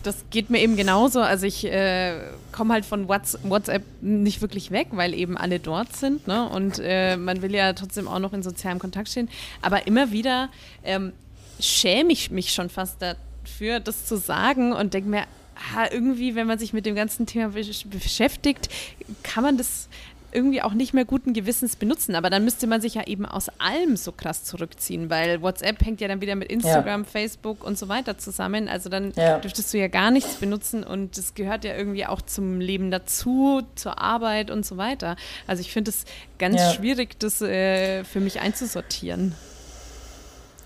das 0.03 0.25
geht 0.29 0.49
mir 0.49 0.59
eben 0.59 0.75
genauso. 0.75 1.21
Also 1.21 1.47
ich 1.47 1.65
äh, 1.65 2.19
komme 2.51 2.73
halt 2.73 2.85
von 2.85 3.07
WhatsApp 3.07 3.83
nicht 4.01 4.41
wirklich 4.41 4.69
weg, 4.69 4.89
weil 4.91 5.13
eben 5.13 5.35
alle 5.35 5.59
dort 5.59 5.95
sind. 5.95 6.27
Ne? 6.27 6.47
Und 6.47 6.79
äh, 6.83 7.17
man 7.17 7.41
will 7.41 7.55
ja 7.55 7.73
trotzdem 7.73 8.07
auch 8.07 8.19
noch 8.19 8.33
in 8.33 8.43
sozialem 8.43 8.77
Kontakt 8.77 9.09
stehen. 9.09 9.29
Aber 9.61 9.87
immer 9.87 10.11
wieder 10.11 10.49
ähm, 10.83 11.13
schäme 11.59 12.11
ich 12.11 12.29
mich 12.29 12.53
schon 12.53 12.69
fast 12.69 13.01
dafür, 13.01 13.79
das 13.79 14.05
zu 14.05 14.17
sagen 14.17 14.73
und 14.73 14.93
denke 14.93 15.09
mir, 15.09 15.23
irgendwie, 15.91 16.35
wenn 16.35 16.47
man 16.47 16.59
sich 16.59 16.73
mit 16.73 16.85
dem 16.85 16.95
ganzen 16.95 17.25
Thema 17.25 17.53
beschäftigt, 17.89 18.69
kann 19.23 19.43
man 19.43 19.57
das 19.57 19.89
irgendwie 20.35 20.61
auch 20.61 20.73
nicht 20.73 20.93
mehr 20.93 21.05
guten 21.05 21.33
Gewissens 21.33 21.77
benutzen. 21.77 22.13
Aber 22.13 22.29
dann 22.29 22.43
müsste 22.43 22.67
man 22.67 22.81
sich 22.81 22.95
ja 22.95 23.07
eben 23.07 23.25
aus 23.25 23.49
allem 23.57 23.95
so 23.95 24.11
krass 24.11 24.43
zurückziehen, 24.43 25.09
weil 25.09 25.41
WhatsApp 25.41 25.83
hängt 25.83 26.01
ja 26.01 26.09
dann 26.09 26.19
wieder 26.19 26.35
mit 26.35 26.49
Instagram, 26.49 27.03
ja. 27.03 27.09
Facebook 27.09 27.63
und 27.63 27.77
so 27.77 27.87
weiter 27.87 28.17
zusammen. 28.17 28.67
Also 28.67 28.89
dann 28.89 29.13
ja. 29.15 29.39
dürftest 29.39 29.73
du 29.73 29.77
ja 29.77 29.87
gar 29.87 30.11
nichts 30.11 30.35
benutzen 30.35 30.83
und 30.83 31.17
das 31.17 31.33
gehört 31.33 31.63
ja 31.63 31.75
irgendwie 31.75 32.05
auch 32.05 32.21
zum 32.21 32.59
Leben 32.59 32.91
dazu, 32.91 33.61
zur 33.75 33.99
Arbeit 33.99 34.51
und 34.51 34.65
so 34.65 34.75
weiter. 34.75 35.15
Also 35.47 35.61
ich 35.61 35.71
finde 35.71 35.89
es 35.89 36.03
ganz 36.37 36.57
ja. 36.57 36.71
schwierig, 36.73 37.17
das 37.17 37.41
äh, 37.41 38.03
für 38.03 38.19
mich 38.19 38.41
einzusortieren. 38.41 39.35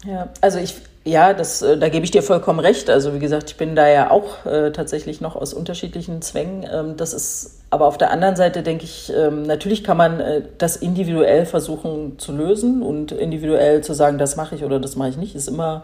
Ja, 0.05 0.29
also 0.41 0.57
ich, 0.59 0.75
ja, 1.05 1.33
das, 1.33 1.61
äh, 1.61 1.77
da 1.77 1.89
gebe 1.89 2.05
ich 2.05 2.11
dir 2.11 2.23
vollkommen 2.23 2.59
recht. 2.59 2.89
Also 2.89 3.13
wie 3.13 3.19
gesagt, 3.19 3.49
ich 3.51 3.57
bin 3.57 3.75
da 3.75 3.87
ja 3.87 4.11
auch 4.11 4.45
äh, 4.45 4.71
tatsächlich 4.71 5.21
noch 5.21 5.35
aus 5.35 5.53
unterschiedlichen 5.53 6.21
Zwängen. 6.21 6.65
Ähm, 6.71 6.97
das 6.97 7.13
ist 7.13 7.59
aber 7.71 7.85
auf 7.85 7.97
der 7.97 8.11
anderen 8.11 8.35
Seite 8.35 8.63
denke 8.63 8.83
ich, 8.85 9.13
ähm, 9.15 9.43
natürlich 9.43 9.83
kann 9.83 9.97
man 9.97 10.19
äh, 10.19 10.41
das 10.57 10.75
individuell 10.75 11.45
versuchen 11.45 12.17
zu 12.17 12.31
lösen 12.31 12.81
und 12.81 13.11
individuell 13.11 13.81
zu 13.81 13.93
sagen, 13.93 14.17
das 14.17 14.35
mache 14.35 14.55
ich 14.55 14.63
oder 14.63 14.79
das 14.79 14.95
mache 14.95 15.09
ich 15.09 15.17
nicht, 15.17 15.35
ist 15.35 15.47
immer 15.47 15.83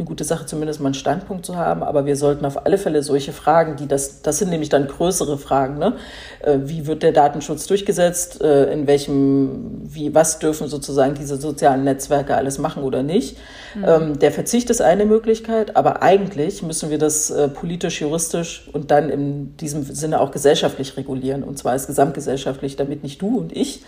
eine 0.00 0.06
gute 0.06 0.24
Sache, 0.24 0.46
zumindest 0.46 0.80
mal 0.80 0.88
einen 0.88 0.94
Standpunkt 0.94 1.46
zu 1.46 1.56
haben. 1.56 1.82
Aber 1.82 2.06
wir 2.06 2.16
sollten 2.16 2.44
auf 2.44 2.66
alle 2.66 2.78
Fälle 2.78 3.02
solche 3.02 3.32
Fragen, 3.32 3.76
die 3.76 3.86
das, 3.86 4.22
das 4.22 4.38
sind 4.38 4.50
nämlich 4.50 4.70
dann 4.70 4.88
größere 4.88 5.38
Fragen. 5.38 5.78
Ne? 5.78 5.96
Äh, 6.42 6.58
wie 6.64 6.86
wird 6.86 7.02
der 7.02 7.12
Datenschutz 7.12 7.66
durchgesetzt? 7.66 8.40
Äh, 8.42 8.72
in 8.72 8.86
welchem, 8.86 9.82
wie, 9.84 10.14
was 10.14 10.38
dürfen 10.38 10.68
sozusagen 10.68 11.14
diese 11.14 11.36
sozialen 11.36 11.84
Netzwerke 11.84 12.34
alles 12.34 12.58
machen 12.58 12.82
oder 12.82 13.02
nicht? 13.02 13.36
Mhm. 13.74 13.84
Ähm, 13.86 14.18
der 14.18 14.32
Verzicht 14.32 14.70
ist 14.70 14.80
eine 14.80 15.04
Möglichkeit, 15.04 15.76
aber 15.76 16.02
eigentlich 16.02 16.62
müssen 16.62 16.90
wir 16.90 16.98
das 16.98 17.30
äh, 17.30 17.48
politisch, 17.48 18.00
juristisch 18.00 18.68
und 18.72 18.90
dann 18.90 19.10
in 19.10 19.56
diesem 19.58 19.82
Sinne 19.84 20.20
auch 20.20 20.30
gesellschaftlich 20.30 20.96
regulieren. 20.96 21.42
Und 21.42 21.58
zwar 21.58 21.72
als 21.72 21.86
gesamtgesellschaftlich, 21.86 22.76
damit 22.76 23.02
nicht 23.02 23.20
du 23.22 23.38
und 23.38 23.54
ich 23.54 23.82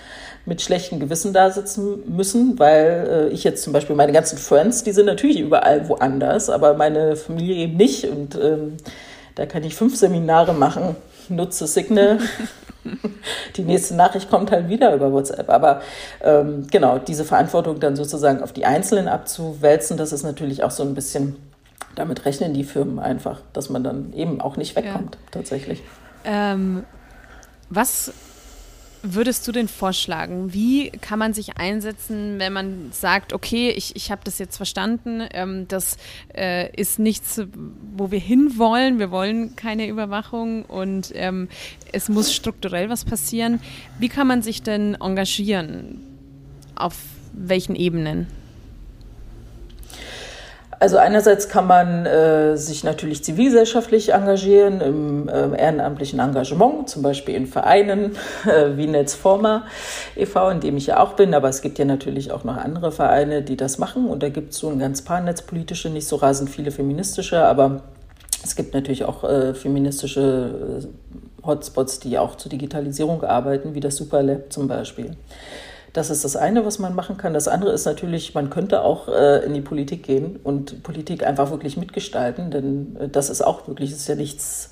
mit 0.44 0.60
schlechtem 0.60 0.98
Gewissen 0.98 1.32
da 1.32 1.50
sitzen 1.50 2.02
müssen, 2.06 2.58
weil 2.58 3.08
äh, 3.08 3.28
ich 3.28 3.44
jetzt 3.44 3.62
zum 3.62 3.72
Beispiel 3.72 3.94
meine 3.94 4.12
ganzen 4.12 4.38
Friends, 4.38 4.82
die 4.82 4.92
sind 4.92 5.06
natürlich 5.06 5.38
überall 5.38 5.88
woanders, 5.88 6.50
aber 6.50 6.74
meine 6.74 7.16
Familie 7.16 7.56
eben 7.56 7.76
nicht. 7.76 8.04
Und 8.08 8.34
ähm, 8.34 8.76
da 9.34 9.46
kann 9.46 9.62
ich 9.62 9.76
fünf 9.76 9.96
Seminare 9.96 10.52
machen 10.52 10.96
nutze 11.28 11.66
Signal. 11.66 12.18
die 13.56 13.62
nächste 13.62 13.94
Nachricht 13.94 14.30
kommt 14.30 14.50
halt 14.50 14.68
wieder 14.68 14.94
über 14.94 15.12
WhatsApp. 15.12 15.48
Aber 15.50 15.82
ähm, 16.22 16.66
genau, 16.70 16.98
diese 16.98 17.24
Verantwortung 17.24 17.80
dann 17.80 17.96
sozusagen 17.96 18.42
auf 18.42 18.52
die 18.52 18.64
Einzelnen 18.64 19.08
abzuwälzen, 19.08 19.96
das 19.96 20.12
ist 20.12 20.22
natürlich 20.22 20.62
auch 20.62 20.70
so 20.70 20.82
ein 20.82 20.94
bisschen, 20.94 21.36
damit 21.94 22.24
rechnen 22.24 22.54
die 22.54 22.64
Firmen 22.64 22.98
einfach, 22.98 23.40
dass 23.52 23.70
man 23.70 23.84
dann 23.84 24.12
eben 24.14 24.40
auch 24.40 24.56
nicht 24.56 24.76
wegkommt, 24.76 25.14
ja. 25.14 25.20
tatsächlich. 25.30 25.82
Ähm, 26.24 26.84
was 27.70 28.12
würdest 29.02 29.46
du 29.46 29.52
denn 29.52 29.68
vorschlagen? 29.68 30.52
Wie 30.52 30.90
kann 30.90 31.18
man 31.18 31.34
sich 31.34 31.56
einsetzen, 31.56 32.38
wenn 32.38 32.52
man 32.52 32.92
sagt, 32.92 33.32
okay, 33.32 33.70
ich, 33.70 33.96
ich 33.96 34.10
habe 34.10 34.22
das 34.24 34.38
jetzt 34.38 34.56
verstanden, 34.56 35.26
ähm, 35.32 35.66
das 35.68 35.96
äh, 36.34 36.74
ist 36.74 36.98
nichts, 36.98 37.42
wo 37.96 38.10
wir 38.10 38.20
hinwollen, 38.20 38.98
wir 38.98 39.10
wollen 39.10 39.56
keine 39.56 39.86
Überwachung 39.86 40.64
und 40.64 41.12
ähm, 41.14 41.48
es 41.92 42.08
muss 42.08 42.32
strukturell 42.32 42.88
was 42.88 43.04
passieren. 43.04 43.60
Wie 43.98 44.08
kann 44.08 44.26
man 44.26 44.42
sich 44.42 44.62
denn 44.62 44.94
engagieren? 44.94 46.00
Auf 46.74 46.96
welchen 47.32 47.76
Ebenen? 47.76 48.26
Also 50.82 50.96
einerseits 50.96 51.48
kann 51.48 51.68
man 51.68 52.06
äh, 52.06 52.56
sich 52.56 52.82
natürlich 52.82 53.22
zivilgesellschaftlich 53.22 54.14
engagieren 54.14 54.80
im 54.80 55.28
äh, 55.28 55.56
ehrenamtlichen 55.56 56.18
Engagement, 56.18 56.88
zum 56.88 57.02
Beispiel 57.02 57.36
in 57.36 57.46
Vereinen 57.46 58.16
äh, 58.46 58.76
wie 58.76 58.88
Netzforma 58.88 59.64
e.V., 60.16 60.50
in 60.50 60.58
dem 60.58 60.76
ich 60.76 60.88
ja 60.88 60.98
auch 60.98 61.12
bin, 61.12 61.34
aber 61.34 61.48
es 61.48 61.62
gibt 61.62 61.78
ja 61.78 61.84
natürlich 61.84 62.32
auch 62.32 62.42
noch 62.42 62.56
andere 62.56 62.90
Vereine, 62.90 63.42
die 63.42 63.56
das 63.56 63.78
machen 63.78 64.08
und 64.08 64.24
da 64.24 64.28
gibt 64.28 64.54
es 64.54 64.58
so 64.58 64.70
ein 64.70 64.80
ganz 64.80 65.02
paar 65.02 65.20
netzpolitische, 65.20 65.88
nicht 65.88 66.08
so 66.08 66.16
rasend 66.16 66.50
viele 66.50 66.72
feministische, 66.72 67.44
aber 67.44 67.82
es 68.42 68.56
gibt 68.56 68.74
natürlich 68.74 69.04
auch 69.04 69.22
äh, 69.22 69.54
feministische 69.54 70.82
äh, 70.82 71.46
Hotspots, 71.46 72.00
die 72.00 72.18
auch 72.18 72.34
zur 72.34 72.50
Digitalisierung 72.50 73.22
arbeiten, 73.22 73.76
wie 73.76 73.80
das 73.80 73.94
Superlab 73.94 74.52
zum 74.52 74.66
Beispiel. 74.66 75.16
Das 75.92 76.08
ist 76.08 76.24
das 76.24 76.36
eine, 76.36 76.64
was 76.64 76.78
man 76.78 76.94
machen 76.94 77.18
kann. 77.18 77.34
Das 77.34 77.48
andere 77.48 77.72
ist 77.72 77.84
natürlich, 77.84 78.34
man 78.34 78.48
könnte 78.48 78.82
auch 78.82 79.08
äh, 79.08 79.44
in 79.44 79.52
die 79.52 79.60
Politik 79.60 80.02
gehen 80.02 80.40
und 80.42 80.82
Politik 80.82 81.26
einfach 81.26 81.50
wirklich 81.50 81.76
mitgestalten, 81.76 82.50
denn 82.50 82.96
äh, 82.98 83.08
das 83.08 83.28
ist 83.28 83.42
auch 83.42 83.68
wirklich, 83.68 83.92
ist 83.92 84.08
ja 84.08 84.14
nichts, 84.14 84.70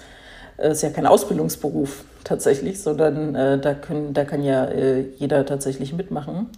äh, 0.57 0.71
ist 0.71 0.83
ja 0.83 0.91
kein 0.91 1.07
Ausbildungsberuf 1.07 2.05
tatsächlich, 2.25 2.81
sondern 2.81 3.35
äh, 3.35 3.59
da, 3.59 3.75
können, 3.75 4.15
da 4.15 4.25
kann 4.25 4.43
ja 4.43 4.65
äh, 4.65 5.05
jeder 5.19 5.45
tatsächlich 5.45 5.93
mitmachen. 5.93 6.49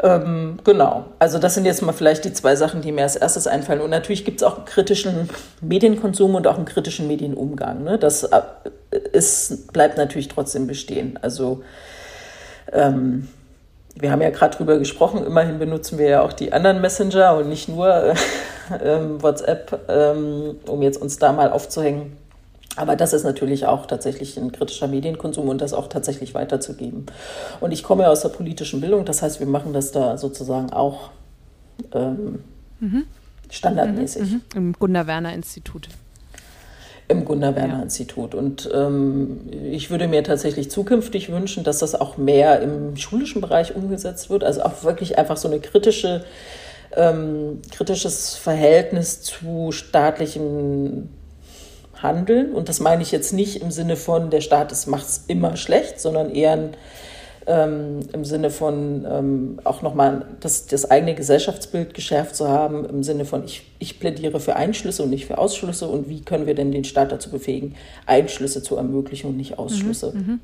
Ähm, 0.00 0.58
genau, 0.62 1.06
also 1.18 1.38
das 1.38 1.54
sind 1.54 1.64
jetzt 1.64 1.82
mal 1.82 1.92
vielleicht 1.92 2.24
die 2.24 2.32
zwei 2.32 2.54
Sachen, 2.54 2.82
die 2.82 2.92
mir 2.92 3.02
als 3.02 3.16
erstes 3.16 3.48
einfallen. 3.48 3.80
Und 3.80 3.90
natürlich 3.90 4.24
gibt 4.24 4.40
es 4.40 4.46
auch 4.46 4.58
einen 4.58 4.64
kritischen 4.64 5.28
Medienkonsum 5.60 6.36
und 6.36 6.46
auch 6.46 6.56
einen 6.56 6.66
kritischen 6.66 7.08
Medienumgang. 7.08 7.82
Ne? 7.82 7.98
Das 7.98 8.22
äh, 8.22 8.42
ist, 9.12 9.72
bleibt 9.72 9.98
natürlich 9.98 10.28
trotzdem 10.28 10.68
bestehen. 10.68 11.18
Also 11.20 11.62
ähm, 12.72 13.28
wir 14.00 14.12
haben 14.12 14.22
ja 14.22 14.30
gerade 14.30 14.56
drüber 14.56 14.78
gesprochen, 14.78 15.24
immerhin 15.24 15.58
benutzen 15.58 15.98
wir 15.98 16.08
ja 16.08 16.22
auch 16.22 16.32
die 16.32 16.52
anderen 16.52 16.80
Messenger 16.80 17.36
und 17.36 17.48
nicht 17.48 17.68
nur 17.68 17.88
äh, 17.88 18.14
äh, 18.74 19.22
WhatsApp, 19.22 19.80
ähm, 19.88 20.56
um 20.66 20.82
jetzt 20.82 21.00
uns 21.00 21.18
da 21.18 21.32
mal 21.32 21.50
aufzuhängen. 21.50 22.16
Aber 22.76 22.94
das 22.94 23.12
ist 23.12 23.24
natürlich 23.24 23.66
auch 23.66 23.86
tatsächlich 23.86 24.36
ein 24.36 24.52
kritischer 24.52 24.86
Medienkonsum 24.86 25.48
und 25.48 25.60
das 25.60 25.72
auch 25.72 25.88
tatsächlich 25.88 26.34
weiterzugeben. 26.34 27.06
Und 27.60 27.72
ich 27.72 27.82
komme 27.82 28.04
ja 28.04 28.10
aus 28.10 28.20
der 28.20 28.28
politischen 28.28 28.80
Bildung, 28.80 29.04
das 29.04 29.20
heißt, 29.20 29.40
wir 29.40 29.48
machen 29.48 29.72
das 29.72 29.90
da 29.90 30.16
sozusagen 30.16 30.72
auch 30.72 31.10
ähm, 31.92 32.44
mhm. 32.78 33.04
standardmäßig. 33.50 34.30
Mhm. 34.30 34.40
Im 34.54 34.72
Gunnar 34.74 35.08
Werner 35.08 35.34
Institut 35.34 35.88
im 37.08 37.24
Gunnar 37.24 37.56
Werner 37.56 37.78
ja. 37.78 37.82
Institut. 37.82 38.34
Und 38.34 38.68
ähm, 38.72 39.40
ich 39.72 39.90
würde 39.90 40.08
mir 40.08 40.22
tatsächlich 40.22 40.70
zukünftig 40.70 41.32
wünschen, 41.32 41.64
dass 41.64 41.78
das 41.78 41.94
auch 41.94 42.18
mehr 42.18 42.60
im 42.60 42.96
schulischen 42.96 43.40
Bereich 43.40 43.74
umgesetzt 43.74 44.30
wird. 44.30 44.44
Also 44.44 44.62
auch 44.62 44.84
wirklich 44.84 45.18
einfach 45.18 45.38
so 45.38 45.48
eine 45.48 45.58
kritische, 45.58 46.24
ähm, 46.94 47.62
kritisches 47.70 48.36
Verhältnis 48.36 49.22
zu 49.22 49.72
staatlichem 49.72 51.08
Handeln. 51.94 52.52
Und 52.52 52.68
das 52.68 52.78
meine 52.78 53.02
ich 53.02 53.10
jetzt 53.10 53.32
nicht 53.32 53.62
im 53.62 53.70
Sinne 53.70 53.96
von, 53.96 54.30
der 54.30 54.42
Staat 54.42 54.74
macht 54.86 55.06
es 55.06 55.24
immer 55.26 55.56
schlecht, 55.56 56.00
sondern 56.00 56.30
eher 56.30 56.52
ein 56.52 56.70
ähm, 57.48 58.00
im 58.12 58.24
Sinne 58.24 58.50
von 58.50 59.06
ähm, 59.10 59.60
auch 59.64 59.82
nochmal 59.82 60.26
das, 60.40 60.66
das 60.66 60.90
eigene 60.90 61.14
Gesellschaftsbild 61.14 61.94
geschärft 61.94 62.36
zu 62.36 62.48
haben, 62.48 62.84
im 62.84 63.02
Sinne 63.02 63.24
von, 63.24 63.44
ich, 63.44 63.66
ich 63.78 63.98
plädiere 63.98 64.38
für 64.38 64.54
Einschlüsse 64.54 65.02
und 65.02 65.10
nicht 65.10 65.26
für 65.26 65.38
Ausschlüsse 65.38 65.88
und 65.88 66.08
wie 66.08 66.20
können 66.20 66.46
wir 66.46 66.54
denn 66.54 66.70
den 66.70 66.84
Staat 66.84 67.10
dazu 67.10 67.30
befähigen, 67.30 67.74
Einschlüsse 68.06 68.62
zu 68.62 68.76
ermöglichen 68.76 69.30
und 69.30 69.36
nicht 69.38 69.58
Ausschlüsse. 69.58 70.12
Mhm, 70.14 70.20
mhm. 70.20 70.40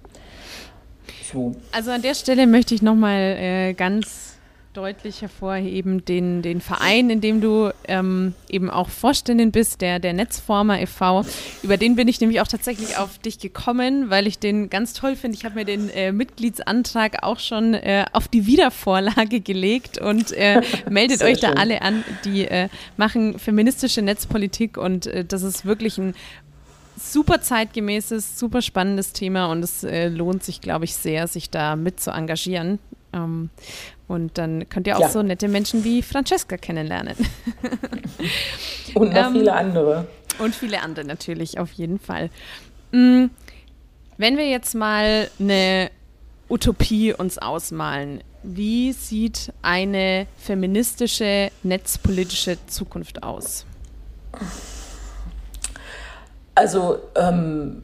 so. 1.30 1.54
Also 1.72 1.90
an 1.90 2.00
der 2.00 2.14
Stelle 2.14 2.46
möchte 2.46 2.74
ich 2.74 2.80
nochmal 2.80 3.36
äh, 3.38 3.74
ganz 3.74 4.33
deutlich 4.74 5.22
hervorheben, 5.22 6.04
den, 6.04 6.42
den 6.42 6.60
Verein, 6.60 7.08
in 7.08 7.20
dem 7.20 7.40
du 7.40 7.70
ähm, 7.86 8.34
eben 8.48 8.70
auch 8.70 8.88
Vorständin 8.88 9.52
bist, 9.52 9.80
der, 9.80 10.00
der 10.00 10.12
Netzformer 10.12 10.80
e.V. 10.80 11.24
Über 11.62 11.76
den 11.76 11.94
bin 11.94 12.08
ich 12.08 12.20
nämlich 12.20 12.40
auch 12.40 12.48
tatsächlich 12.48 12.98
auf 12.98 13.18
dich 13.18 13.38
gekommen, 13.38 14.10
weil 14.10 14.26
ich 14.26 14.40
den 14.40 14.70
ganz 14.70 14.92
toll 14.92 15.14
finde. 15.14 15.38
Ich 15.38 15.44
habe 15.44 15.54
mir 15.54 15.64
den 15.64 15.88
äh, 15.90 16.10
Mitgliedsantrag 16.10 17.22
auch 17.22 17.38
schon 17.38 17.74
äh, 17.74 18.04
auf 18.12 18.26
die 18.26 18.46
Wiedervorlage 18.46 19.40
gelegt 19.40 19.98
und 19.98 20.32
äh, 20.32 20.60
meldet 20.90 21.22
euch 21.22 21.38
schön. 21.38 21.54
da 21.54 21.60
alle 21.60 21.80
an, 21.82 22.02
die 22.24 22.46
äh, 22.46 22.68
machen 22.96 23.38
feministische 23.38 24.02
Netzpolitik 24.02 24.76
und 24.76 25.06
äh, 25.06 25.24
das 25.24 25.42
ist 25.42 25.64
wirklich 25.64 25.98
ein 25.98 26.14
super 26.96 27.40
zeitgemäßes, 27.40 28.38
super 28.38 28.60
spannendes 28.60 29.12
Thema 29.12 29.46
und 29.46 29.62
es 29.62 29.84
äh, 29.84 30.08
lohnt 30.08 30.42
sich, 30.42 30.60
glaube 30.60 30.84
ich, 30.84 30.96
sehr, 30.96 31.28
sich 31.28 31.50
da 31.50 31.76
mit 31.76 32.00
zu 32.00 32.10
engagieren. 32.10 32.80
Ähm, 33.12 33.50
und 34.06 34.36
dann 34.38 34.68
könnt 34.68 34.86
ihr 34.86 34.96
auch 34.96 35.02
ja. 35.02 35.08
so 35.08 35.22
nette 35.22 35.48
Menschen 35.48 35.84
wie 35.84 36.02
Francesca 36.02 36.56
kennenlernen. 36.56 37.16
und 38.94 39.12
noch 39.12 39.26
ähm, 39.26 39.32
viele 39.32 39.52
andere. 39.54 40.06
Und 40.38 40.54
viele 40.54 40.82
andere 40.82 41.06
natürlich, 41.06 41.58
auf 41.58 41.72
jeden 41.72 41.98
Fall. 41.98 42.30
Mm, 42.92 43.26
wenn 44.16 44.36
wir 44.36 44.48
jetzt 44.48 44.74
mal 44.74 45.28
eine 45.38 45.90
Utopie 46.48 47.12
uns 47.12 47.38
ausmalen, 47.38 48.22
wie 48.42 48.92
sieht 48.92 49.52
eine 49.62 50.26
feministische, 50.36 51.50
netzpolitische 51.62 52.58
Zukunft 52.66 53.22
aus? 53.22 53.64
Also 56.54 56.98
ähm, 57.16 57.82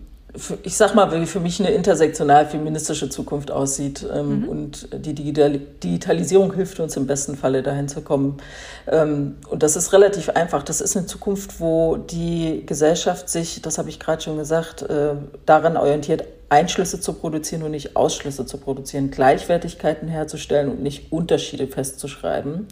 ich 0.63 0.77
sag 0.77 0.95
mal, 0.95 1.11
wie 1.21 1.27
für 1.27 1.41
mich 1.41 1.59
eine 1.61 1.71
intersektional 1.71 2.47
feministische 2.47 3.09
Zukunft 3.09 3.51
aussieht. 3.51 4.07
Ähm, 4.13 4.41
mhm. 4.41 4.49
Und 4.49 4.89
die 5.05 5.15
Digitalisierung 5.15 6.55
hilft 6.55 6.79
uns 6.81 6.97
im 6.97 7.07
besten 7.07 7.37
Falle 7.37 7.63
dahin 7.63 7.89
zu 7.89 8.03
kommen. 8.03 8.39
Ähm, 8.87 9.37
und 9.49 9.63
das 9.63 9.77
ist 9.77 9.93
relativ 9.93 10.29
einfach. 10.31 10.63
Das 10.63 10.81
ist 10.81 10.97
eine 10.97 11.07
Zukunft, 11.07 11.61
wo 11.61 11.97
die 11.97 12.65
Gesellschaft 12.65 13.29
sich, 13.29 13.61
das 13.63 13.79
habe 13.79 13.89
ich 13.89 13.99
gerade 13.99 14.23
schon 14.23 14.37
gesagt, 14.37 14.83
äh, 14.83 15.15
daran 15.47 15.77
orientiert, 15.77 16.25
Einschlüsse 16.49 17.01
zu 17.01 17.13
produzieren 17.13 17.63
und 17.63 17.71
nicht 17.71 17.97
Ausschlüsse 17.97 18.45
zu 18.45 18.59
produzieren, 18.59 19.11
Gleichwertigkeiten 19.11 20.09
herzustellen 20.09 20.69
und 20.69 20.83
nicht 20.83 21.13
Unterschiede 21.13 21.69
festzuschreiben. 21.69 22.67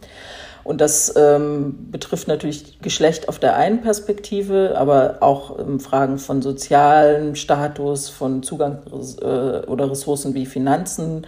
Und 0.68 0.82
das 0.82 1.14
ähm, 1.16 1.88
betrifft 1.90 2.28
natürlich 2.28 2.78
Geschlecht 2.82 3.30
auf 3.30 3.38
der 3.38 3.56
einen 3.56 3.80
Perspektive, 3.80 4.74
aber 4.76 5.16
auch 5.20 5.58
ähm, 5.58 5.80
Fragen 5.80 6.18
von 6.18 6.42
sozialem 6.42 7.36
Status, 7.36 8.10
von 8.10 8.42
Zugang 8.42 8.82
äh, 8.92 9.66
oder 9.66 9.90
Ressourcen 9.90 10.34
wie 10.34 10.44
Finanzen, 10.44 11.26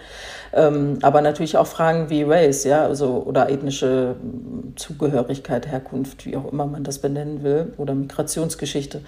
ähm, 0.52 0.98
aber 1.00 1.22
natürlich 1.22 1.56
auch 1.56 1.66
Fragen 1.66 2.10
wie 2.10 2.22
Race, 2.22 2.64
ja, 2.64 2.84
also 2.84 3.22
oder 3.26 3.48
ethnische 3.48 4.16
hm, 4.20 4.74
Zugehörigkeit, 4.76 5.66
Herkunft, 5.66 6.26
wie 6.26 6.36
auch 6.36 6.52
immer 6.52 6.66
man 6.66 6.84
das 6.84 6.98
benennen 6.98 7.42
will, 7.42 7.72
oder 7.78 7.94
Migrationsgeschichte. 7.94 9.00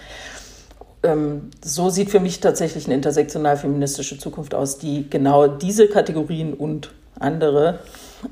Ähm, 1.02 1.50
so 1.62 1.90
sieht 1.90 2.08
für 2.08 2.20
mich 2.20 2.40
tatsächlich 2.40 2.86
eine 2.86 2.94
intersektional 2.94 3.58
feministische 3.58 4.16
Zukunft 4.16 4.54
aus, 4.54 4.78
die 4.78 5.10
genau 5.10 5.46
diese 5.46 5.88
Kategorien 5.88 6.54
und 6.54 6.88
andere 7.22 7.80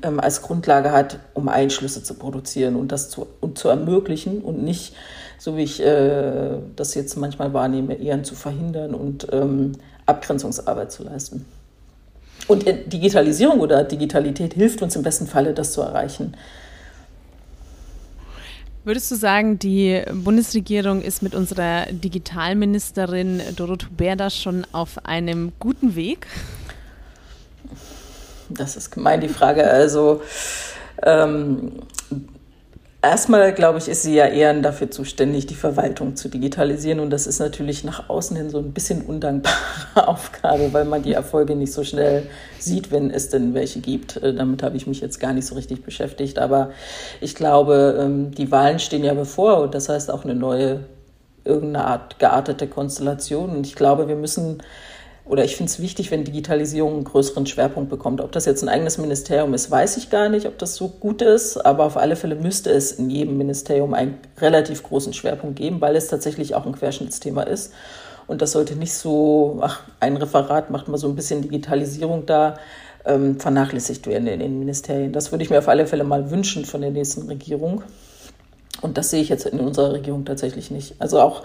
ähm, 0.03 0.19
als 0.19 0.41
Grundlage 0.41 0.91
hat, 0.91 1.19
um 1.33 1.49
Einschlüsse 1.49 2.03
zu 2.03 2.13
produzieren 2.13 2.75
und 2.75 2.91
das 2.91 3.09
zu, 3.09 3.27
und 3.39 3.57
zu 3.57 3.69
ermöglichen 3.69 4.41
und 4.41 4.63
nicht, 4.63 4.95
so 5.37 5.57
wie 5.57 5.63
ich 5.63 5.81
äh, 5.81 6.51
das 6.75 6.93
jetzt 6.95 7.17
manchmal 7.17 7.53
wahrnehme, 7.53 7.95
eher 7.95 8.21
zu 8.23 8.35
verhindern 8.35 8.93
und 8.93 9.27
ähm, 9.31 9.73
Abgrenzungsarbeit 10.05 10.91
zu 10.91 11.03
leisten. 11.03 11.45
Und 12.47 12.65
Digitalisierung 12.65 13.59
oder 13.59 13.83
Digitalität 13.83 14.53
hilft 14.53 14.81
uns 14.81 14.95
im 14.95 15.03
besten 15.03 15.27
Falle, 15.27 15.53
das 15.53 15.73
zu 15.73 15.81
erreichen. 15.81 16.35
Würdest 18.83 19.11
du 19.11 19.15
sagen, 19.15 19.59
die 19.59 20.01
Bundesregierung 20.11 21.03
ist 21.03 21.21
mit 21.21 21.35
unserer 21.35 21.85
Digitalministerin 21.91 23.39
Dorothee 23.55 23.85
Berda 23.95 24.31
schon 24.31 24.65
auf 24.71 25.05
einem 25.05 25.51
guten 25.59 25.95
Weg? 25.95 26.25
Das 28.53 28.75
ist 28.75 28.91
gemein, 28.91 29.21
die 29.21 29.29
Frage. 29.29 29.69
Also, 29.69 30.21
ähm, 31.03 31.71
Erstmal, 33.03 33.51
glaube 33.51 33.79
ich, 33.79 33.87
ist 33.87 34.03
sie 34.03 34.13
ja 34.13 34.27
eher 34.27 34.53
dafür 34.61 34.91
zuständig, 34.91 35.47
die 35.47 35.55
Verwaltung 35.55 36.15
zu 36.15 36.29
digitalisieren. 36.29 36.99
Und 36.99 37.09
das 37.09 37.25
ist 37.25 37.39
natürlich 37.39 37.83
nach 37.83 38.09
außen 38.09 38.37
hin 38.37 38.51
so 38.51 38.59
ein 38.59 38.73
bisschen 38.73 39.01
undankbare 39.01 39.55
Aufgabe, 40.07 40.71
weil 40.71 40.85
man 40.85 41.01
die 41.01 41.13
Erfolge 41.13 41.55
nicht 41.55 41.73
so 41.73 41.83
schnell 41.83 42.27
sieht, 42.59 42.91
wenn 42.91 43.09
es 43.09 43.29
denn 43.29 43.55
welche 43.55 43.79
gibt. 43.79 44.17
Äh, 44.17 44.35
damit 44.35 44.61
habe 44.61 44.77
ich 44.77 44.85
mich 44.85 45.01
jetzt 45.01 45.19
gar 45.19 45.33
nicht 45.33 45.47
so 45.47 45.55
richtig 45.55 45.83
beschäftigt. 45.83 46.37
Aber 46.37 46.69
ich 47.21 47.33
glaube, 47.33 47.97
ähm, 47.99 48.35
die 48.35 48.51
Wahlen 48.51 48.77
stehen 48.77 49.03
ja 49.03 49.15
bevor 49.15 49.61
und 49.61 49.73
das 49.73 49.89
heißt 49.89 50.11
auch 50.11 50.23
eine 50.23 50.35
neue, 50.35 50.81
irgendeine 51.43 51.85
Art 51.87 52.19
geartete 52.19 52.67
Konstellation. 52.67 53.49
Und 53.49 53.65
ich 53.65 53.73
glaube, 53.73 54.09
wir 54.09 54.15
müssen 54.15 54.61
oder 55.25 55.45
ich 55.45 55.55
finde 55.55 55.69
es 55.71 55.79
wichtig, 55.79 56.11
wenn 56.11 56.23
Digitalisierung 56.23 56.93
einen 56.95 57.03
größeren 57.03 57.45
Schwerpunkt 57.45 57.89
bekommt. 57.89 58.21
Ob 58.21 58.31
das 58.31 58.45
jetzt 58.45 58.63
ein 58.63 58.69
eigenes 58.69 58.97
Ministerium 58.97 59.53
ist, 59.53 59.69
weiß 59.69 59.97
ich 59.97 60.09
gar 60.09 60.29
nicht, 60.29 60.47
ob 60.47 60.57
das 60.57 60.75
so 60.75 60.87
gut 60.87 61.21
ist, 61.21 61.57
aber 61.57 61.85
auf 61.85 61.95
alle 61.97 62.15
Fälle 62.15 62.35
müsste 62.35 62.71
es 62.71 62.91
in 62.91 63.09
jedem 63.09 63.37
Ministerium 63.37 63.93
einen 63.93 64.17
relativ 64.39 64.83
großen 64.83 65.13
Schwerpunkt 65.13 65.57
geben, 65.57 65.79
weil 65.79 65.95
es 65.95 66.07
tatsächlich 66.07 66.55
auch 66.55 66.65
ein 66.65 66.73
Querschnittsthema 66.73 67.43
ist. 67.43 67.71
Und 68.27 68.41
das 68.41 68.51
sollte 68.51 68.75
nicht 68.75 68.93
so, 68.93 69.59
ach, 69.61 69.81
ein 69.99 70.17
Referat 70.17 70.69
macht 70.69 70.87
mal 70.87 70.97
so 70.97 71.07
ein 71.07 71.15
bisschen 71.15 71.41
Digitalisierung 71.41 72.25
da, 72.25 72.55
ähm, 73.05 73.39
vernachlässigt 73.39 74.07
werden 74.07 74.27
in 74.27 74.39
den 74.39 74.59
Ministerien. 74.59 75.11
Das 75.11 75.31
würde 75.31 75.43
ich 75.43 75.49
mir 75.49 75.59
auf 75.59 75.67
alle 75.67 75.87
Fälle 75.87 76.03
mal 76.03 76.31
wünschen 76.31 76.65
von 76.65 76.81
der 76.81 76.91
nächsten 76.91 77.27
Regierung. 77.27 77.83
Und 78.81 78.97
das 78.97 79.09
sehe 79.09 79.21
ich 79.21 79.29
jetzt 79.29 79.45
in 79.45 79.59
unserer 79.59 79.93
Regierung 79.93 80.25
tatsächlich 80.25 80.71
nicht. 80.71 80.95
Also 80.99 81.19
auch 81.19 81.43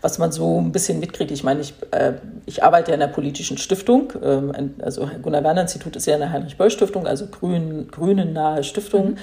was 0.00 0.18
man 0.18 0.30
so 0.30 0.60
ein 0.60 0.70
bisschen 0.70 1.00
mitkriegt. 1.00 1.30
Ich 1.30 1.42
meine, 1.42 1.60
ich, 1.60 1.74
äh, 1.90 2.14
ich 2.46 2.62
arbeite 2.62 2.90
ja 2.90 2.94
in 2.94 3.00
der 3.00 3.08
politischen 3.08 3.58
Stiftung. 3.58 4.12
Ähm, 4.22 4.74
also 4.80 5.08
Gunnar 5.22 5.42
Werner 5.42 5.62
Institut 5.62 5.96
ist 5.96 6.06
ja 6.06 6.14
eine 6.14 6.30
Heinrich-Böll-Stiftung, 6.30 7.06
also 7.06 7.26
grün, 7.26 7.88
grünennahe 7.90 8.62
Stiftung. 8.62 9.10
Mhm. 9.10 9.16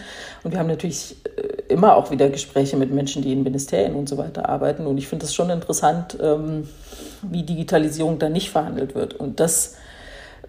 Und 0.44 0.52
wir 0.52 0.60
haben 0.60 0.68
natürlich 0.68 1.16
äh, 1.38 1.74
immer 1.74 1.96
auch 1.96 2.12
wieder 2.12 2.30
Gespräche 2.30 2.76
mit 2.76 2.92
Menschen, 2.92 3.22
die 3.22 3.32
in 3.32 3.44
Ministerien 3.44 3.96
und 3.96 4.10
so 4.10 4.18
weiter 4.18 4.50
arbeiten. 4.50 4.86
Und 4.86 4.98
ich 4.98 5.08
finde 5.08 5.26
es 5.26 5.34
schon 5.34 5.50
interessant, 5.50 6.18
ähm, 6.22 6.68
wie 7.22 7.44
Digitalisierung 7.44 8.20
da 8.20 8.28
nicht 8.28 8.50
verhandelt 8.50 8.96
wird. 8.96 9.14
Und 9.14 9.40
das 9.40 9.76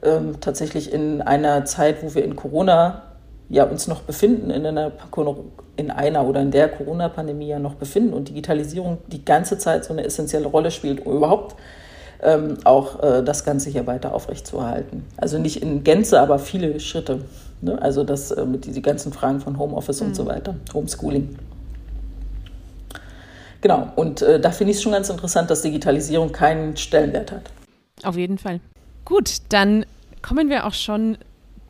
ähm, 0.02 0.40
tatsächlich 0.40 0.92
in 0.92 1.22
einer 1.22 1.64
Zeit, 1.64 2.02
wo 2.02 2.14
wir 2.14 2.24
in 2.24 2.36
Corona 2.36 3.02
ja 3.48 3.64
uns 3.64 3.86
noch 3.86 4.02
befinden, 4.02 4.50
in 4.50 4.66
einer, 4.66 4.92
in 5.76 5.90
einer 5.90 6.24
oder 6.26 6.40
in 6.40 6.50
der 6.50 6.68
Corona-Pandemie 6.68 7.48
ja 7.48 7.58
noch 7.58 7.74
befinden 7.74 8.12
und 8.12 8.28
Digitalisierung 8.28 8.98
die 9.06 9.24
ganze 9.24 9.58
Zeit 9.58 9.84
so 9.84 9.92
eine 9.92 10.04
essentielle 10.04 10.46
Rolle 10.46 10.70
spielt, 10.70 11.06
um 11.06 11.16
überhaupt 11.16 11.56
ähm, 12.22 12.58
auch 12.64 13.02
äh, 13.02 13.22
das 13.22 13.44
Ganze 13.44 13.70
hier 13.70 13.86
weiter 13.86 14.14
aufrechtzuerhalten. 14.14 15.04
Also 15.16 15.38
nicht 15.38 15.62
in 15.62 15.84
Gänze, 15.84 16.20
aber 16.20 16.38
viele 16.38 16.80
Schritte. 16.80 17.20
Ne? 17.60 17.80
Also 17.80 18.04
das 18.04 18.30
äh, 18.30 18.44
mit 18.44 18.64
diesen 18.64 18.82
ganzen 18.82 19.12
Fragen 19.12 19.40
von 19.40 19.58
Homeoffice 19.58 20.00
mhm. 20.00 20.08
und 20.08 20.14
so 20.14 20.24
mhm. 20.24 20.28
weiter, 20.28 20.54
Homeschooling. 20.74 21.38
Genau, 23.60 23.88
und 23.96 24.22
äh, 24.22 24.38
da 24.38 24.50
finde 24.50 24.72
ich 24.72 24.76
es 24.76 24.82
schon 24.82 24.92
ganz 24.92 25.08
interessant, 25.08 25.50
dass 25.50 25.62
Digitalisierung 25.62 26.30
keinen 26.32 26.76
Stellenwert 26.76 27.32
hat. 27.32 27.50
Auf 28.04 28.16
jeden 28.16 28.38
Fall. 28.38 28.60
Gut, 29.04 29.38
dann 29.48 29.86
kommen 30.22 30.50
wir 30.50 30.66
auch 30.66 30.74
schon 30.74 31.18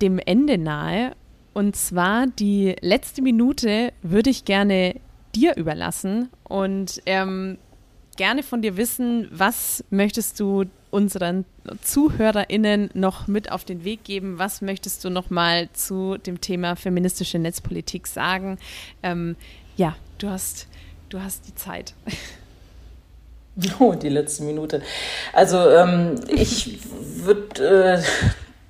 dem 0.03 0.19
Ende 0.19 0.59
nahe 0.59 1.13
und 1.57 1.75
zwar 1.75 2.27
die 2.27 2.77
letzte 2.83 3.23
Minute 3.23 3.95
würde 4.03 4.29
ich 4.29 4.45
gerne 4.45 4.97
dir 5.35 5.57
überlassen 5.57 6.29
und 6.45 7.01
ähm, 7.07 7.57
gerne 8.19 8.43
von 8.43 8.61
dir 8.61 8.77
wissen, 8.77 9.27
was 9.31 9.83
möchtest 9.89 10.39
du 10.39 10.65
unseren 10.91 11.47
ZuhörerInnen 11.83 12.91
noch 12.93 13.27
mit 13.27 13.51
auf 13.51 13.65
den 13.65 13.85
Weg 13.85 14.05
geben? 14.05 14.39
Was 14.39 14.61
möchtest 14.61 15.03
du 15.03 15.09
noch 15.09 15.31
mal 15.31 15.71
zu 15.73 16.19
dem 16.19 16.43
Thema 16.43 16.77
feministische 16.77 17.39
Netzpolitik 17.39 18.07
sagen? 18.07 18.59
Ähm, 19.03 19.35
ja, 19.79 19.97
du 20.19 20.29
hast, 20.29 20.69
du 21.09 21.23
hast 21.23 21.49
die 21.49 21.55
Zeit. 21.55 21.95
Oh, 23.79 23.95
die 23.95 24.11
letzte 24.11 24.43
Minute. 24.43 24.83
Also 25.33 25.57
ähm, 25.71 26.21
ich 26.29 26.79
würde 27.25 27.95
äh, 27.95 28.03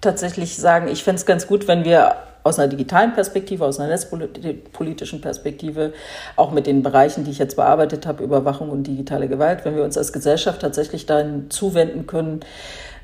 tatsächlich 0.00 0.54
sagen, 0.54 0.86
ich 0.86 1.02
fände 1.02 1.18
es 1.18 1.26
ganz 1.26 1.48
gut, 1.48 1.66
wenn 1.66 1.84
wir 1.84 2.14
aus 2.46 2.58
einer 2.58 2.68
digitalen 2.68 3.12
Perspektive, 3.12 3.64
aus 3.64 3.78
einer 3.78 3.88
netzpolitischen 3.88 5.20
Perspektive, 5.20 5.92
auch 6.36 6.52
mit 6.52 6.66
den 6.66 6.82
Bereichen, 6.82 7.24
die 7.24 7.30
ich 7.30 7.38
jetzt 7.38 7.56
bearbeitet 7.56 8.06
habe, 8.06 8.24
Überwachung 8.24 8.70
und 8.70 8.86
digitale 8.86 9.28
Gewalt, 9.28 9.64
wenn 9.64 9.76
wir 9.76 9.84
uns 9.84 9.98
als 9.98 10.12
Gesellschaft 10.12 10.62
tatsächlich 10.62 11.06
dahin 11.06 11.50
zuwenden 11.50 12.06
können, 12.06 12.40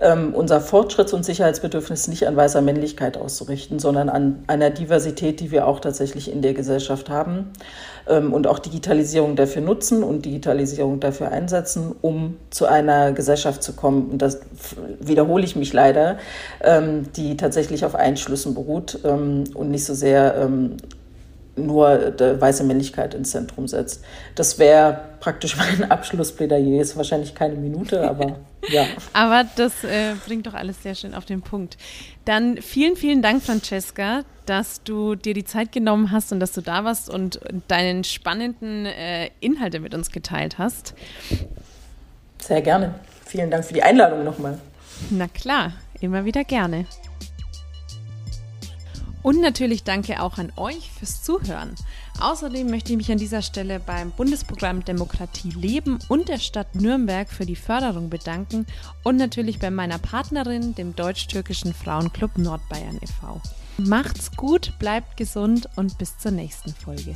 ähm, 0.02 0.34
unser 0.34 0.60
Fortschritts- 0.60 1.14
und 1.14 1.24
Sicherheitsbedürfnis 1.24 2.08
nicht 2.08 2.26
an 2.26 2.36
weißer 2.36 2.60
Männlichkeit 2.60 3.16
auszurichten, 3.16 3.78
sondern 3.78 4.08
an 4.08 4.44
einer 4.48 4.70
Diversität, 4.70 5.40
die 5.40 5.50
wir 5.50 5.66
auch 5.66 5.80
tatsächlich 5.80 6.30
in 6.30 6.42
der 6.42 6.54
Gesellschaft 6.54 7.08
haben 7.08 7.50
ähm, 8.08 8.32
und 8.32 8.46
auch 8.46 8.58
Digitalisierung 8.58 9.36
dafür 9.36 9.62
nutzen 9.62 10.02
und 10.02 10.24
Digitalisierung 10.24 11.00
dafür 11.00 11.30
einsetzen, 11.30 11.94
um 12.02 12.36
zu 12.50 12.66
einer 12.66 13.12
Gesellschaft 13.12 13.62
zu 13.62 13.74
kommen. 13.74 14.10
Und 14.10 14.18
das 14.22 14.40
wiederhole 15.00 15.44
ich 15.44 15.56
mich 15.56 15.72
leider, 15.72 16.18
ähm, 16.62 17.12
die 17.14 17.36
tatsächlich 17.36 17.84
auf 17.84 17.94
Einschlüssen 17.94 18.54
beruht 18.54 18.98
ähm, 19.04 19.44
und 19.54 19.70
nicht 19.70 19.84
so 19.84 19.94
sehr 19.94 20.34
ähm, 20.36 20.76
nur 21.54 22.10
die 22.10 22.40
weiße 22.40 22.64
Männlichkeit 22.64 23.14
ins 23.14 23.30
Zentrum 23.30 23.68
setzt. 23.68 24.02
Das 24.34 24.58
wäre 24.58 25.00
praktisch 25.20 25.56
mein 25.80 25.90
Abschlussplädoyer. 25.90 26.80
Ist 26.80 26.96
wahrscheinlich 26.96 27.34
keine 27.34 27.54
Minute, 27.54 28.08
aber 28.08 28.36
ja. 28.68 28.86
aber 29.12 29.44
das 29.56 29.84
äh, 29.84 30.14
bringt 30.26 30.46
doch 30.46 30.54
alles 30.54 30.82
sehr 30.82 30.94
schön 30.94 31.14
auf 31.14 31.24
den 31.24 31.42
Punkt. 31.42 31.76
Dann 32.24 32.60
vielen, 32.60 32.96
vielen 32.96 33.22
Dank, 33.22 33.42
Francesca, 33.42 34.22
dass 34.46 34.82
du 34.82 35.14
dir 35.14 35.34
die 35.34 35.44
Zeit 35.44 35.72
genommen 35.72 36.10
hast 36.10 36.32
und 36.32 36.40
dass 36.40 36.52
du 36.52 36.60
da 36.60 36.84
warst 36.84 37.10
und 37.10 37.40
deinen 37.68 38.04
spannenden 38.04 38.86
äh, 38.86 39.30
Inhalte 39.40 39.80
mit 39.80 39.94
uns 39.94 40.10
geteilt 40.10 40.58
hast. 40.58 40.94
Sehr 42.38 42.62
gerne. 42.62 42.94
Vielen 43.24 43.50
Dank 43.50 43.64
für 43.64 43.74
die 43.74 43.82
Einladung 43.82 44.24
nochmal. 44.24 44.58
Na 45.10 45.26
klar, 45.28 45.72
immer 46.00 46.24
wieder 46.24 46.44
gerne. 46.44 46.86
Und 49.22 49.40
natürlich 49.40 49.84
danke 49.84 50.20
auch 50.20 50.38
an 50.38 50.52
euch 50.56 50.90
fürs 50.90 51.22
Zuhören. 51.22 51.74
Außerdem 52.20 52.68
möchte 52.68 52.92
ich 52.92 52.96
mich 52.96 53.12
an 53.12 53.18
dieser 53.18 53.42
Stelle 53.42 53.80
beim 53.80 54.10
Bundesprogramm 54.10 54.84
Demokratie 54.84 55.50
Leben 55.50 55.98
und 56.08 56.28
der 56.28 56.38
Stadt 56.38 56.74
Nürnberg 56.74 57.28
für 57.28 57.46
die 57.46 57.56
Förderung 57.56 58.10
bedanken 58.10 58.66
und 59.04 59.16
natürlich 59.16 59.58
bei 59.58 59.70
meiner 59.70 59.98
Partnerin, 59.98 60.74
dem 60.74 60.96
Deutsch-Türkischen 60.96 61.72
Frauenclub 61.72 62.36
Nordbayern 62.38 62.98
e.V. 63.00 63.40
Macht's 63.78 64.30
gut, 64.36 64.72
bleibt 64.78 65.16
gesund 65.16 65.68
und 65.76 65.98
bis 65.98 66.18
zur 66.18 66.32
nächsten 66.32 66.74
Folge. 66.74 67.14